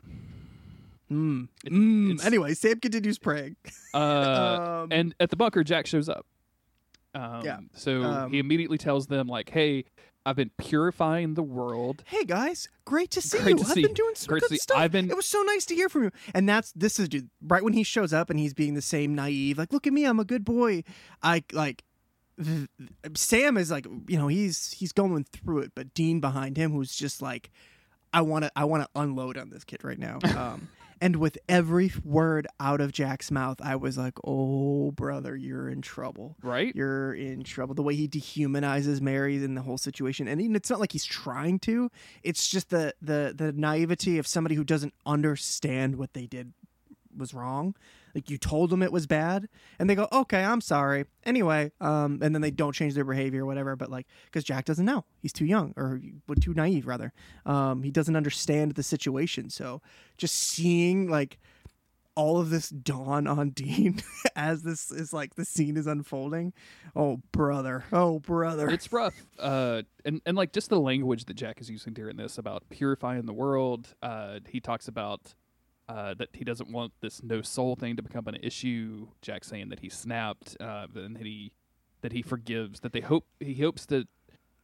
[1.13, 1.49] Mm.
[1.65, 2.25] It- Mm.
[2.25, 3.57] Anyway, Sam continues praying.
[3.95, 3.99] Uh,
[4.83, 6.27] Um, and at the bunker, Jack shows up.
[7.15, 7.59] Um, Yeah.
[7.75, 9.85] So Um, he immediately tells them, like, "Hey,
[10.25, 12.05] I've been purifying the world.
[12.07, 13.65] Hey guys, great to see Great you.
[13.65, 14.77] to I've see been doing some Great good stuff.
[14.79, 16.11] I've been- It was so nice to hear from you.
[16.35, 17.29] And that's this is dude.
[17.43, 20.05] Right when he shows up and he's being the same naive, like, look at me,
[20.05, 20.85] I'm a good boy.
[21.23, 21.83] I like.
[22.43, 22.69] th-
[23.15, 26.95] Sam is like, you know, he's he's going through it, but Dean behind him, who's
[26.95, 27.51] just like,
[28.13, 30.19] I want to, I want to unload on this kid right now.
[30.37, 30.69] Um,
[31.03, 35.83] and with every word out of Jack's mouth, I was like, oh brother, you're in
[35.83, 36.75] trouble Right?
[36.75, 37.75] you're in trouble.
[37.75, 41.05] The way he dehumanizes Mary in the whole situation, and even- it's not like he's
[41.05, 41.91] trying to.
[42.23, 46.53] It's just the the the naivety of somebody who doesn't understand what they did
[47.17, 47.75] was wrong.
[48.15, 49.49] Like you told them it was bad,
[49.79, 53.43] and they go, "Okay, I'm sorry." Anyway, um, and then they don't change their behavior
[53.43, 53.77] or whatever.
[53.77, 56.01] But like, because Jack doesn't know, he's too young or
[56.41, 57.13] too naive rather.
[57.47, 59.51] Um, he doesn't understand the situation.
[59.51, 59.81] So
[60.17, 61.39] just seeing like
[62.15, 64.03] all of this dawn on Dean
[64.37, 66.53] as this is like the scene is unfolding.
[66.95, 68.69] Oh brother, oh brother.
[68.69, 69.15] it's rough.
[69.39, 73.27] Uh, and and like just the language that Jack is using during this about purifying
[73.27, 73.95] the world.
[74.03, 75.35] Uh, he talks about
[75.89, 79.09] uh, that he doesn't want this no soul thing to become an issue.
[79.21, 81.53] Jack saying that he snapped, uh, and that he
[82.03, 82.81] that he forgives.
[82.81, 84.09] That they hope he hopes that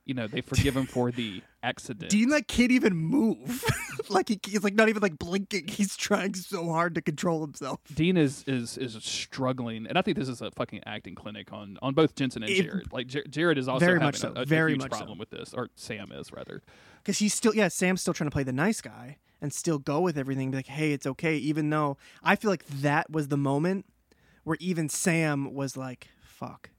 [0.04, 2.10] you know they forgive him for the accident.
[2.10, 3.62] Dean like can't even move.
[4.08, 5.68] like he, he's like not even like blinking.
[5.68, 7.80] He's trying so hard to control himself.
[7.94, 11.78] Dean is is is struggling, and I think this is a fucking acting clinic on
[11.82, 12.92] on both Jensen and It- Jared.
[12.92, 14.98] Like Jar- Jared is also Very having much so, a, a very huge much so.
[14.98, 16.62] problem with this, or Sam is rather.
[16.98, 20.00] Because he's still yeah, Sam's still trying to play the nice guy and still go
[20.00, 20.50] with everything.
[20.50, 21.36] Be like, hey, it's okay.
[21.36, 23.86] Even though I feel like that was the moment
[24.44, 26.70] where even Sam was like, fuck.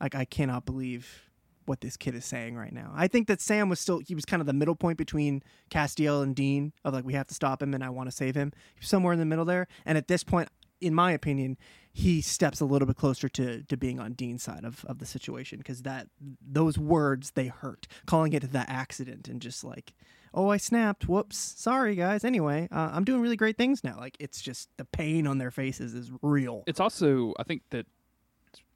[0.00, 1.30] Like I cannot believe
[1.66, 2.92] what this kid is saying right now.
[2.94, 6.22] I think that Sam was still he was kind of the middle point between Castiel
[6.22, 8.52] and Dean of like we have to stop him and I want to save him.
[8.80, 9.66] Somewhere in the middle there.
[9.86, 10.48] And at this point,
[10.80, 11.56] in my opinion,
[11.96, 15.06] he steps a little bit closer to to being on Dean's side of, of the
[15.06, 16.08] situation because that
[16.44, 17.86] those words they hurt.
[18.04, 19.94] Calling it the accident and just like,
[20.34, 21.08] oh, I snapped.
[21.08, 21.54] Whoops.
[21.56, 22.24] Sorry, guys.
[22.24, 23.96] Anyway, uh, I'm doing really great things now.
[23.96, 26.64] Like it's just the pain on their faces is real.
[26.66, 27.86] It's also, I think that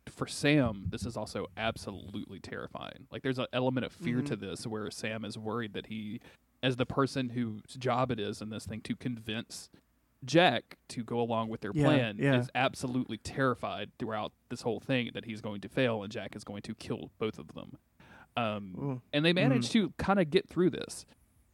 [0.08, 3.08] for Sam, this is also absolutely terrifying.
[3.10, 4.46] Like, there's an element of fear to Mm-hmm.
[4.46, 6.20] this where Sam is worried that he,
[6.62, 9.68] as the person whose job it is in this thing to convince
[10.24, 12.38] Jack to go along with their Yeah, plan, yeah.
[12.40, 16.44] is absolutely terrified throughout this whole thing that he's going to fail and Jack is
[16.44, 17.78] going to kill both of them.
[18.36, 19.72] Um, and they manage Mm.
[19.72, 21.06] to kind of get through this.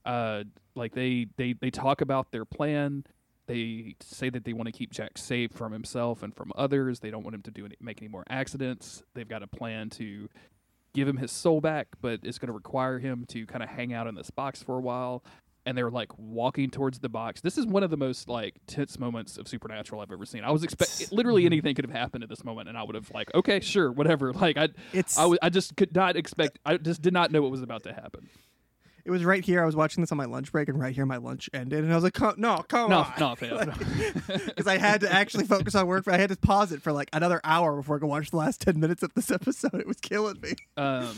[0.05, 0.45] Uh,
[0.75, 3.05] like they, they they talk about their plan.
[3.47, 7.01] They say that they want to keep Jack safe from himself and from others.
[7.01, 9.03] They don't want him to do any, make any more accidents.
[9.15, 10.29] They've got a plan to
[10.95, 13.93] give him his soul back, but it's going to require him to kind of hang
[13.93, 15.23] out in this box for a while.
[15.67, 17.41] And they're like walking towards the box.
[17.41, 20.45] This is one of the most like tense moments of Supernatural I've ever seen.
[20.45, 23.11] I was expect literally anything could have happened at this moment, and I would have
[23.13, 24.33] like, okay, sure, whatever.
[24.45, 26.59] Like I, It's I, w- I just could not expect.
[26.67, 28.29] I just did not know what was about to happen.
[29.07, 29.63] It was right here.
[29.63, 31.91] I was watching this on my lunch break, and right here my lunch ended, and
[31.93, 35.75] I was like, "Co- "No, come No, on!" no, because I had to actually focus
[35.75, 36.09] on work.
[36.09, 38.61] I had to pause it for like another hour before I could watch the last
[38.63, 39.75] ten minutes of this episode.
[39.75, 40.55] It was killing me.
[40.79, 41.15] um,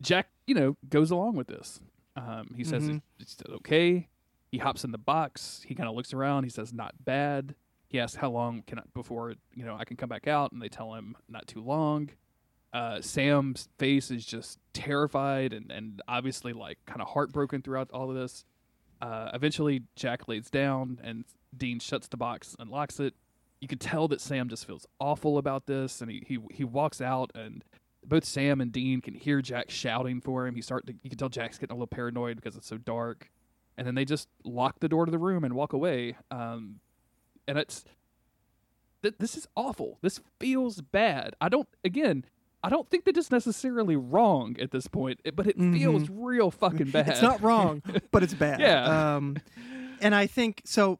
[0.00, 1.80] Jack, you know, goes along with this.
[2.16, 3.02] Um, he says Mhm.
[3.18, 4.08] it's okay.
[4.50, 5.62] He hops in the box.
[5.66, 6.44] He kind of looks around.
[6.44, 7.54] He says, "Not bad."
[7.88, 10.60] He asks, "How long can I before you know I can come back out?" And
[10.60, 12.10] they tell him, "Not too long."
[12.72, 18.10] Uh, Sam's face is just terrified and and obviously like kind of heartbroken throughout all
[18.10, 18.44] of this.
[19.00, 21.24] Uh, eventually, Jack lays down and
[21.56, 23.14] Dean shuts the box and locks it.
[23.60, 27.00] You can tell that Sam just feels awful about this, and he he, he walks
[27.00, 27.64] out and
[28.04, 30.54] both Sam and Dean can hear Jack shouting for him.
[30.54, 33.30] He start to, you can tell Jack's getting a little paranoid because it's so dark,
[33.76, 36.16] and then they just lock the door to the room and walk away.
[36.30, 36.80] Um,
[37.46, 37.84] and it's
[39.02, 39.98] th- this is awful.
[40.02, 41.34] This feels bad.
[41.40, 42.24] I don't again.
[42.64, 46.90] I don't think that it's necessarily wrong at this point, but it feels real fucking
[46.92, 47.06] bad.
[47.06, 47.10] Mm-hmm.
[47.10, 47.82] It's not wrong,
[48.12, 48.60] but it's bad.
[48.60, 49.16] Yeah.
[49.16, 49.36] Um,
[50.00, 50.98] and I think so.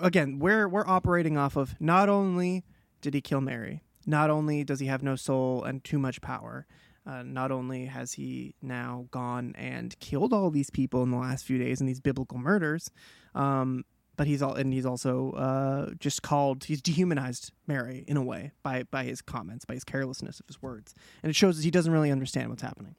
[0.00, 2.64] Again, we're we're operating off of not only
[3.02, 6.66] did he kill Mary, not only does he have no soul and too much power,
[7.06, 11.44] uh, not only has he now gone and killed all these people in the last
[11.44, 12.90] few days in these biblical murders,
[13.34, 13.84] um,
[14.16, 18.52] but he's all and he's also uh, just called he's dehumanized Mary in a way
[18.62, 21.70] by by his comments, by his carelessness of his words, and it shows that he
[21.70, 22.94] doesn't really understand what's happening.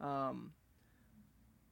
[0.00, 0.52] Um,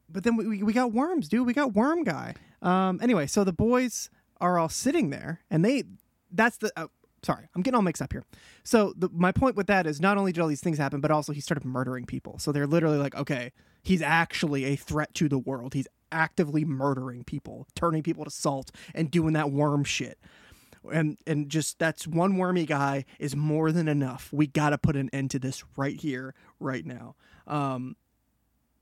[0.08, 1.46] but then we, we got worms, dude.
[1.46, 2.34] We got worm guy.
[2.62, 4.10] Um, anyway, so the boys
[4.40, 5.84] are all sitting there, and they
[6.30, 6.72] that's the.
[6.76, 6.86] Uh,
[7.24, 8.24] sorry, I'm getting all mixed up here.
[8.62, 11.10] So the, my point with that is not only did all these things happen, but
[11.10, 12.38] also he started murdering people.
[12.38, 13.52] So they're literally like, okay,
[13.82, 15.74] he's actually a threat to the world.
[15.74, 20.18] He's actively murdering people, turning people to salt, and doing that worm shit.
[20.92, 24.30] And and just that's one wormy guy is more than enough.
[24.32, 27.16] We got to put an end to this right here, right now.
[27.46, 27.96] Um,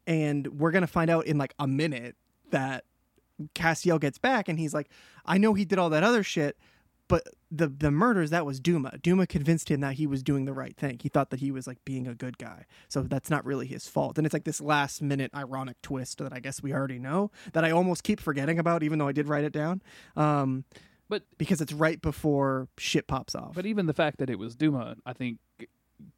[0.04, 2.16] and we're gonna find out in like a minute
[2.50, 2.84] that
[3.54, 4.90] Castiel gets back, and he's like,
[5.24, 6.56] I know he did all that other shit,
[7.12, 8.96] but the the murders that was Duma.
[9.02, 10.98] Duma convinced him that he was doing the right thing.
[11.02, 12.64] He thought that he was like being a good guy.
[12.88, 14.16] So that's not really his fault.
[14.16, 17.66] And it's like this last minute ironic twist that I guess we already know that
[17.66, 19.82] I almost keep forgetting about, even though I did write it down.
[20.16, 20.64] Um,
[21.10, 23.54] But because it's right before shit pops off.
[23.54, 25.36] but even the fact that it was Duma, I think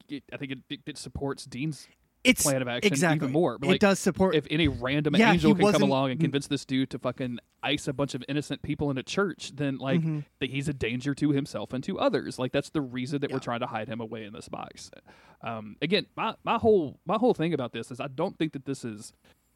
[0.08, 1.88] it, I think it, it, it supports Dean's
[2.24, 3.16] it's plan of action exactly.
[3.26, 3.58] even more.
[3.58, 4.34] But it like, does support.
[4.34, 7.86] if any random Yeah, angel can come along and convince this dude to fucking ice
[7.86, 10.20] a bunch of innocent people in a church, then like Mm-hmm.
[10.40, 12.38] that he's a danger to himself and to others.
[12.38, 13.36] Like that's the reason that Yeah.
[13.36, 14.90] we're trying to hide him away in this box.
[15.42, 18.64] Um, again, my my whole my whole thing about this is I don't think that
[18.64, 19.12] this is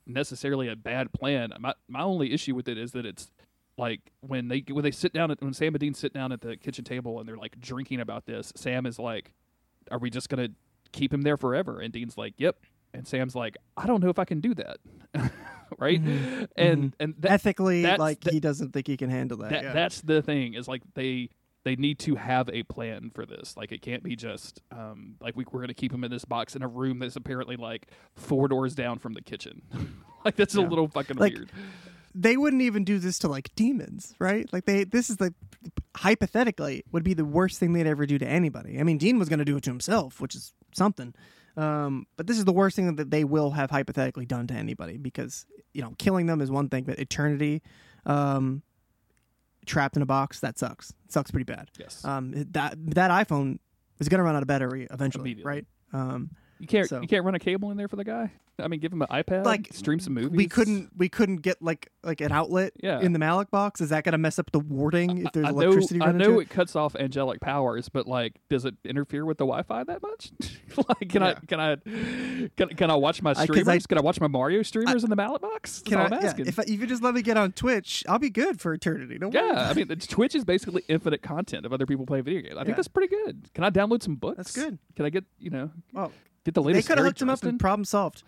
[0.06, 1.52] necessarily a bad plan.
[1.58, 3.30] My my only issue with it is that it's
[3.76, 6.40] like when they when they sit down at when Sam and Dean sit down at
[6.40, 9.32] the kitchen table and they're like drinking about this, Sam is like,
[9.90, 10.48] "Are we just gonna
[10.92, 12.56] keep him there forever?" And Dean's like, "Yep."
[12.94, 14.78] And Sam's like, "I don't know if I can do that."
[15.78, 16.00] right?
[16.56, 19.50] And and that, ethically, like he doesn't think he can handle that.
[19.50, 19.72] that yeah.
[19.72, 21.30] that's the thing is like they
[21.64, 23.56] they need to have a plan for this.
[23.56, 26.24] Like it can't be just um, like we, we're going to keep him in this
[26.24, 29.62] box in a room that's apparently like four doors down from the kitchen.
[30.24, 31.50] like that's a little fucking Like, weird.
[32.14, 34.50] They wouldn't even do this to like demons, right?
[34.52, 35.34] Like they this is like
[35.96, 38.78] hypothetically would be the worst thing they'd ever do to anybody.
[38.78, 41.14] I mean, Dean was going to do it to himself, which is something.
[41.56, 44.96] Um, but this is the worst thing that they will have hypothetically done to anybody
[44.96, 47.62] because you know killing them is one thing, but eternity,
[48.06, 48.62] um,
[49.66, 50.90] trapped in a box that sucks.
[51.04, 51.68] It sucks pretty bad.
[51.78, 52.04] Yes.
[52.04, 53.58] Um, that that iPhone
[53.98, 55.66] is going to run out of battery eventually, right?
[55.92, 56.30] Um,
[56.60, 58.32] you can't so- you can't run a cable in there for the guy.
[58.60, 60.32] I mean, give him an iPad, Like, stream some movies.
[60.36, 62.98] we couldn't we couldn't get like like an outlet Yeah.
[62.98, 63.80] in the Ma'lak box.
[63.80, 66.24] Is that going to mess up the warding if there's I know, electricity I know
[66.34, 70.02] to it cuts off angelic powers, but like, does it interfere with the Wi-Fi that
[70.02, 70.32] much?
[70.88, 71.28] like, can Yeah.
[71.28, 71.76] I can I
[72.56, 73.86] can, can I watch my 'cause I- streamers?
[73.86, 75.78] can I watch my Mario streamers in the Ma'lak box?
[75.78, 78.02] That's Can all I, yeah, if, I, if you just let me get on Twitch,
[78.08, 79.18] I'll be good for eternity.
[79.18, 79.46] Don't worry.
[79.46, 82.56] Yeah, I mean, Twitch is basically infinite content of other people playing video games.
[82.58, 83.48] I think that's pretty good.
[83.54, 84.36] Can I download some books?
[84.38, 84.78] That's good.
[84.96, 86.10] Can I get you know well,
[86.44, 86.86] get the latest.
[86.86, 88.22] they could have hooked him up and problem solved.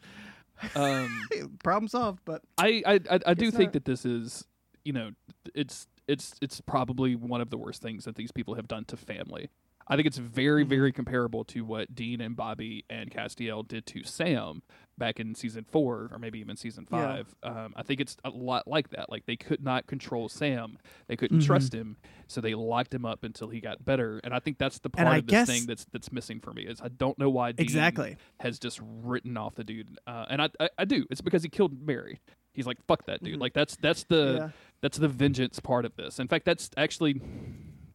[0.74, 1.28] Um,
[1.64, 4.44] problem solved, but I I I, I do Guess think that this is
[4.84, 5.10] you know
[5.54, 8.96] it's it's it's probably one of the worst things that these people have done to
[8.96, 9.50] family.
[9.90, 10.70] I think it's very Mm-hmm.
[10.70, 14.62] very comparable to what Dean and Bobby and Castiel did to Sam
[14.96, 16.98] back in season four or maybe even season Yeah.
[17.06, 17.34] five.
[17.42, 19.10] Um, I think it's a lot like that.
[19.10, 20.78] Like they could not control Sam,
[21.08, 21.46] they couldn't Mm-hmm.
[21.46, 21.96] trust him,
[22.28, 24.20] so they locked him up until he got better.
[24.22, 26.62] And I think that's the part of this guess- thing that's that's missing for me
[26.62, 28.16] is I don't know why Dean Exactly.
[28.40, 29.98] has just written off the dude.
[30.06, 31.04] Uh, and I, I I do.
[31.10, 32.20] It's because he killed Mary.
[32.52, 33.40] He's like fuck that dude.
[33.40, 34.36] Like that's that's the Mm-hmm.
[34.44, 34.48] Yeah.
[34.82, 36.18] that's the vengeance part of this.
[36.20, 37.20] In fact, that's actually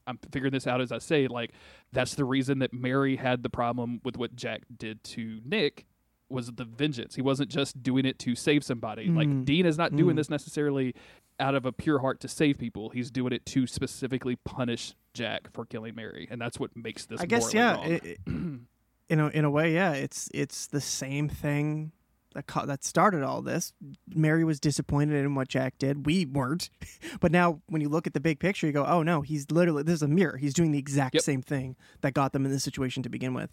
[0.08, 1.28] I'm figuring this out as I say.
[1.28, 1.52] Like
[1.92, 5.86] that's the reason that Mary had the problem with what Jack did to Nick
[6.30, 7.16] was the vengeance.
[7.16, 9.08] He wasn't just doing it to save somebody.
[9.10, 9.16] Mm.
[9.16, 10.96] Like Dean is not doing this necessarily
[11.40, 12.90] out of a pure heart to save people.
[12.90, 17.22] He's doing it to specifically punish Jack for killing Mary, and that's what makes this.
[17.22, 17.84] I guess yeah.
[17.84, 19.94] It, it- in a in a way, yeah.
[19.94, 21.92] It's it's the same thing
[22.36, 23.74] that co- that started all this.
[24.14, 26.06] Mary was disappointed in what Jack did.
[26.06, 26.70] We weren't,
[27.20, 29.82] but now when you look at the big picture, you go, oh no, he's literally
[29.84, 30.38] this is a mirror.
[30.38, 31.24] He's doing the exact Yep.
[31.24, 33.50] same thing that got them in this situation to begin with.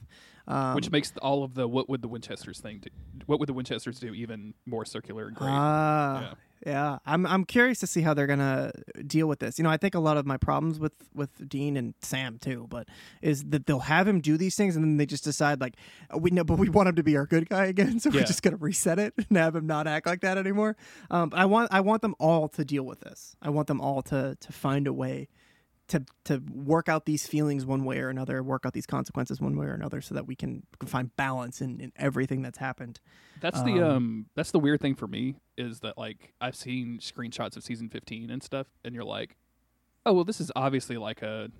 [0.47, 2.91] Um, which makes all of the what would the Winchesters thing do,
[3.26, 5.51] what would the Winchesters do even more circular and great.
[5.51, 6.35] Ah, Yeah.
[6.67, 6.99] Yeah.
[7.07, 8.73] I'm I'm curious to see how they're gonna
[9.07, 9.59] deal with this.
[9.59, 12.67] You know, I think a lot of my problems with with Dean and Sam too,
[12.71, 12.89] but
[13.21, 15.75] is that they'll have him do these things and then they just decide like
[16.11, 18.21] "Oh, we know, but we want him to be our good guy again, so Yeah.
[18.21, 20.77] we're just gonna reset it and have him not act like that anymore.
[21.11, 23.37] Um, but I want I want them all to deal with this.
[23.43, 25.29] I want them all to to find a way.
[25.93, 29.57] To, to work out these feelings one way or another, work out these consequences one
[29.57, 33.01] way or another, so that we can, can find balance in, in everything that's happened.
[33.40, 37.57] That's the um that's the weird thing for me is that like I've seen screenshots
[37.57, 39.36] of season 15 and stuff and you're like,
[40.07, 41.51] "Oh, well this is obviously like a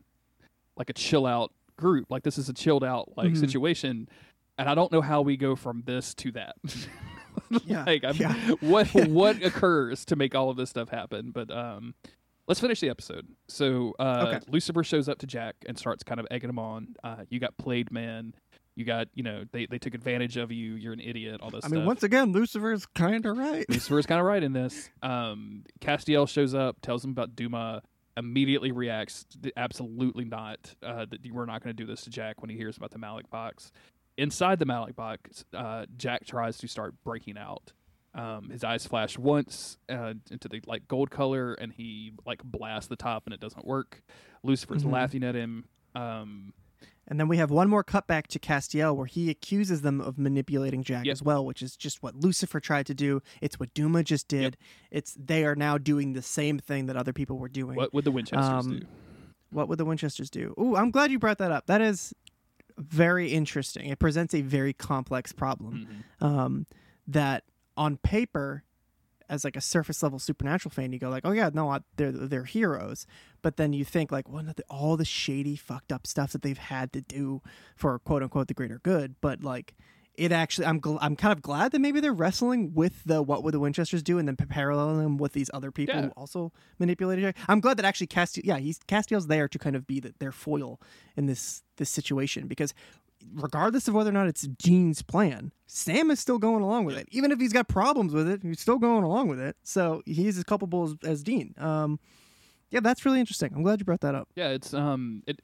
[0.77, 2.07] like a chill out group.
[2.11, 3.39] Like this is a chilled out like Mhm.
[3.41, 4.09] situation,
[4.57, 6.57] and I don't know how we go from this to that.
[7.65, 8.35] Yeah, like I'm, yeah.
[8.61, 11.33] what what occurs to make all of this stuff happen?
[11.33, 11.95] But um,
[12.49, 13.27] let's finish the episode.
[13.49, 14.41] So uh, Okay.
[14.49, 16.95] Lucifer shows up to Jack and starts kind of egging him on.
[17.03, 18.35] Uh, you got played man.
[18.75, 20.75] You got you know they they took advantage of you.
[20.75, 21.41] You're an idiot.
[21.43, 21.73] All this I stuff.
[21.73, 23.67] mean, once again, Lucifer's kind of right.
[23.71, 24.89] Lucifer's kind of right in this.
[25.03, 27.83] Um, Castiel shows up, tells him about Duma,
[28.17, 29.27] immediately reacts,
[29.59, 30.75] absolutely not.
[30.83, 32.99] Uh, that we're not going to do this to Jack when he hears about the
[32.99, 33.73] Ma'lak box.
[34.17, 37.73] Inside the Ma'lak box, uh, Jack tries to start breaking out.
[38.15, 42.89] Um, his eyes flash once uh, into the like gold color, and he like blasts
[42.89, 44.03] the top, and it doesn't work.
[44.43, 44.93] Lucifer's Mhm.
[44.93, 45.65] laughing at him.
[45.95, 46.53] Um,
[47.09, 50.83] And then we have one more cutback to Castiel where he accuses them of manipulating
[50.85, 51.13] Jack Yep.
[51.13, 53.21] as well, which is just what Lucifer tried to do.
[53.41, 54.57] It's what Duma just did.
[54.91, 57.77] It's they are now doing the same thing that other people were doing.
[57.77, 58.87] what would the Winchesters Um, do?
[59.51, 60.55] What would the Winchesters do?
[60.59, 61.67] Ooh, I'm glad you brought that up.
[61.67, 62.15] That is
[62.79, 63.89] very interesting.
[63.91, 66.05] It presents a very complex problem.
[66.21, 66.25] Mhm.
[66.27, 66.67] Um,
[67.09, 67.45] that
[67.77, 68.65] on paper,
[69.29, 72.13] as like a surface level supernatural fan, you go like, oh yeah, no, I, they're
[72.13, 73.07] they're heroes.
[73.41, 76.59] But then you think like, well, the- all the shady, fucked up stuff that they've
[76.59, 77.41] had to do
[77.77, 79.15] for quote unquote the greater good.
[79.21, 79.75] But like,
[80.15, 83.43] it actually, I'm gl- I'm kind of glad that maybe they're wrestling with the what
[83.43, 86.03] would the Winchesters do, and then paralleling them with these other people Yeah.
[86.03, 87.25] who also manipulated.
[87.25, 87.37] Jack.
[87.49, 90.33] I'm glad that actually Castiel, yeah, he's Castiel's there to kind of be the, their
[90.33, 90.79] foil
[91.17, 92.75] in this this situation because
[93.35, 97.09] regardless of whether or not it's Gene's plan, Sam is still going along with it.
[97.11, 99.57] Even if he's got problems with it, he's still going along with it.
[99.63, 101.55] So he's as culpable as, as Dean.
[101.59, 101.99] Um,
[102.71, 103.53] yeah, that's really interesting.
[103.55, 104.29] I'm glad you brought that up.
[104.35, 105.41] Yeah, it's um it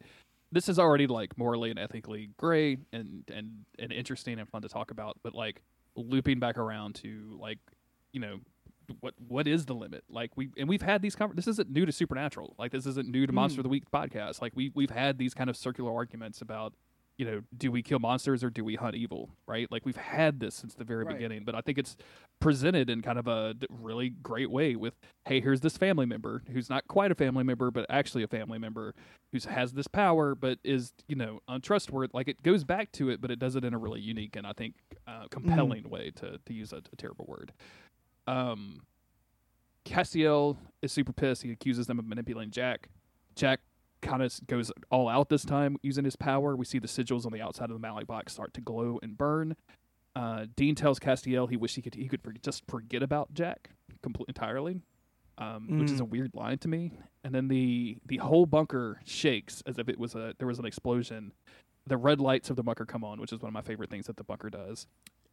[0.50, 4.68] this is already like morally and ethically gray and and and interesting and fun to
[4.68, 5.62] talk about, but like
[5.94, 7.58] looping back around to like
[8.12, 8.40] you know
[9.00, 10.04] what what is the limit?
[10.08, 12.54] Like we and we've had these conver- this isn't new to supernatural.
[12.58, 14.40] Like this isn't new to Monster of the Week podcast.
[14.40, 16.72] Like we we've had these kind of circular arguments about
[17.18, 19.70] you know, do we kill monsters or do we hunt evil, right?
[19.72, 21.16] Like we've had this since the very Right.
[21.16, 21.96] beginning, but I think it's
[22.38, 24.94] presented in kind of a really great way with,
[25.26, 28.58] hey, here's this family member who's not quite a family member, but actually a family
[28.58, 28.94] member
[29.32, 32.12] who has this power, but is, you know, untrustworthy.
[32.14, 34.46] Like it goes back to it, but it does it in a really unique and
[34.46, 34.76] I think
[35.08, 37.52] uh, compelling way to, to use a, a terrible word.
[38.28, 38.82] Um,
[39.84, 41.42] Castiel is super pissed.
[41.42, 42.90] He accuses them of manipulating Jack.
[43.34, 43.60] Jack
[44.02, 46.54] kind of goes all out this time using his power.
[46.56, 49.16] We see the sigils on the outside of the Ma'lak box start to glow and
[49.18, 49.56] burn.
[50.16, 53.70] Uh, Dean tells Castiel he wished he could he could for- just forget about Jack
[54.02, 54.80] completely entirely,
[55.38, 56.02] um, which is Mm.
[56.02, 56.92] a weird line to me.
[57.22, 60.64] And then the the whole bunker shakes as if it was a there was an
[60.64, 61.32] explosion.
[61.86, 64.06] The red lights of the bunker come on, which is one of my favorite things
[64.06, 64.86] that the bunker does.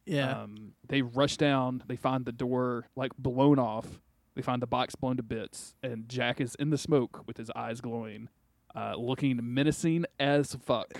[0.04, 0.42] Yeah.
[0.42, 1.82] Um, they rush down.
[1.88, 4.00] They find the door like blown off.
[4.36, 7.50] They find the box blown to bits, and Jack is in the smoke with his
[7.56, 8.28] eyes glowing,
[8.76, 10.92] uh, looking menacing as fuck.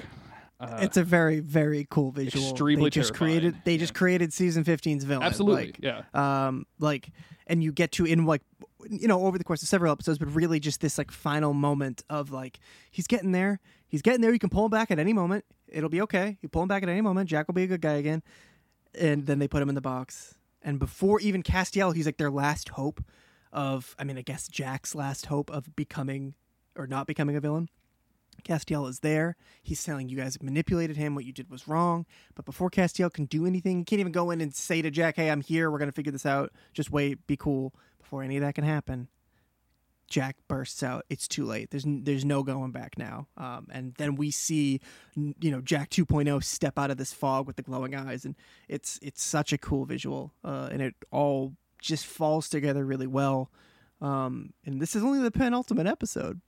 [0.58, 2.48] Uh, it's a very very cool visual.
[2.48, 3.40] extremely they just terrifying.
[3.40, 5.22] created they just created season 15's villain.
[5.22, 7.10] absolutely, Like, yeah, um like
[7.46, 8.40] and you get to in like
[8.88, 12.04] you know over the course of several episodes but really just this like final moment
[12.08, 12.58] of like
[12.90, 15.90] he's getting there he's getting there you can pull him back at any moment it'll
[15.90, 17.94] be okay you pull him back at any moment jack will be a good guy
[17.94, 18.22] again
[18.98, 22.30] and then they put him in the box and before even castiel he's like their
[22.30, 23.04] last hope
[23.52, 26.32] of i mean i guess jack's last hope of becoming
[26.76, 27.68] or not becoming a villain
[28.44, 29.36] Castiel is there.
[29.62, 31.14] He's telling you guys manipulated him.
[31.14, 32.06] What you did was wrong.
[32.34, 35.16] But before Castiel can do anything, he can't even go in and say to Jack,
[35.16, 35.70] "Hey, I'm here.
[35.70, 36.52] We're gonna figure this out.
[36.72, 37.26] Just wait.
[37.26, 39.08] Be cool." Before any of that can happen,
[40.08, 41.04] Jack bursts out.
[41.10, 41.70] It's too late.
[41.70, 43.26] There's there's no going back now.
[43.36, 44.80] Um, and then we see,
[45.16, 48.36] you know, Jack 2.0 step out of this fog with the glowing eyes, and
[48.68, 53.50] it's it's such a cool visual, uh, and it all just falls together really well.
[54.00, 56.40] Um, and this is only the penultimate episode.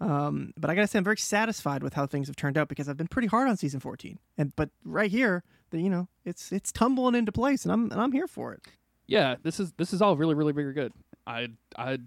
[0.00, 2.88] Um, but I gotta say, I'm very satisfied with how things have turned out because
[2.88, 6.50] I've been pretty hard on season 14, and but right here, the, you know, it's
[6.52, 8.60] it's tumbling into place, and I'm and I'm here for it.
[9.06, 9.36] yeah.
[9.42, 10.92] This is this is all really, really, very good.
[11.26, 11.98] I I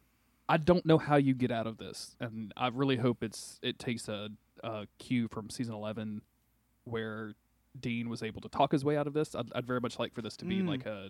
[0.49, 3.79] I don't know how you get out of this, and I really hope it's it
[3.79, 4.29] takes a,
[4.63, 6.21] a cue from season eleven
[6.83, 7.33] where
[7.79, 9.35] Dean was able to talk his way out of this.
[9.35, 10.67] I'd, I'd very much like for this to be Mm.
[10.67, 11.09] like a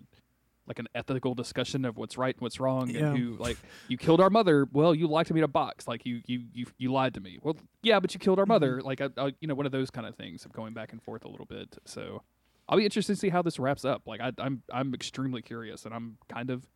[0.66, 3.08] like an ethical discussion of what's right and what's wrong, Yeah.
[3.08, 3.56] and who like
[3.88, 4.66] you killed our mother.
[4.72, 5.86] Well, you lied to me in a box.
[5.88, 7.38] Like you you you you lied to me.
[7.42, 8.78] Well, yeah, but you killed our mother.
[8.78, 8.86] Mm-hmm.
[8.86, 11.02] Like I, I, you know, one of those kind of things of going back and
[11.02, 11.76] forth a little bit.
[11.84, 12.22] So
[12.68, 14.02] I'll be interested to see how this wraps up.
[14.06, 16.66] Like I, I'm I'm extremely curious, and I'm kind of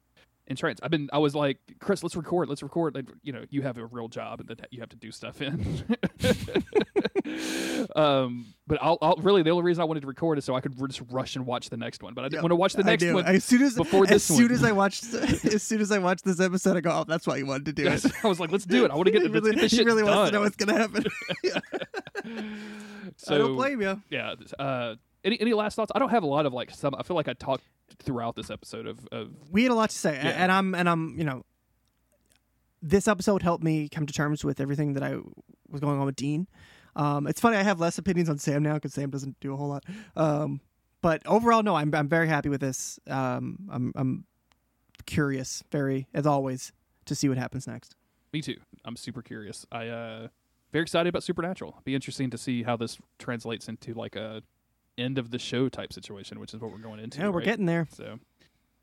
[0.46, 0.82] entranced.
[0.84, 2.96] I've been I was like, Chris, let's record, let's record.
[2.96, 5.40] And, you know, you have a real job, and that you have to do stuff
[5.42, 5.84] in.
[8.00, 10.60] um, but I'll, I'll really the only reason I wanted to record is so I
[10.60, 12.14] could just rush and watch the next one.
[12.14, 13.26] But I didn't want to watch the next one.
[13.26, 14.52] As soon as before as this soon one.
[14.52, 17.36] as I watched as soon as I watched this episode, I go, "Oh, that's why
[17.36, 18.90] you wanted to do it." I was like, let's do it.
[18.90, 20.16] I want to get, really, get this shit really done.
[20.16, 21.04] wants to know what's gonna happen.
[23.16, 24.00] So I don't blame you.
[24.08, 24.34] yeah.
[24.58, 24.94] Uh,
[25.24, 25.92] any any last thoughts?
[25.94, 26.94] I don't have a lot of like some.
[26.96, 27.64] I feel like I talked
[27.98, 30.30] throughout this episode of of We had a lot to say, Yeah.
[30.30, 31.44] and I'm and I'm you know,
[32.80, 35.16] this episode helped me come to terms with everything that I
[35.68, 36.46] was going on with Dean.
[36.96, 39.56] Um, it's funny I have less opinions on Sam now because Sam doesn't do a
[39.56, 39.84] whole lot.
[40.16, 40.60] Um,
[41.02, 42.98] but overall, no, I'm I'm very happy with this.
[43.06, 44.24] Um, I'm I'm
[45.06, 46.72] curious, very as always,
[47.06, 47.96] to see what happens next.
[48.32, 48.56] Me too.
[48.84, 49.66] I'm super curious.
[49.72, 50.28] I uh
[50.72, 51.80] very excited about Supernatural.
[51.84, 54.42] Be interesting to see how this translates into like a
[54.98, 57.20] end of the show type situation, which is what we're going into.
[57.20, 57.44] Yeah, we're right?
[57.44, 57.88] getting there.
[57.92, 58.18] So,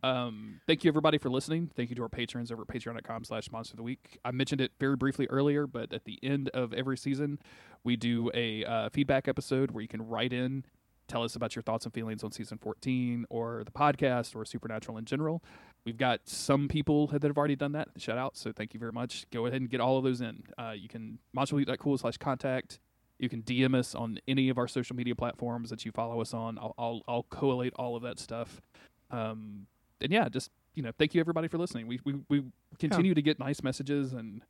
[0.03, 1.71] um, thank you everybody for listening.
[1.75, 4.19] Thank you to our patrons over at patreon.com slash monster of the week.
[4.23, 7.39] I mentioned it very briefly earlier, but at the end of every season,
[7.83, 10.65] we do a uh, feedback episode where you can write in,
[11.07, 14.97] tell us about your thoughts and feelings on season 14 or the podcast or Supernatural
[14.97, 15.41] in general.
[15.83, 17.87] We've got some people that have already done that.
[17.97, 18.37] Shout out.
[18.37, 19.25] So thank you very much.
[19.31, 20.43] Go ahead and get all of those in.
[20.57, 22.79] Uh, you can monsterleap.cool slash contact.
[23.19, 26.33] You can DM us on any of our social media platforms that you follow us
[26.33, 26.59] on.
[26.59, 28.61] I'll, I'll, I'll collate all of that stuff.
[29.09, 29.65] Um,
[30.01, 31.87] and yeah, just you know, thank you everybody for listening.
[31.87, 32.43] We we, we
[32.79, 34.41] continue to get nice messages and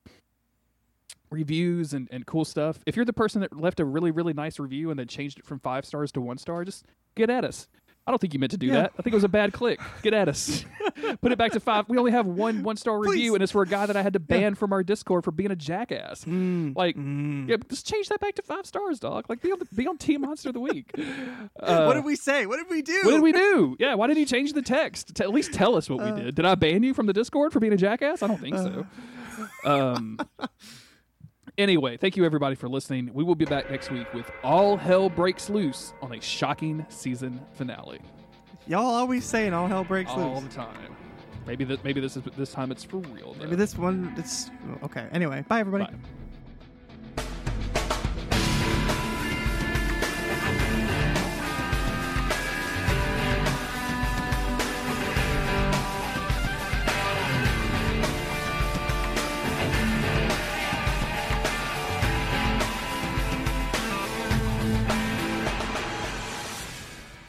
[1.29, 2.79] reviews and, and cool stuff.
[2.85, 5.45] If you're the person that left a really really nice review and then changed it
[5.45, 6.85] from five stars to one star, just
[7.15, 7.67] get at us.
[8.07, 8.73] I don't think you meant to do Yeah.
[8.83, 8.93] that.
[8.97, 9.81] I think it was a bad click.
[10.01, 10.63] Get at us.
[11.21, 11.89] Put it back to five.
[11.89, 14.13] We only have one one star review, and it's for a guy that I had
[14.13, 16.25] to ban from our Discord for being a jackass.
[16.25, 17.49] Like, Mm.
[17.49, 19.25] yeah, just change that back to five stars, dog.
[19.29, 20.91] Like, be on the, be on Team Monster of the Week.
[21.59, 22.45] Uh, what did we say?
[22.45, 23.01] What did we do?
[23.03, 23.75] what did we do?
[23.79, 25.15] Yeah, why didn't you change the text?
[25.15, 26.35] To at least tell us what we did.
[26.35, 28.21] Did I ban you from the Discord for being a jackass?
[28.23, 28.85] I don't think so.
[29.65, 30.17] Um.
[31.57, 33.09] Anyway, thank you everybody for listening.
[33.15, 37.41] We will be back next week with All Hell Breaks Loose on a shocking season
[37.53, 37.99] finale.
[38.67, 40.35] Y'all always saying all hell breaks All loose.
[40.35, 40.95] All the time.
[41.47, 41.83] Maybe that.
[41.83, 43.33] Maybe this is this time it's for real.
[43.33, 43.45] Though.
[43.45, 44.13] Maybe this one.
[44.17, 44.51] It's
[44.83, 45.07] okay.
[45.11, 45.85] Anyway, bye everybody.
[45.85, 45.99] Bye.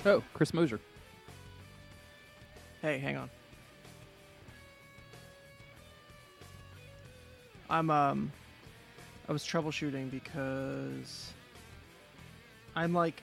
[0.08, 0.80] Oh, Chris Moser.
[2.80, 3.28] Hey, hang on.
[7.68, 8.32] I'm um
[9.28, 11.30] I was troubleshooting because
[12.74, 13.22] I'm like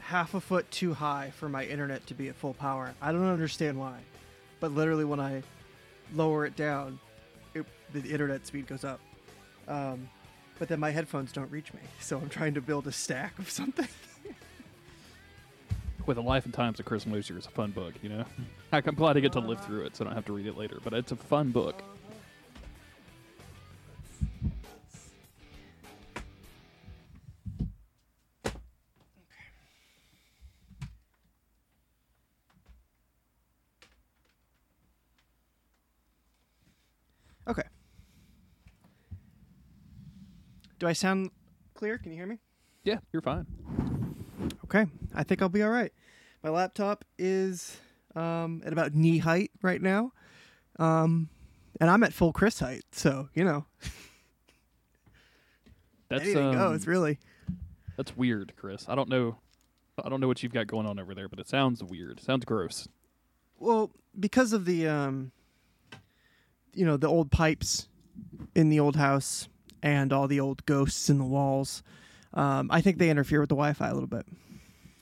[0.00, 2.92] half a foot too high for my internet to be at full power.
[3.00, 3.98] I don't understand why.
[4.58, 5.44] But literally when I
[6.12, 6.98] lower it down,
[7.54, 8.98] it, the internet speed goes up.
[9.68, 10.08] Um,
[10.58, 11.80] but then my headphones don't reach me.
[12.00, 13.88] So I'm trying to build a stack of something.
[16.06, 18.24] with the life and times of Chris Mosier is a fun book, you know.
[18.72, 20.56] I'm glad I get to live through it, so I don't have to read it
[20.56, 20.78] later.
[20.82, 21.82] But it's a fun book.
[37.48, 37.62] Okay.
[40.78, 41.30] Do I sound
[41.74, 41.96] clear?
[41.98, 42.38] Can you hear me?
[42.84, 43.46] Yeah, you're fine.
[44.64, 45.92] Okay, I think I'll be all right.
[46.42, 47.78] My laptop is
[48.14, 50.12] um, at about knee height right now,
[50.78, 51.28] um,
[51.80, 52.84] and I'm at full Chris height.
[52.92, 53.64] So you know,
[56.08, 57.18] That's anything um, goes really.
[57.96, 58.86] that's weird, Chris.
[58.88, 59.36] I don't know.
[60.04, 62.20] I don't know what you've got going on over there, but it sounds weird.
[62.20, 62.86] sounds gross.
[63.58, 65.32] Well, because of the um,
[66.74, 67.88] you know, the old pipes
[68.54, 69.48] in the old house
[69.82, 71.82] and all the old ghosts in the walls.
[72.36, 74.26] Um, I think they interfere with the Wi-Fi a little bit.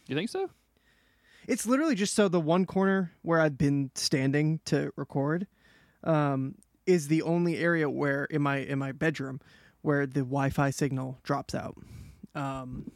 [0.07, 0.49] You think so?
[1.47, 5.47] It's literally just so the one corner where I've been standing to record
[6.05, 6.55] um,
[6.87, 9.41] is the only area where in my in my bedroom
[9.83, 11.77] where the Wi-Fi signal drops out.
[12.35, 12.91] Um,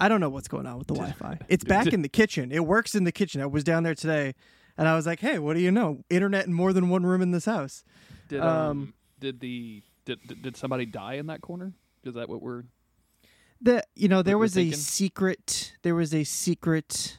[0.00, 1.40] I don't know what's going on with the Wi-Fi.
[1.48, 2.50] It's back in the kitchen.
[2.52, 3.42] It works in the kitchen.
[3.42, 4.34] I was down there today,
[4.78, 6.04] and I was like, "Hey, what do you know?
[6.08, 7.84] Internet in more than one room in this house."
[8.28, 11.72] Did um, Um, did the did, did did somebody die in that corner?
[12.04, 12.64] Is that what we're?
[13.60, 15.72] The you know there was a secret.
[15.82, 17.18] There was a secret.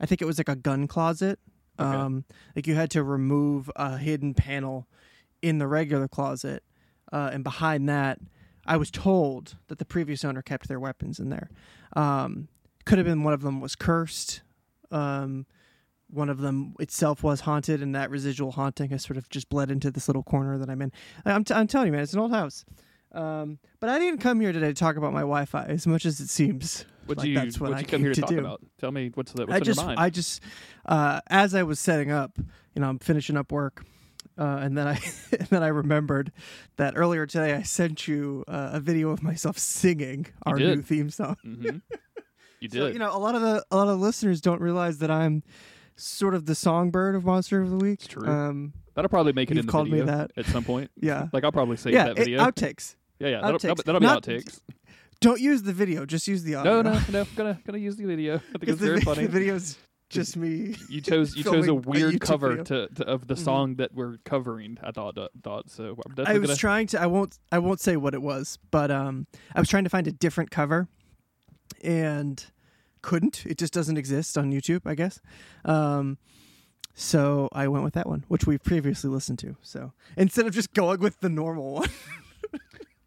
[0.00, 1.38] I think it was like a gun closet.
[1.78, 1.88] Okay.
[1.88, 4.86] Um, like you had to remove a hidden panel
[5.40, 6.62] in the regular closet,
[7.12, 8.18] uh, and behind that,
[8.66, 11.50] I was told that the previous owner kept their weapons in there.
[11.96, 12.48] Um,
[12.84, 14.42] could have been one of them was cursed.
[14.90, 15.46] Um,
[16.08, 19.70] one of them itself was haunted, and that residual haunting has sort of just bled
[19.70, 20.92] into this little corner that I'm in.
[21.24, 22.64] I'm, t- I'm telling you, man, it's an old house.
[23.12, 26.20] Um, but I didn't come here today to talk about my Wi-Fi as much as
[26.20, 26.84] it seems.
[27.06, 28.38] What like you that's what what I came here to, to talk do.
[28.38, 28.62] about?
[28.78, 29.98] Tell me what's the, what's I just, your mind?
[30.00, 30.42] I just,
[30.86, 33.84] uh, as I was setting up, you know, I'm finishing up work,
[34.38, 34.92] uh, and then I
[35.32, 36.30] and then I remembered
[36.76, 40.76] that earlier today I sent you uh, a video of myself singing our did.
[40.76, 41.36] new theme song.
[41.42, 41.78] hmm
[42.60, 42.78] You did.
[42.78, 45.42] So you know, a lot of the a lot of listeners don't realize that I'm
[45.96, 47.98] sort of the songbird of Monster of the Week.
[47.98, 48.26] It's true.
[48.28, 50.30] Um, That'll probably make it You've in the called me that.
[50.36, 50.90] at some point.
[51.00, 52.04] yeah, Like I'll probably save yeah.
[52.04, 52.40] that it- video.
[52.44, 52.94] outtakes.
[53.18, 53.40] Yeah, yeah.
[53.40, 54.60] That'll, that'll, that'll be Not- outtakes.
[55.20, 56.04] Don't use the video.
[56.04, 56.82] Just use the audio.
[56.82, 57.24] No, no, no.
[57.36, 58.36] Gonna gonna use the video.
[58.54, 59.26] I think it's very vi- funny.
[59.26, 59.78] the video's
[60.10, 60.74] just me.
[60.88, 63.44] You chose you chose a filming a weird cover to, to of the Mhm.
[63.44, 64.78] song that we're covering.
[64.82, 65.96] I thought thought so.
[66.26, 67.00] I was gonna, trying to.
[67.00, 67.38] I won't.
[67.52, 70.50] I won't say what it was, but um, I was trying to find a different
[70.50, 70.88] cover,
[71.84, 72.44] and
[73.00, 73.44] couldn't.
[73.46, 75.20] It just doesn't exist on YouTube, I guess.
[75.64, 76.18] Um,
[76.94, 79.56] so I went with that one, which we've previously listened to.
[79.62, 81.88] So instead of just going with the normal one,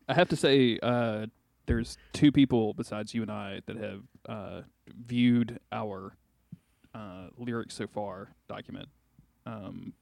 [0.07, 1.27] I have to say, uh,
[1.65, 4.61] there's two people besides you and I that have uh,
[5.05, 6.15] viewed our
[6.93, 8.87] uh, lyrics so far document.
[9.45, 9.93] Um,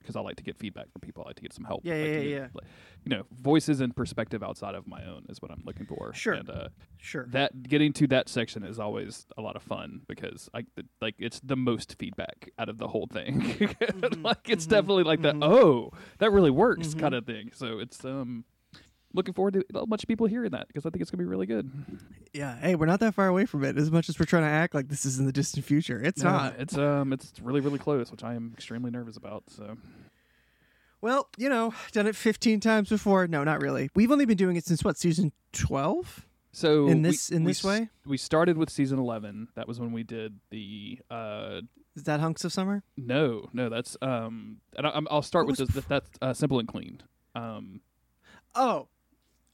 [0.00, 1.22] because I like to get feedback from people.
[1.24, 1.82] I like to get some help.
[1.84, 2.64] Yeah, like yeah, to yeah, get, like,
[3.04, 6.12] You know, voices and perspective outside of my own is what I'm looking for.
[6.12, 6.34] Sure.
[6.34, 7.26] And uh, sure.
[7.30, 10.64] that getting to that section is always a lot of fun because I
[11.00, 13.40] like it's the most feedback out of the whole thing.
[14.24, 15.38] like it's mhm, definitely like mhm.
[15.40, 15.46] that.
[15.46, 16.98] Oh, that really works Mhm.
[16.98, 17.52] kind of thing.
[17.54, 18.44] So it's um
[19.14, 21.28] looking forward to a bunch of people hearing that because I think it's gonna be
[21.28, 21.70] really good.
[22.32, 22.56] Yeah.
[22.58, 23.76] Hey, we're not that far away from it.
[23.76, 26.22] As much as we're trying to act like this is in the distant future, it's
[26.22, 26.54] Yeah, not.
[26.58, 29.44] It's um it's really really close, which I am extremely nervous about.
[29.48, 29.76] So
[31.00, 33.26] Well, you know, done it 15 times before.
[33.26, 33.90] No, not really.
[33.94, 37.50] We've only been doing it since what season 12 so in we- this in we
[37.50, 37.88] this s- way.
[38.06, 39.48] we started with season eleven.
[39.54, 41.62] That was when we did the uh
[41.96, 42.82] Is that hunks of summer?
[42.96, 45.74] No, no, that's um, and I, I'm- I'll start What with this.
[45.74, 47.02] That, that's uh, simple and clean.
[47.34, 47.80] Um,
[48.54, 48.88] Oh,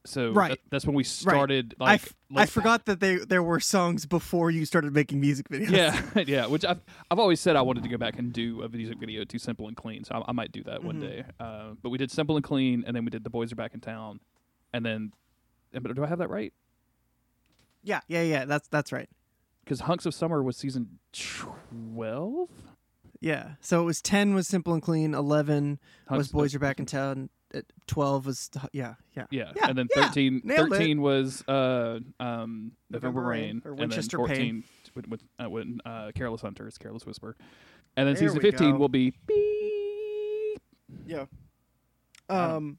[0.09, 0.51] so Right.
[0.51, 1.75] that- that's when we started.
[1.81, 5.21] I, Like, f- I like- forgot that they there were songs before you started making
[5.21, 5.71] music videos.
[5.71, 6.47] Yeah, yeah.
[6.47, 6.81] Which I've
[7.11, 9.69] I've always said I wanted to go back and do a music video to simple
[9.69, 10.05] and clean.
[10.05, 11.01] So I, I might do that one Mhm.
[11.01, 11.25] day.
[11.39, 13.75] Uh, but we did simple and clean, and then we did the boys are back
[13.75, 14.21] in town,
[14.73, 15.13] and then.
[15.73, 16.53] But do I have that right?
[17.83, 18.45] yeah, yeah, yeah.
[18.45, 19.09] That's that's right.
[19.65, 22.49] Because hunks of summer was season twelve.
[23.21, 23.55] Yeah.
[23.61, 25.13] So it was 10 was simple and clean.
[25.13, 27.31] 11 was Hunks- boys are back in town.
[27.55, 29.27] Uh, 12 was yeah, yeah.
[29.31, 29.53] Yeah.
[29.57, 30.77] Yeah, and then yeah, 13, nailed it.
[30.77, 35.49] 13 was uh, um, November, November Rain, or and Winchester then 14 with, with, uh,
[35.51, 37.37] with uh, Careless Hunters, Careless Whisper,
[37.97, 38.79] and then There season 15 go.
[38.79, 40.61] will be beep.
[41.07, 41.27] Yeah.
[42.29, 42.79] Um, Um,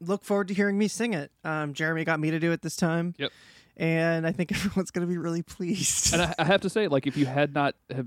[0.00, 1.30] look forward to hearing me sing it.
[1.44, 3.14] Um, Jeremy got me to do it this time.
[3.18, 3.32] Yep.
[3.76, 6.12] And I think everyone's going to be really pleased.
[6.12, 8.06] And I, I have to say, like, if you had not have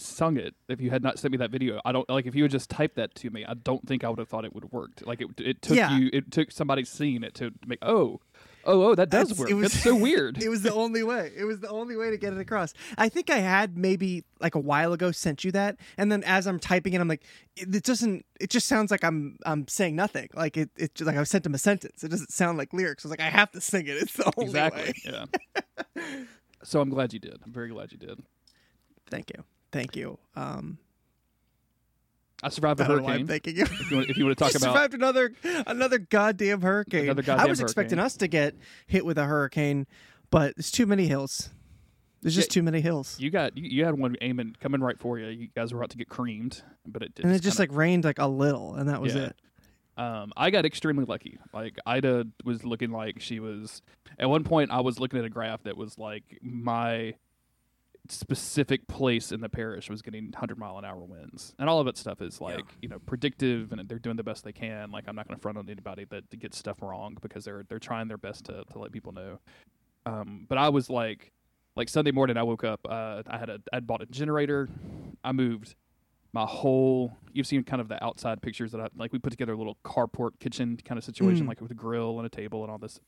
[0.00, 2.42] sung it, if you had not sent me that video, I don't like if you
[2.44, 4.64] had just typed that to me, I don't think I would have thought it would
[4.64, 5.06] have worked.
[5.06, 5.96] Like it, it took Yeah.
[5.96, 8.20] you, it took somebody seeing it to make oh,
[8.64, 9.50] oh, oh, that does That's- work.
[9.50, 10.42] it was- That's so weird.
[10.42, 11.32] it was the only way.
[11.36, 12.74] It was the only way to get it across.
[12.98, 16.46] I think I had maybe like a while ago sent you that, and then as
[16.46, 17.22] I'm typing it, I'm like,
[17.56, 18.24] it, it doesn't.
[18.40, 20.28] It just sounds like I'm I'm saying nothing.
[20.34, 20.70] Like it.
[20.76, 22.02] It just like I sent him a sentence.
[22.04, 23.04] It doesn't sound like lyrics.
[23.04, 23.96] I was like, I have to sing it.
[23.96, 24.94] It's the only exactly.
[25.06, 25.26] way.
[25.96, 26.04] Yeah.
[26.62, 27.38] so I'm glad you did.
[27.44, 28.22] I'm very glad you did.
[29.10, 29.42] Thank you.
[29.72, 30.18] Thank you.
[30.36, 30.78] Um,
[32.42, 33.20] I survived a I don't know why hurricane.
[33.22, 33.62] I'm thanking you.
[33.64, 35.32] if you want, if you want to talk about survived another
[35.66, 37.04] another goddamn hurricane.
[37.04, 38.54] Another I goddamn was expecting us to get
[38.86, 39.86] hit with a hurricane,
[40.30, 41.50] but there's too many hills.
[42.22, 43.16] There's just Yeah, too many hills.
[43.18, 45.26] You got you, you had one aiming coming right for you.
[45.28, 47.30] You guys were about to get creamed, but it didn't.
[47.30, 49.26] and it just kinda- like rained like a little, and that was Yeah.
[49.26, 49.36] it.
[49.98, 51.38] um I got extremely lucky.
[51.52, 53.82] Like Ida was looking like she was
[54.18, 57.14] at one point I was looking at a graph that was like my
[58.08, 61.54] specific place in the parish was getting 100 mile an hour winds.
[61.58, 64.44] And all of that stuff is like, you know, predictive and they're doing the best
[64.44, 64.90] they can.
[64.90, 67.78] Like I'm not going to front on anybody that gets stuff wrong because they're they're
[67.78, 69.38] trying their best to to let people know.
[70.06, 71.30] Um but I was like
[71.76, 74.68] like Sunday morning I woke up uh I had a I'd bought a generator.
[75.22, 75.74] I moved
[76.32, 79.52] my whole you've seen kind of the outside pictures that I like we put together
[79.52, 81.48] a little carport kitchen kind of situation Mm.
[81.48, 83.00] like with a grill and a table and all this.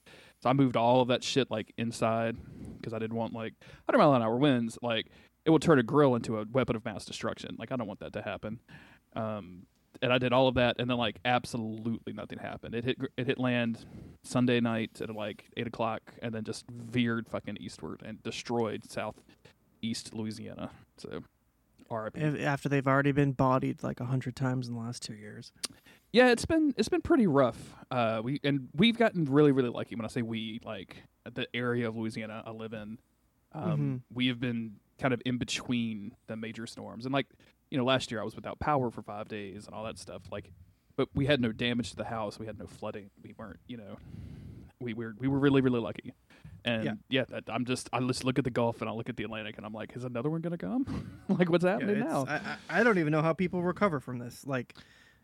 [0.42, 2.36] So I moved all of that shit like inside
[2.78, 3.54] because I didn't want like
[3.86, 5.06] 100 mile an hour winds like
[5.44, 7.56] it will turn a grill into a weapon of mass destruction.
[7.58, 8.60] Like I don't want that to happen.
[9.14, 9.66] Um
[10.00, 12.74] and I did all of that, and then like absolutely nothing happened.
[12.74, 13.84] It hit it hit land
[14.24, 20.14] Sunday night at like eight o'clock, and then just veered fucking eastward and destroyed southeast
[20.14, 20.70] Louisiana.
[20.96, 21.20] So,
[21.92, 22.20] R.I.P.
[22.20, 25.52] If- After they've already been bodied like a hundred times in the last two years.
[26.12, 27.74] Yeah, it's been it's been pretty rough.
[27.90, 29.94] Uh, we and we've gotten really really lucky.
[29.96, 30.96] When I say we, like
[31.32, 32.98] the area of Louisiana I live in,
[33.52, 37.06] um, we have been kind of in between the major storms.
[37.06, 37.26] And like
[37.70, 40.22] you know, last year I was without power for five days and all that stuff.
[40.30, 40.52] Like,
[40.96, 42.38] but we had no damage to the house.
[42.38, 43.08] We had no flooding.
[43.22, 43.96] We weren't, you know,
[44.80, 46.12] we were we were really really lucky.
[46.64, 46.92] And Yeah.
[47.08, 49.24] yeah, that, I'm just I just look at the Gulf and I look at the
[49.24, 51.20] Atlantic and I'm like, is another one gonna come?
[51.28, 52.26] like, what's happening it's- now?
[52.28, 54.46] I, I don't even know how people recover from this.
[54.46, 54.74] Like,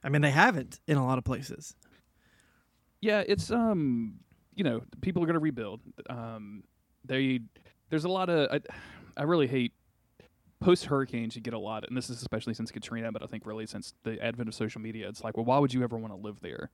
[0.03, 1.75] I mean, they haven't in a lot of places.
[3.01, 4.15] Yeah, it's um,
[4.55, 5.81] you know, people are going to rebuild.
[6.11, 6.65] Um,
[7.05, 7.41] they
[7.91, 8.61] there's a lot of I,
[9.17, 9.73] I really hate
[10.61, 11.37] post hurricanes.
[11.37, 13.95] You get a lot, and this is especially since Katrina, but I think really since
[14.03, 16.41] the advent of social media, it's like, well, why would you ever want to live
[16.41, 16.71] there?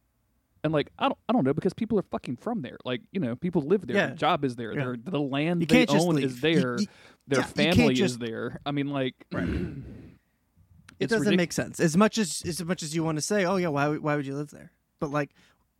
[0.65, 2.79] And like, I don't, I don't know, because people are fucking from there.
[2.85, 3.97] Like, you know, people live there.
[3.97, 4.07] Yeah.
[4.09, 4.73] Their job is there.
[4.73, 4.85] Yeah.
[4.85, 6.81] Their the land You they own is there.
[6.81, 6.87] you-
[7.29, 8.61] Their yeah, you family is there.
[8.67, 9.15] I mean, like,
[11.01, 11.81] It doesn't make sense.
[11.81, 14.27] As much as as much as you want to say, "Oh yeah, why why would
[14.27, 15.31] you live there?" But like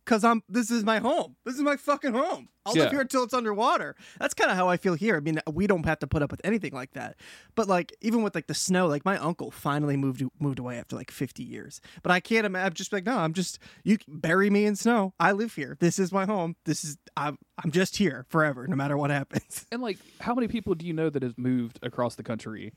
[0.05, 1.35] cuz I'm this is my home.
[1.45, 2.49] This is my fucking home.
[2.67, 2.83] I'll Yeah.
[2.83, 3.95] live here until it's underwater.
[4.19, 5.17] That's kind of how I feel here.
[5.17, 7.15] I mean, we don't have to put up with anything like that.
[7.53, 10.95] But like even with like the snow, like my uncle finally moved moved away after
[10.95, 11.79] like 50 years.
[12.01, 15.13] But I can't imagine I'm just like, "No, I'm just you bury me in snow.
[15.19, 15.77] I live here.
[15.79, 16.55] This is my home.
[16.65, 20.47] This is I'm I'm just here forever no matter what happens." And like, how many
[20.47, 22.73] people do you know that has moved across the country,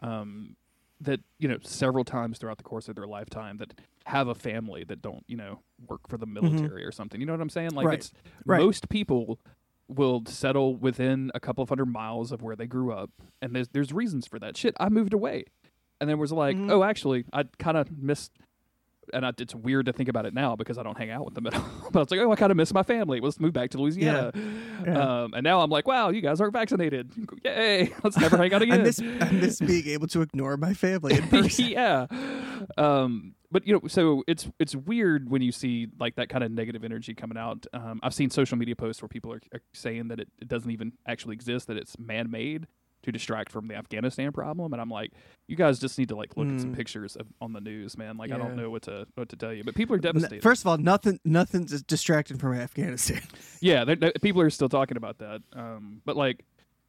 [0.00, 0.56] um,
[1.04, 3.74] that you know several times throughout the course of their lifetime that
[4.06, 7.20] have a family that don't you know work for the military or something?
[7.20, 7.70] You know what I'm saying?
[7.70, 7.88] Like, Mm-hmm.
[7.88, 7.98] Right.
[7.98, 8.12] it's
[8.46, 8.60] Right.
[8.60, 9.38] most people
[9.88, 13.10] will settle within a couple of hundred miles of where they grew up,
[13.42, 14.56] and there's there's reasons for that.
[14.56, 15.44] Shit, I moved away,
[16.00, 16.70] and then was like, Mhm.
[16.70, 18.32] oh, actually, I kind of missed.
[19.12, 21.34] And I, it's weird to think about it now because I don't hang out with
[21.34, 21.64] them at all.
[21.92, 23.20] But it's like, oh, I kind of miss my family.
[23.20, 24.32] Let's move back to Louisiana.
[24.86, 25.22] Yeah.
[25.22, 27.12] Um, and now I'm like, wow, you guys aren't vaccinated.
[27.44, 27.92] Yay!
[28.04, 28.82] Let's never hang out I again.
[28.82, 31.66] miss I miss being able to ignore my family in person.
[31.66, 32.06] yeah.
[32.78, 36.50] Um, but you know, so it's it's weird when you see like that kind of
[36.50, 37.66] negative energy coming out.
[37.72, 40.70] Um, I've seen social media posts where people are, are saying that it, it doesn't
[40.70, 42.66] even actually exist, that it's man made
[43.04, 44.72] to distract from the Afghanistan problem.
[44.72, 45.12] And I'm like,
[45.46, 46.76] you guys just need to like look at some Mm.
[46.76, 48.16] pictures of, on the news, man.
[48.16, 50.42] Like I don't know what to what to tell you, but people are devastated.
[50.42, 53.22] First of all, nothing nothing's distracted from Afghanistan.
[53.60, 55.40] Yeah, they're, they're- people are still talking about that.
[55.54, 56.44] Um, but like,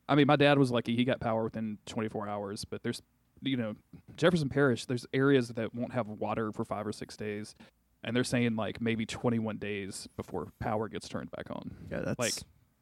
[0.09, 2.65] I mean, my dad was lucky; he got power within 24 hours.
[2.65, 3.01] But there's,
[3.41, 3.75] you know,
[4.17, 4.85] Jefferson Parish.
[4.85, 7.55] There's areas that won't have water for five or six days,
[8.03, 11.71] and they're saying like maybe 21 days before power gets turned back on.
[11.89, 12.33] Yeah, that's Like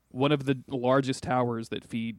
[0.10, 2.18] one of the largest towers that feed,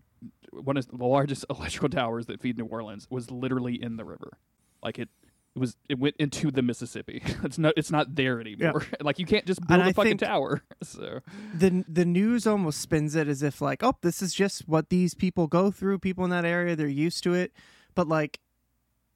[0.52, 4.38] one of the largest electrical towers that feed New Orleans was literally in the river.
[4.82, 5.08] Like it.
[5.56, 5.76] It was.
[5.88, 7.22] It went into the Mississippi.
[7.44, 7.74] It's not.
[7.76, 8.84] It's not there anymore.
[9.00, 10.62] Like you can't just build And a I fucking tower.
[10.82, 11.20] So
[11.56, 15.14] the the news almost spins it as if like, oh, this is just what these
[15.14, 16.00] people go through.
[16.00, 17.52] People in that area, they're used to it.
[17.94, 18.40] But like,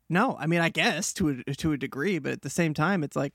[0.08, 3.02] no, I mean, I guess to a to a degree, but at the same time,
[3.02, 3.34] it's like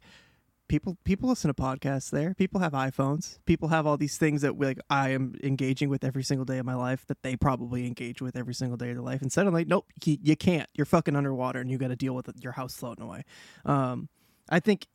[0.68, 2.34] people people listen to podcasts there.
[2.34, 3.40] People have iPhones.
[3.46, 6.66] People have all these things that like I am engaging with every single day of
[6.66, 9.22] my life that they probably engage with every single day of their life.
[9.22, 10.70] And suddenly, nope, you, you can't.
[10.74, 13.24] You're fucking underwater, and you got to deal with your house floating away.
[13.66, 14.10] Um,
[14.50, 14.88] I think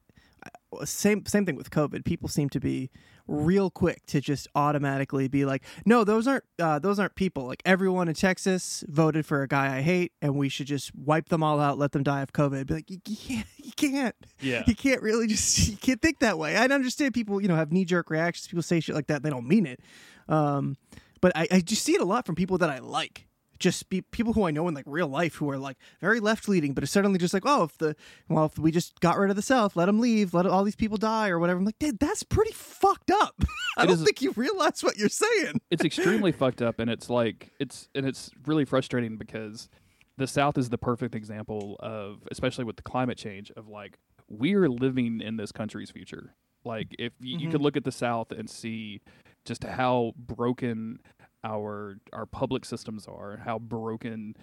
[0.84, 2.04] same same thing with COVID.
[2.04, 2.90] People seem to be
[3.26, 7.46] real quick to just automatically be like, no, those aren't uh, those aren't people.
[7.46, 11.28] Like everyone in Texas voted for a guy I hate, and we should just wipe
[11.28, 12.66] them all out, let them die of COVID.
[12.66, 14.64] Be like, you, you can't, you can't, yeah.
[14.66, 16.56] you can't really just you can't think that way.
[16.56, 18.48] I understand people, you know, have knee jerk reactions.
[18.48, 19.80] People say shit like that, they don't mean it.
[20.28, 20.76] Um,
[21.20, 23.27] but I, I just see it a lot from people that I like.
[23.58, 26.48] Just be people who I know in like real life who are like very left
[26.48, 27.96] leaning, but it's suddenly just like, oh, if the
[28.28, 30.76] well, if we just got rid of the South, let them leave, let all these
[30.76, 31.58] people die or whatever.
[31.58, 33.42] I'm like, dude, that's pretty fucked up.
[33.76, 35.60] I don't is- think you realize what you're saying.
[35.70, 39.68] it's extremely fucked up and it's like it's and it's really frustrating because
[40.16, 43.98] the south is the perfect example of especially with the climate change of like
[44.28, 47.50] we're living in this country's future like if y- you mm-hmm.
[47.52, 49.00] could look at the south and see
[49.44, 50.98] just how broken
[51.44, 54.34] our our public systems are how broken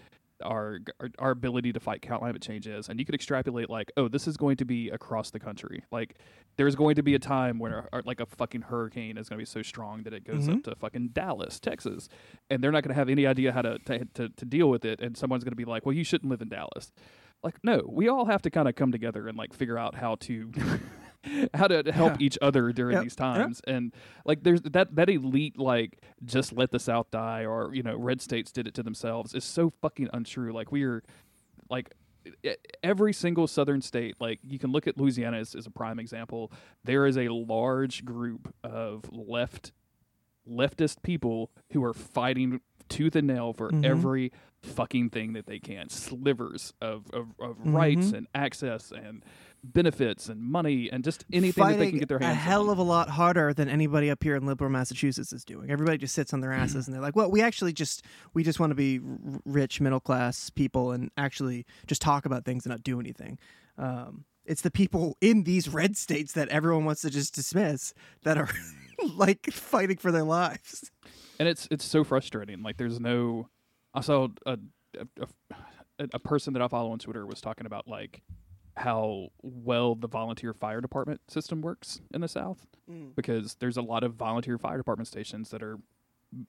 [0.43, 4.07] our, our our ability to fight climate change is and you could extrapolate like oh
[4.07, 6.17] this is going to be across the country like
[6.57, 9.41] there's going to be a time where uh, like a fucking hurricane is going to
[9.41, 12.07] be so strong that it goes up to fucking Dallas, Texas,
[12.49, 14.85] and they're not going to have any idea how to, to to to deal with
[14.85, 15.01] it.
[15.01, 16.93] And someone's going to be like, "Well, you shouldn't live in Dallas."
[17.43, 20.15] Like, no, we all have to kind of come together and like figure out how
[20.21, 20.51] to
[21.53, 22.25] how to help Yeah.
[22.25, 23.03] each other during Yep.
[23.03, 23.61] these times.
[23.67, 23.93] And
[24.25, 28.21] like, there's that that elite like just let the South die, or you know, red
[28.21, 30.53] states did it to themselves is so fucking untrue.
[30.53, 31.03] Like, we are
[31.69, 31.93] like
[32.83, 36.51] every single southern state like you can look at louisiana as, as a prime example
[36.83, 39.71] there is a large group of left
[40.49, 43.85] leftist people who are fighting tooth and nail for Mhm.
[43.85, 44.31] every
[44.63, 48.13] fucking thing that they can slivers of, of, of rights Mhm.
[48.17, 49.23] and access and
[49.73, 52.37] benefits and money and just anything that they can get their hands on.
[52.37, 52.69] a hell on.
[52.69, 55.69] of a lot harder than anybody up here in liberal Massachusetts is doing.
[55.69, 58.59] Everybody just sits on their asses and they're like, "Well, we actually just we just
[58.59, 58.99] want to be
[59.45, 63.37] rich middle class people and actually just talk about things and not do anything."
[63.77, 67.93] Um, it's the people in these red states that everyone wants to just dismiss
[68.23, 68.49] that are
[69.15, 70.91] like fighting for their lives.
[71.39, 72.61] and it's it's so frustrating.
[72.63, 73.49] Like there's no.
[73.93, 74.57] I saw a
[74.97, 75.07] a,
[75.99, 78.21] a a person that I follow on Twitter was talking about like
[78.77, 83.15] how well the volunteer fire department system works in the South mm.
[83.15, 85.77] because there's a lot of volunteer fire department stations that are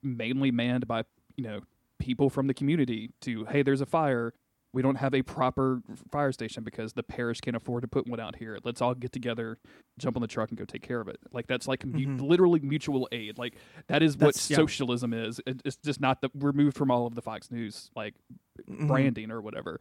[0.02, 1.04] mainly manned by
[1.36, 1.60] you know
[1.98, 4.34] people from the community to hey there's a fire
[4.76, 5.80] we don't have a proper
[6.12, 8.58] fire station because the parish can't afford to put one out here.
[8.62, 9.56] Let's all get together
[9.98, 11.16] jump on the truck and go take care of it.
[11.32, 12.18] Like that's like mu- mm-hmm.
[12.18, 13.38] literally mutual aid.
[13.38, 14.58] Like that is what That's- yeah.
[14.58, 15.40] socialism is.
[15.46, 18.16] It- it's just not the removed from all of the fox news like
[18.68, 18.86] mm-hmm.
[18.86, 19.80] branding or whatever.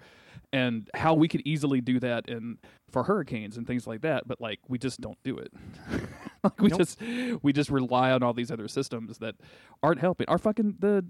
[0.53, 2.57] And how we could easily do that in
[2.89, 5.51] for hurricanes and things like that but like we just don't do it
[6.45, 6.80] like we Nope.
[6.80, 6.99] just
[7.43, 9.35] we just rely on all these other systems that
[9.84, 11.03] aren't helping our fucking the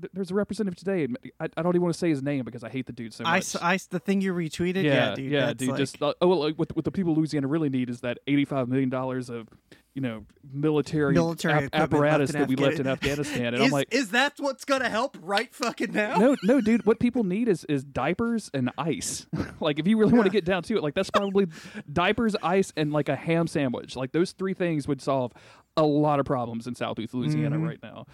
[0.00, 2.44] th- there's a representative today and I, I don't even want to say his name
[2.44, 5.30] because I hate the dude so much I, I the thing you retweeted, yeah, dude,
[5.30, 5.68] yeah, that's dude.
[5.70, 8.00] like- Just uh, oh, well, like, what what the people of Louisiana really need is
[8.00, 9.48] that eighty-five million dollars of,
[9.94, 13.46] you know, military, Military ap- apparatus that we left in Afghanistan.
[13.54, 16.16] And is, I'm like, is that what's gonna help right fucking now?
[16.16, 16.86] no, no, dude.
[16.86, 19.26] What people need is is diapers and ice.
[19.60, 21.46] like, if you really want to get down to it, like that's probably
[21.92, 23.96] diapers, ice, and like a ham sandwich.
[23.96, 25.32] Like those three things would solve
[25.76, 27.64] a lot of problems in Southeast Louisiana Mm-hmm.
[27.66, 28.06] right now.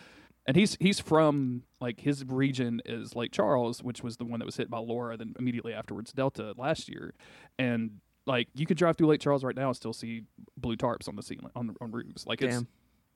[0.48, 4.46] And he's he's from like his region is Lake Charles, which was the one that
[4.46, 7.14] was hit by Laura, then immediately afterwards Delta last year,
[7.58, 10.22] and like you could drive through Lake Charles right now and still see
[10.56, 12.26] blue tarps on the ceiling on on roofs.
[12.26, 12.68] Like it's Damn.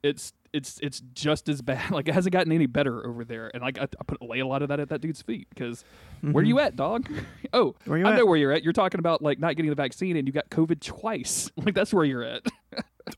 [0.02, 1.90] it's it's it's just as bad.
[1.92, 3.50] Like it hasn't gotten any better over there.
[3.52, 5.84] And like I, I put lay a lot of that at that dude's feet because
[6.22, 7.08] where you at, dog?
[7.52, 8.06] oh, Mm-hmm.
[8.06, 8.16] I at?
[8.18, 8.62] know where you're at.
[8.64, 11.50] You're talking about like not getting the vaccine and you got COVID twice.
[11.56, 12.42] Like that's where you're at.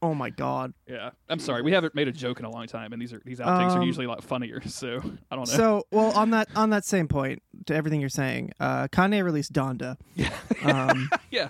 [0.01, 0.73] Oh my god.
[0.89, 1.63] yeah, I'm sorry.
[1.63, 3.81] We haven't made a joke in a long time, and these are these outtakes are
[3.81, 4.63] Um, usually a lot funnier.
[4.69, 4.99] So
[5.31, 5.55] I don't know.
[5.57, 9.53] So, well, on that on that same point to everything you're saying, uh, Kanye released
[9.53, 9.97] Donda.
[10.65, 11.49] Um, yeah.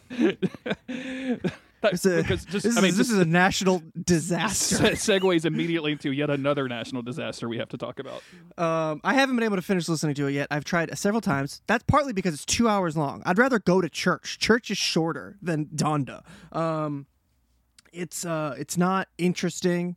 [0.89, 4.77] it's a- because just this, I mean, is, this just is a national disaster.
[4.97, 8.23] se- segues immediately into yet another national disaster we have to talk about.
[8.59, 10.49] Um, I haven't been able to finish listening to it yet.
[10.51, 11.61] I've tried several times.
[11.66, 13.23] That's partly because it's two hours long.
[13.24, 14.39] I'd rather go to church.
[14.39, 16.23] Church is shorter than Donda.
[16.53, 17.07] Um,
[17.93, 19.97] it's uh, it's not interesting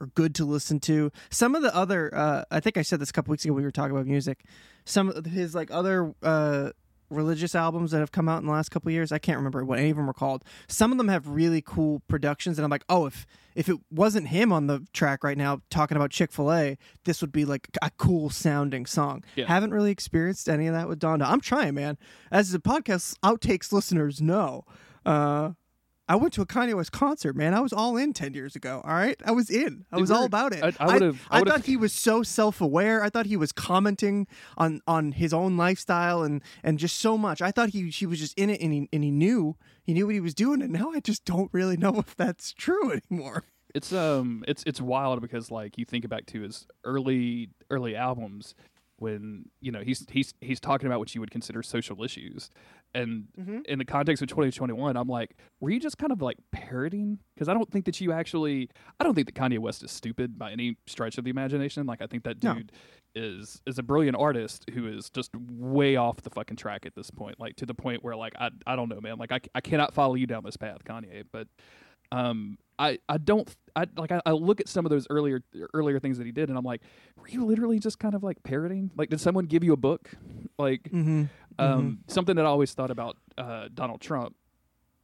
[0.00, 1.10] or good to listen to.
[1.30, 3.62] Some of the other, uh, I think I said this a couple weeks ago when
[3.62, 4.44] we were talking about music.
[4.84, 6.70] Some of his like other uh,
[7.10, 9.78] religious albums that have come out in the last couple years, I can't remember what
[9.78, 10.44] any of them were called.
[10.68, 14.28] Some of them have really cool productions, and I'm like, oh, if if it wasn't
[14.28, 17.68] him on the track right now talking about Chick Fil A, this would be like
[17.80, 19.24] a cool sounding song.
[19.34, 19.46] Yeah.
[19.46, 21.26] Haven't really experienced any of that with Donda.
[21.26, 21.96] I'm trying, man.
[22.30, 24.64] As the podcast outtakes listeners know,
[25.06, 25.52] uh,
[26.08, 27.52] I went to a Kanye West concert, man.
[27.52, 28.80] I was all in ten years ago.
[28.84, 29.84] All right, I was in.
[29.90, 30.62] I was all about it.
[30.62, 31.20] I- I I I, would've-
[31.52, 33.02] thought he was so self-aware.
[33.02, 34.26] I thought he was commenting
[34.56, 37.42] on on his own lifestyle and and just so much.
[37.42, 40.06] I thought he he was just in it and he and he knew he knew
[40.06, 40.62] what he was doing.
[40.62, 43.42] And now I just don't really know if that's true anymore.
[43.74, 48.54] it's um it's it's wild because like you think back to his early early albums
[48.98, 52.50] when you know he's he's he's talking about what you would consider social issues.
[52.94, 53.26] And
[53.66, 57.18] in the context of 2021 i'm like were you just kind of like parroting?
[57.34, 60.38] Because i don't think that you actually i don't think that kanye west is stupid
[60.38, 61.84] by any stretch of the imagination.
[61.86, 62.54] Like i think that No.
[62.54, 62.72] dude
[63.14, 67.10] is is a brilliant artist who is just way off the fucking track at this
[67.10, 69.18] point like to the point where like i, I don't know man.
[69.18, 71.24] Like I, I cannot follow you down this path kanye.
[71.30, 71.48] But
[72.12, 75.40] um i i don't i like I, I look at some of those earlier
[75.74, 76.80] earlier things that he did and i'm like
[77.16, 78.90] were you literally just kind of like parroting?
[78.96, 80.10] Like did someone give you a book?
[80.58, 81.24] Like Mm-hmm.
[81.58, 84.34] um something that i always thought about uh donald trump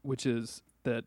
[0.02, 1.04] which is that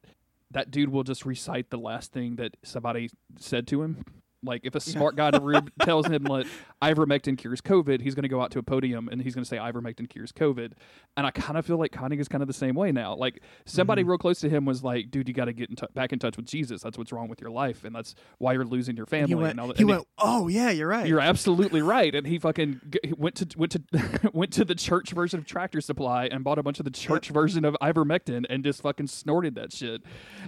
[0.51, 3.09] that dude will just recite the last thing that somebody
[3.39, 4.05] said to him
[4.45, 6.45] like if a smart guy in a room tells him like
[6.81, 9.47] ivermectin cures covid he's going to go out to a podium and he's going to
[9.47, 10.73] say ivermectin cures covid
[11.17, 13.41] and i kind of feel like Kanye is kind of the same way now like
[13.65, 14.09] somebody Mm-hmm.
[14.11, 16.19] real close to him was like dude you got to get in t- back in
[16.19, 19.05] touch with jesus that's what's wrong with your life and that's why you're losing your
[19.05, 19.51] family He went.
[19.51, 20.07] and all that He And went.
[20.19, 21.07] Oh yeah, you're right.
[21.07, 24.75] you're absolutely right, and he fucking g- he went to went to went to the
[24.75, 28.45] church version of Tractor Supply and bought a bunch of the church version of ivermectin
[28.49, 30.01] and just fucking snorted that shit.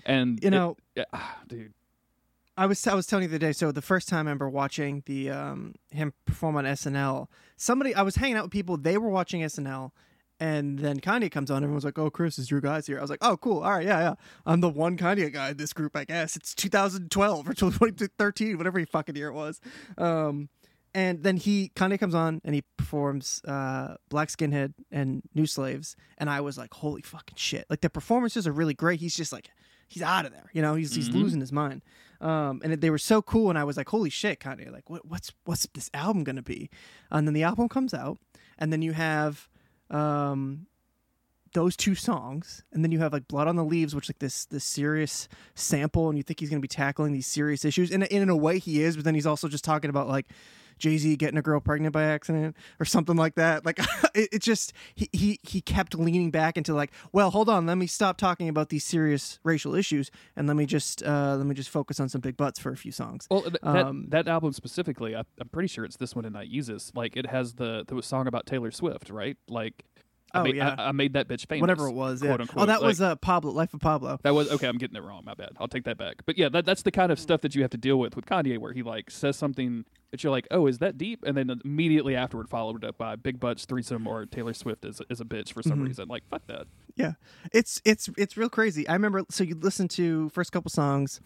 [0.05, 1.73] And You it- know- yeah, ah, dude,
[2.57, 3.53] I was I was telling you the other day.
[3.53, 8.01] So the first time I remember watching the um him perform on SNL, somebody I
[8.01, 8.77] was hanging out with people.
[8.77, 9.91] They were watching SNL,
[10.39, 11.63] and then Kanye comes on.
[11.63, 13.59] Everyone's like, "Oh, Chris, is your guys here?" I was like, "Oh, cool.
[13.59, 14.15] All right, yeah, yeah.
[14.45, 16.35] I'm the one Kanye guy in this group, I guess.
[16.35, 19.61] It's 2012 or 2013, whatever fucking year it was."
[19.97, 20.49] Um,
[20.95, 25.95] and then he Kanye comes on and he performs uh, Black Skinhead and New Slaves,
[26.17, 28.99] and I was like, "Holy fucking shit!" Like the performances are really great.
[28.99, 29.49] He's just like,
[29.87, 30.49] he's out of there.
[30.53, 31.83] You know, he's he's losing his mind.
[32.19, 34.71] Um, and they were so cool, and I was like, "Holy shit, Kanye!
[34.71, 36.69] Like, what, what's what's this album gonna be?"
[37.11, 38.17] And then the album comes out,
[38.57, 39.49] and then you have
[39.89, 40.67] um,
[41.53, 44.45] those two songs, and then you have like "Blood on the Leaves," which like this
[44.45, 48.29] this serious sample, and you think he's gonna be tackling these serious issues, and in
[48.29, 50.27] a way he is, but then he's also just talking about like
[50.77, 53.65] Jay Z getting a girl pregnant by accident or something like that.
[53.65, 53.79] Like
[54.15, 57.77] it, it just he, he he kept leaning back into like, well, hold on, let
[57.77, 61.55] me stop talking about these serious racial issues and let me just uh, let me
[61.55, 63.27] just focus on some big butts for a few songs.
[63.29, 66.33] Well, th- that, Um, that album specifically, I, I'm pretty sure it's this one in
[66.33, 66.95] Yeezus.
[66.95, 69.37] Like, it has the the song about Taylor Swift, right?
[69.47, 69.83] Like,
[70.33, 70.75] I Oh, made, yeah.
[70.77, 71.61] I, I made that bitch famous.
[71.61, 72.35] Whatever it was, yeah.
[72.35, 74.19] quote Oh, that Like, was uh, Pablo, Life of Pablo.
[74.23, 74.67] That was okay.
[74.67, 75.23] I'm getting it wrong.
[75.25, 75.51] My bad.
[75.59, 76.17] I'll take that back.
[76.25, 78.25] But yeah, that, that's the kind of stuff that you have to deal with with
[78.25, 81.49] Kanye, where he like says something that you're like, "Oh, is that deep?" And then
[81.63, 85.53] immediately afterward, followed up by Big Butts threesome or Taylor Swift is is a bitch
[85.53, 85.69] for Mm-hmm.
[85.69, 86.07] some reason.
[86.09, 86.67] Like, fuck that.
[86.95, 87.13] Yeah,
[87.53, 88.87] it's it's it's real crazy.
[88.87, 89.23] I remember.
[89.29, 91.21] So you listen to first couple songs,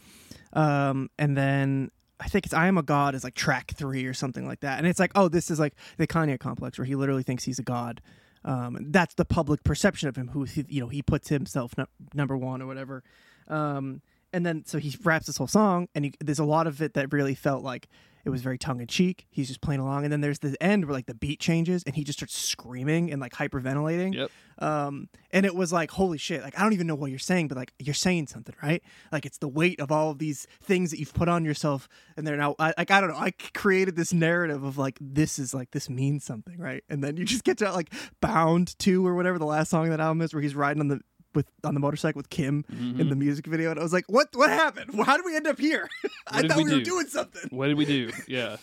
[0.53, 4.13] um, and then I think it's "I Am a God" is like track three or
[4.13, 6.95] something like that, and it's like, oh, this is like the Kanye complex where he
[6.95, 8.01] literally thinks he's a god.
[8.43, 12.35] Um, that's the public perception of him, who you know he puts himself nu- number
[12.35, 13.03] one or whatever.
[13.47, 14.01] Um,
[14.33, 16.93] and then so he raps this whole song, and he, there's a lot of it
[16.93, 17.87] that really felt like
[18.25, 19.27] it was very tongue in cheek.
[19.29, 21.95] He's just playing along, and then there's the end where like the beat changes, and
[21.95, 24.13] he just starts screaming and like hyperventilating.
[24.13, 24.31] Yep.
[24.59, 26.43] Um, and it was like, holy shit!
[26.43, 28.83] Like I don't even know what you're saying, but like you're saying something, right?
[29.11, 32.27] Like it's the weight of all of these things that you've put on yourself, and
[32.27, 33.17] they're now I, like I don't know.
[33.17, 36.83] I created this narrative of like this is like this means something, right?
[36.89, 39.91] And then you just get to like Bound Two or whatever the last song of
[39.91, 41.01] that album is, where he's riding on the
[41.33, 42.99] with on the motorcycle with Kim Mm-hmm.
[43.01, 44.91] in the music video, and I was like, what what happened?
[45.05, 45.87] How did we end up here?
[46.27, 47.49] I thought we we, were doing something.
[47.51, 48.11] What did we do?
[48.27, 48.57] Yeah.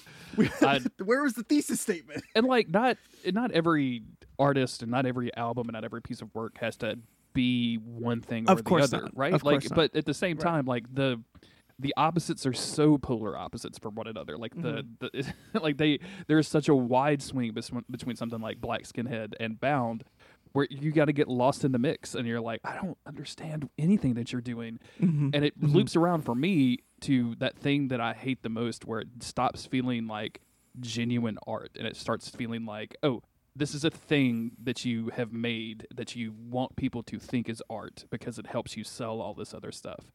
[0.61, 2.23] I- Where was the thesis statement?
[2.35, 2.97] and like not
[3.33, 4.03] not every
[4.39, 6.99] artist and not every album and not every piece of work has to
[7.35, 9.17] be one thing or Of course the other, not.
[9.17, 9.33] right?
[9.33, 11.21] Of like, but at the same time, like the
[11.81, 14.37] the opposites are so polar opposites from one another.
[14.37, 15.07] Like the, Mm-hmm.
[15.53, 19.61] the like they there's such a wide swing between between something like Black Skinhead and
[19.61, 20.05] Bound.
[20.53, 23.69] Where you got to get lost in the mix, and you're like, I don't understand
[23.79, 25.31] anything that you're doing, Mm-hmm.
[25.35, 29.01] and it loops around for me to that thing that I hate the most, where
[29.01, 30.41] it stops feeling like
[30.81, 33.23] genuine art and it starts feeling like, oh,
[33.57, 37.61] this is a thing that you have made that you want people to think is
[37.69, 40.13] art because it helps you sell all this other stuff.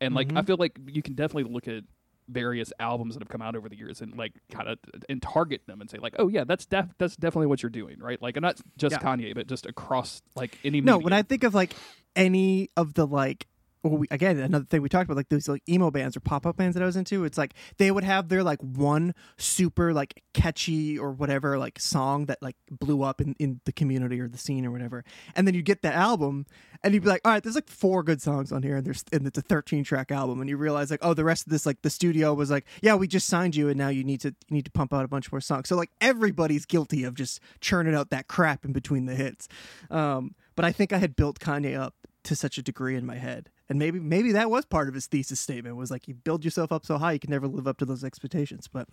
[0.00, 1.84] And like, I feel like you can definitely look at
[2.28, 4.78] various albums that have come out over the years and like kind of
[5.08, 7.98] and target them and say like, oh yeah, that's def- that's definitely what you're doing,
[7.98, 8.20] right?
[8.22, 8.98] Like, and not just Yeah.
[9.00, 10.80] Kanye, but just across like any.
[10.80, 11.04] No, medium.
[11.04, 11.74] when I think of like
[12.16, 13.46] any of the like
[13.82, 16.46] well, we, again, another thing we talked about, like those like emo bands or pop
[16.46, 19.92] up bands that I was into, it's like they would have their like one super
[19.92, 24.28] like catchy or whatever like song that like blew up in, in the community or
[24.28, 25.04] the scene or whatever,
[25.34, 26.46] and then you get the album
[26.82, 29.04] and you'd be like, all right, there's like four good songs on here, and there's
[29.12, 31.66] and it's a 13 track album, and you realize like, oh, the rest of this
[31.66, 34.28] like the studio was like, yeah, we just signed you, and now you need to
[34.28, 35.68] you need to pump out a bunch more songs.
[35.68, 39.48] So like everybody's guilty of just churning out that crap in between the hits.
[39.90, 41.94] Um, but I think I had built Kanye up
[42.24, 45.06] to such a degree in my head and maybe maybe that was part of his
[45.06, 47.78] thesis statement was like you build yourself up so high you can never live up
[47.78, 48.68] to those expectations.
[48.70, 48.86] But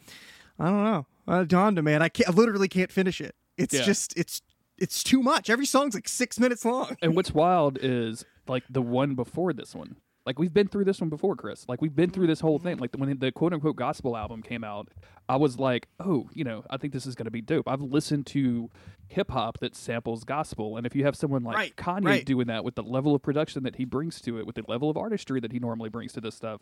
[0.58, 1.06] i don't know.
[1.28, 3.36] Uh, man i can't I literally can't finish it.
[3.58, 3.84] It's Yeah.
[3.84, 4.42] just it's
[4.78, 5.50] it's too much.
[5.50, 6.96] Every song's like six minutes long.
[7.02, 9.98] And what's wild is like the one before this one.
[10.26, 11.66] Like we've been through this one before, Chris.
[11.68, 12.78] Like we've been through this whole thing.
[12.78, 14.90] Like when the quote unquote gospel album came out,
[15.28, 17.68] I was like, oh, you know, I think this is going to be dope.
[17.68, 18.70] I've listened to
[19.08, 22.26] hip hop that samples gospel, and if you have someone like Right, Kanye right.
[22.26, 24.90] doing that with the level of production that he brings to it, with the level
[24.90, 26.62] of artistry that he normally brings to this stuff,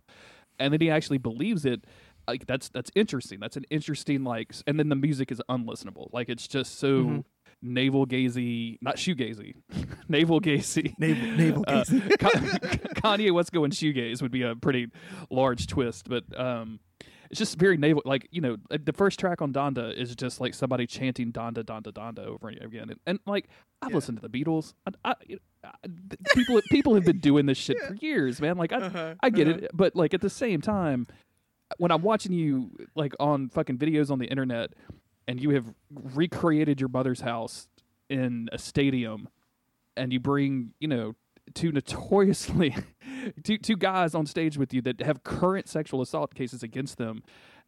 [0.59, 1.83] and then he actually believes it.
[2.27, 3.39] Like that's that's interesting.
[3.39, 6.07] That's an interesting like, and then the music is unlistenable.
[6.13, 7.19] Like it's just so Mm-hmm.
[7.61, 9.55] Navel gazy, not shoegazy,
[10.07, 10.93] navel gazy.
[10.99, 12.01] navel gazy.
[12.11, 12.77] Uh, gaze.
[13.01, 14.87] Kanye West going shoe shoegaze would be a pretty
[15.29, 16.79] large twist, but um,
[17.29, 18.01] it's just very navel.
[18.05, 21.63] Like you know, uh, the first track on Donda is just like somebody chanting Donda,
[21.63, 23.47] Donda, Donda over and over again, and, and like
[23.81, 24.73] I've listened to the Beatles.
[24.85, 25.15] I, I,
[25.63, 25.71] I,
[26.35, 28.57] people people have been doing this shit for years, man.
[28.57, 31.07] Like I Uh-huh, I get it, but like at the same time,
[31.77, 34.71] when I'm watching you like on fucking videos on the internet,
[35.27, 37.67] and you have recreated your mother's house
[38.09, 39.27] in a stadium,
[39.95, 41.15] and you bring you know
[41.53, 42.75] two notoriously
[43.43, 47.23] two two guys on stage with you that have current sexual assault cases against them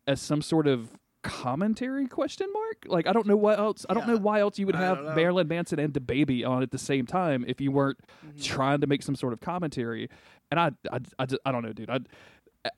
[0.08, 0.92] as some sort of
[1.22, 2.78] commentary question mark?
[2.88, 5.16] Like i don't know what else i don't know why else you would I have
[5.18, 8.42] marilyn manson and DaBaby on at the same time if you weren't Mm-hmm.
[8.42, 10.10] trying to make some sort of commentary.
[10.52, 11.90] And i i, I, just, I don't know dude.
[11.90, 12.00] I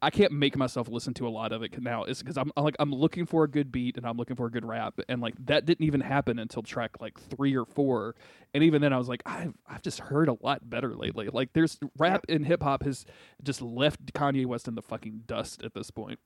[0.02, 2.03] I can't make myself listen to a lot of it now.
[2.03, 4.45] It's because I'm I'm like I'm looking for a good beat and I'm looking for
[4.45, 8.16] a good rap, and like that didn't even happen until track like three or four,
[8.53, 11.30] and even then I was like I've I've just heard a lot better lately.
[11.32, 13.06] Like there's rap and hip hop has
[13.41, 16.20] just left Kanye West in the fucking dust at this point.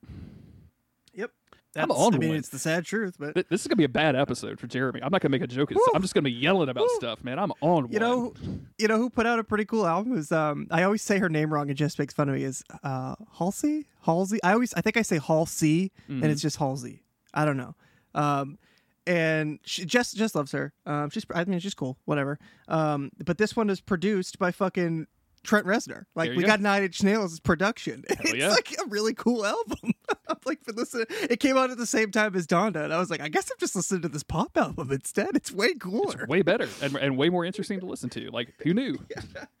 [1.76, 2.38] Yep I'm That's- on i mean one.
[2.38, 5.00] it's the sad truth but Th- This is gonna be a bad episode for Jeremy.
[5.02, 5.70] I'm not gonna make a joke.
[5.94, 7.38] I'm just gonna be yelling about stuff, man.
[7.38, 7.90] I'm on.
[7.92, 8.00] You one.
[8.00, 8.34] know,
[8.78, 11.28] you know who put out a pretty cool album is um I always say her
[11.28, 14.80] name wrong and Jess makes fun of me is uh Halsey Halsey I always I
[14.80, 16.30] think I say Halsey and Mm-hmm.
[16.30, 17.02] it's just Halsey
[17.34, 17.74] I don't know.
[18.14, 18.58] Um,
[19.06, 20.72] and she, Jess Jess loves her.
[20.84, 22.38] Um, she's I mean she's cool, whatever.
[22.68, 25.06] Um, but this one is produced by fucking
[25.46, 26.04] Trent Reznor.
[26.14, 26.48] Like we go.
[26.48, 28.04] got Nine Inch Nails production.
[28.10, 28.50] it's yeah.
[28.50, 29.94] like a really cool album.
[30.28, 31.06] I'm like been listening.
[31.30, 33.50] It came out at the same time as Donda, and I was like, I guess
[33.50, 35.30] I'm just listening to this pop album instead.
[35.34, 36.22] It's way cooler.
[36.22, 38.30] It's way better and, and way more interesting to listen to.
[38.30, 38.98] Like, who knew?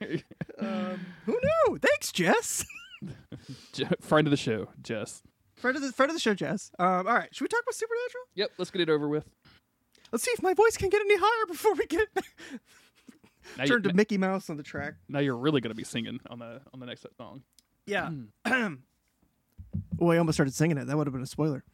[0.00, 0.20] Who
[1.26, 1.78] knew?
[1.78, 2.64] Thanks, Jess.
[4.00, 5.22] Friend of the show, Jess.
[5.56, 6.70] friend of the friend of the show, Jess.
[6.78, 8.24] Um, all right, should we talk about Supernatural?
[8.34, 9.24] Yep, let's get it over with.
[10.12, 12.08] Let's see if my voice can get any higher before we get
[13.58, 14.94] Now, you, to Mickey Mouse on the track.
[15.08, 17.42] now you're really going to be singing on the on the next song.
[17.86, 18.10] Yeah.
[18.46, 18.74] Hmm.
[19.98, 20.86] well, I almost started singing it.
[20.86, 21.64] That would have been a spoiler.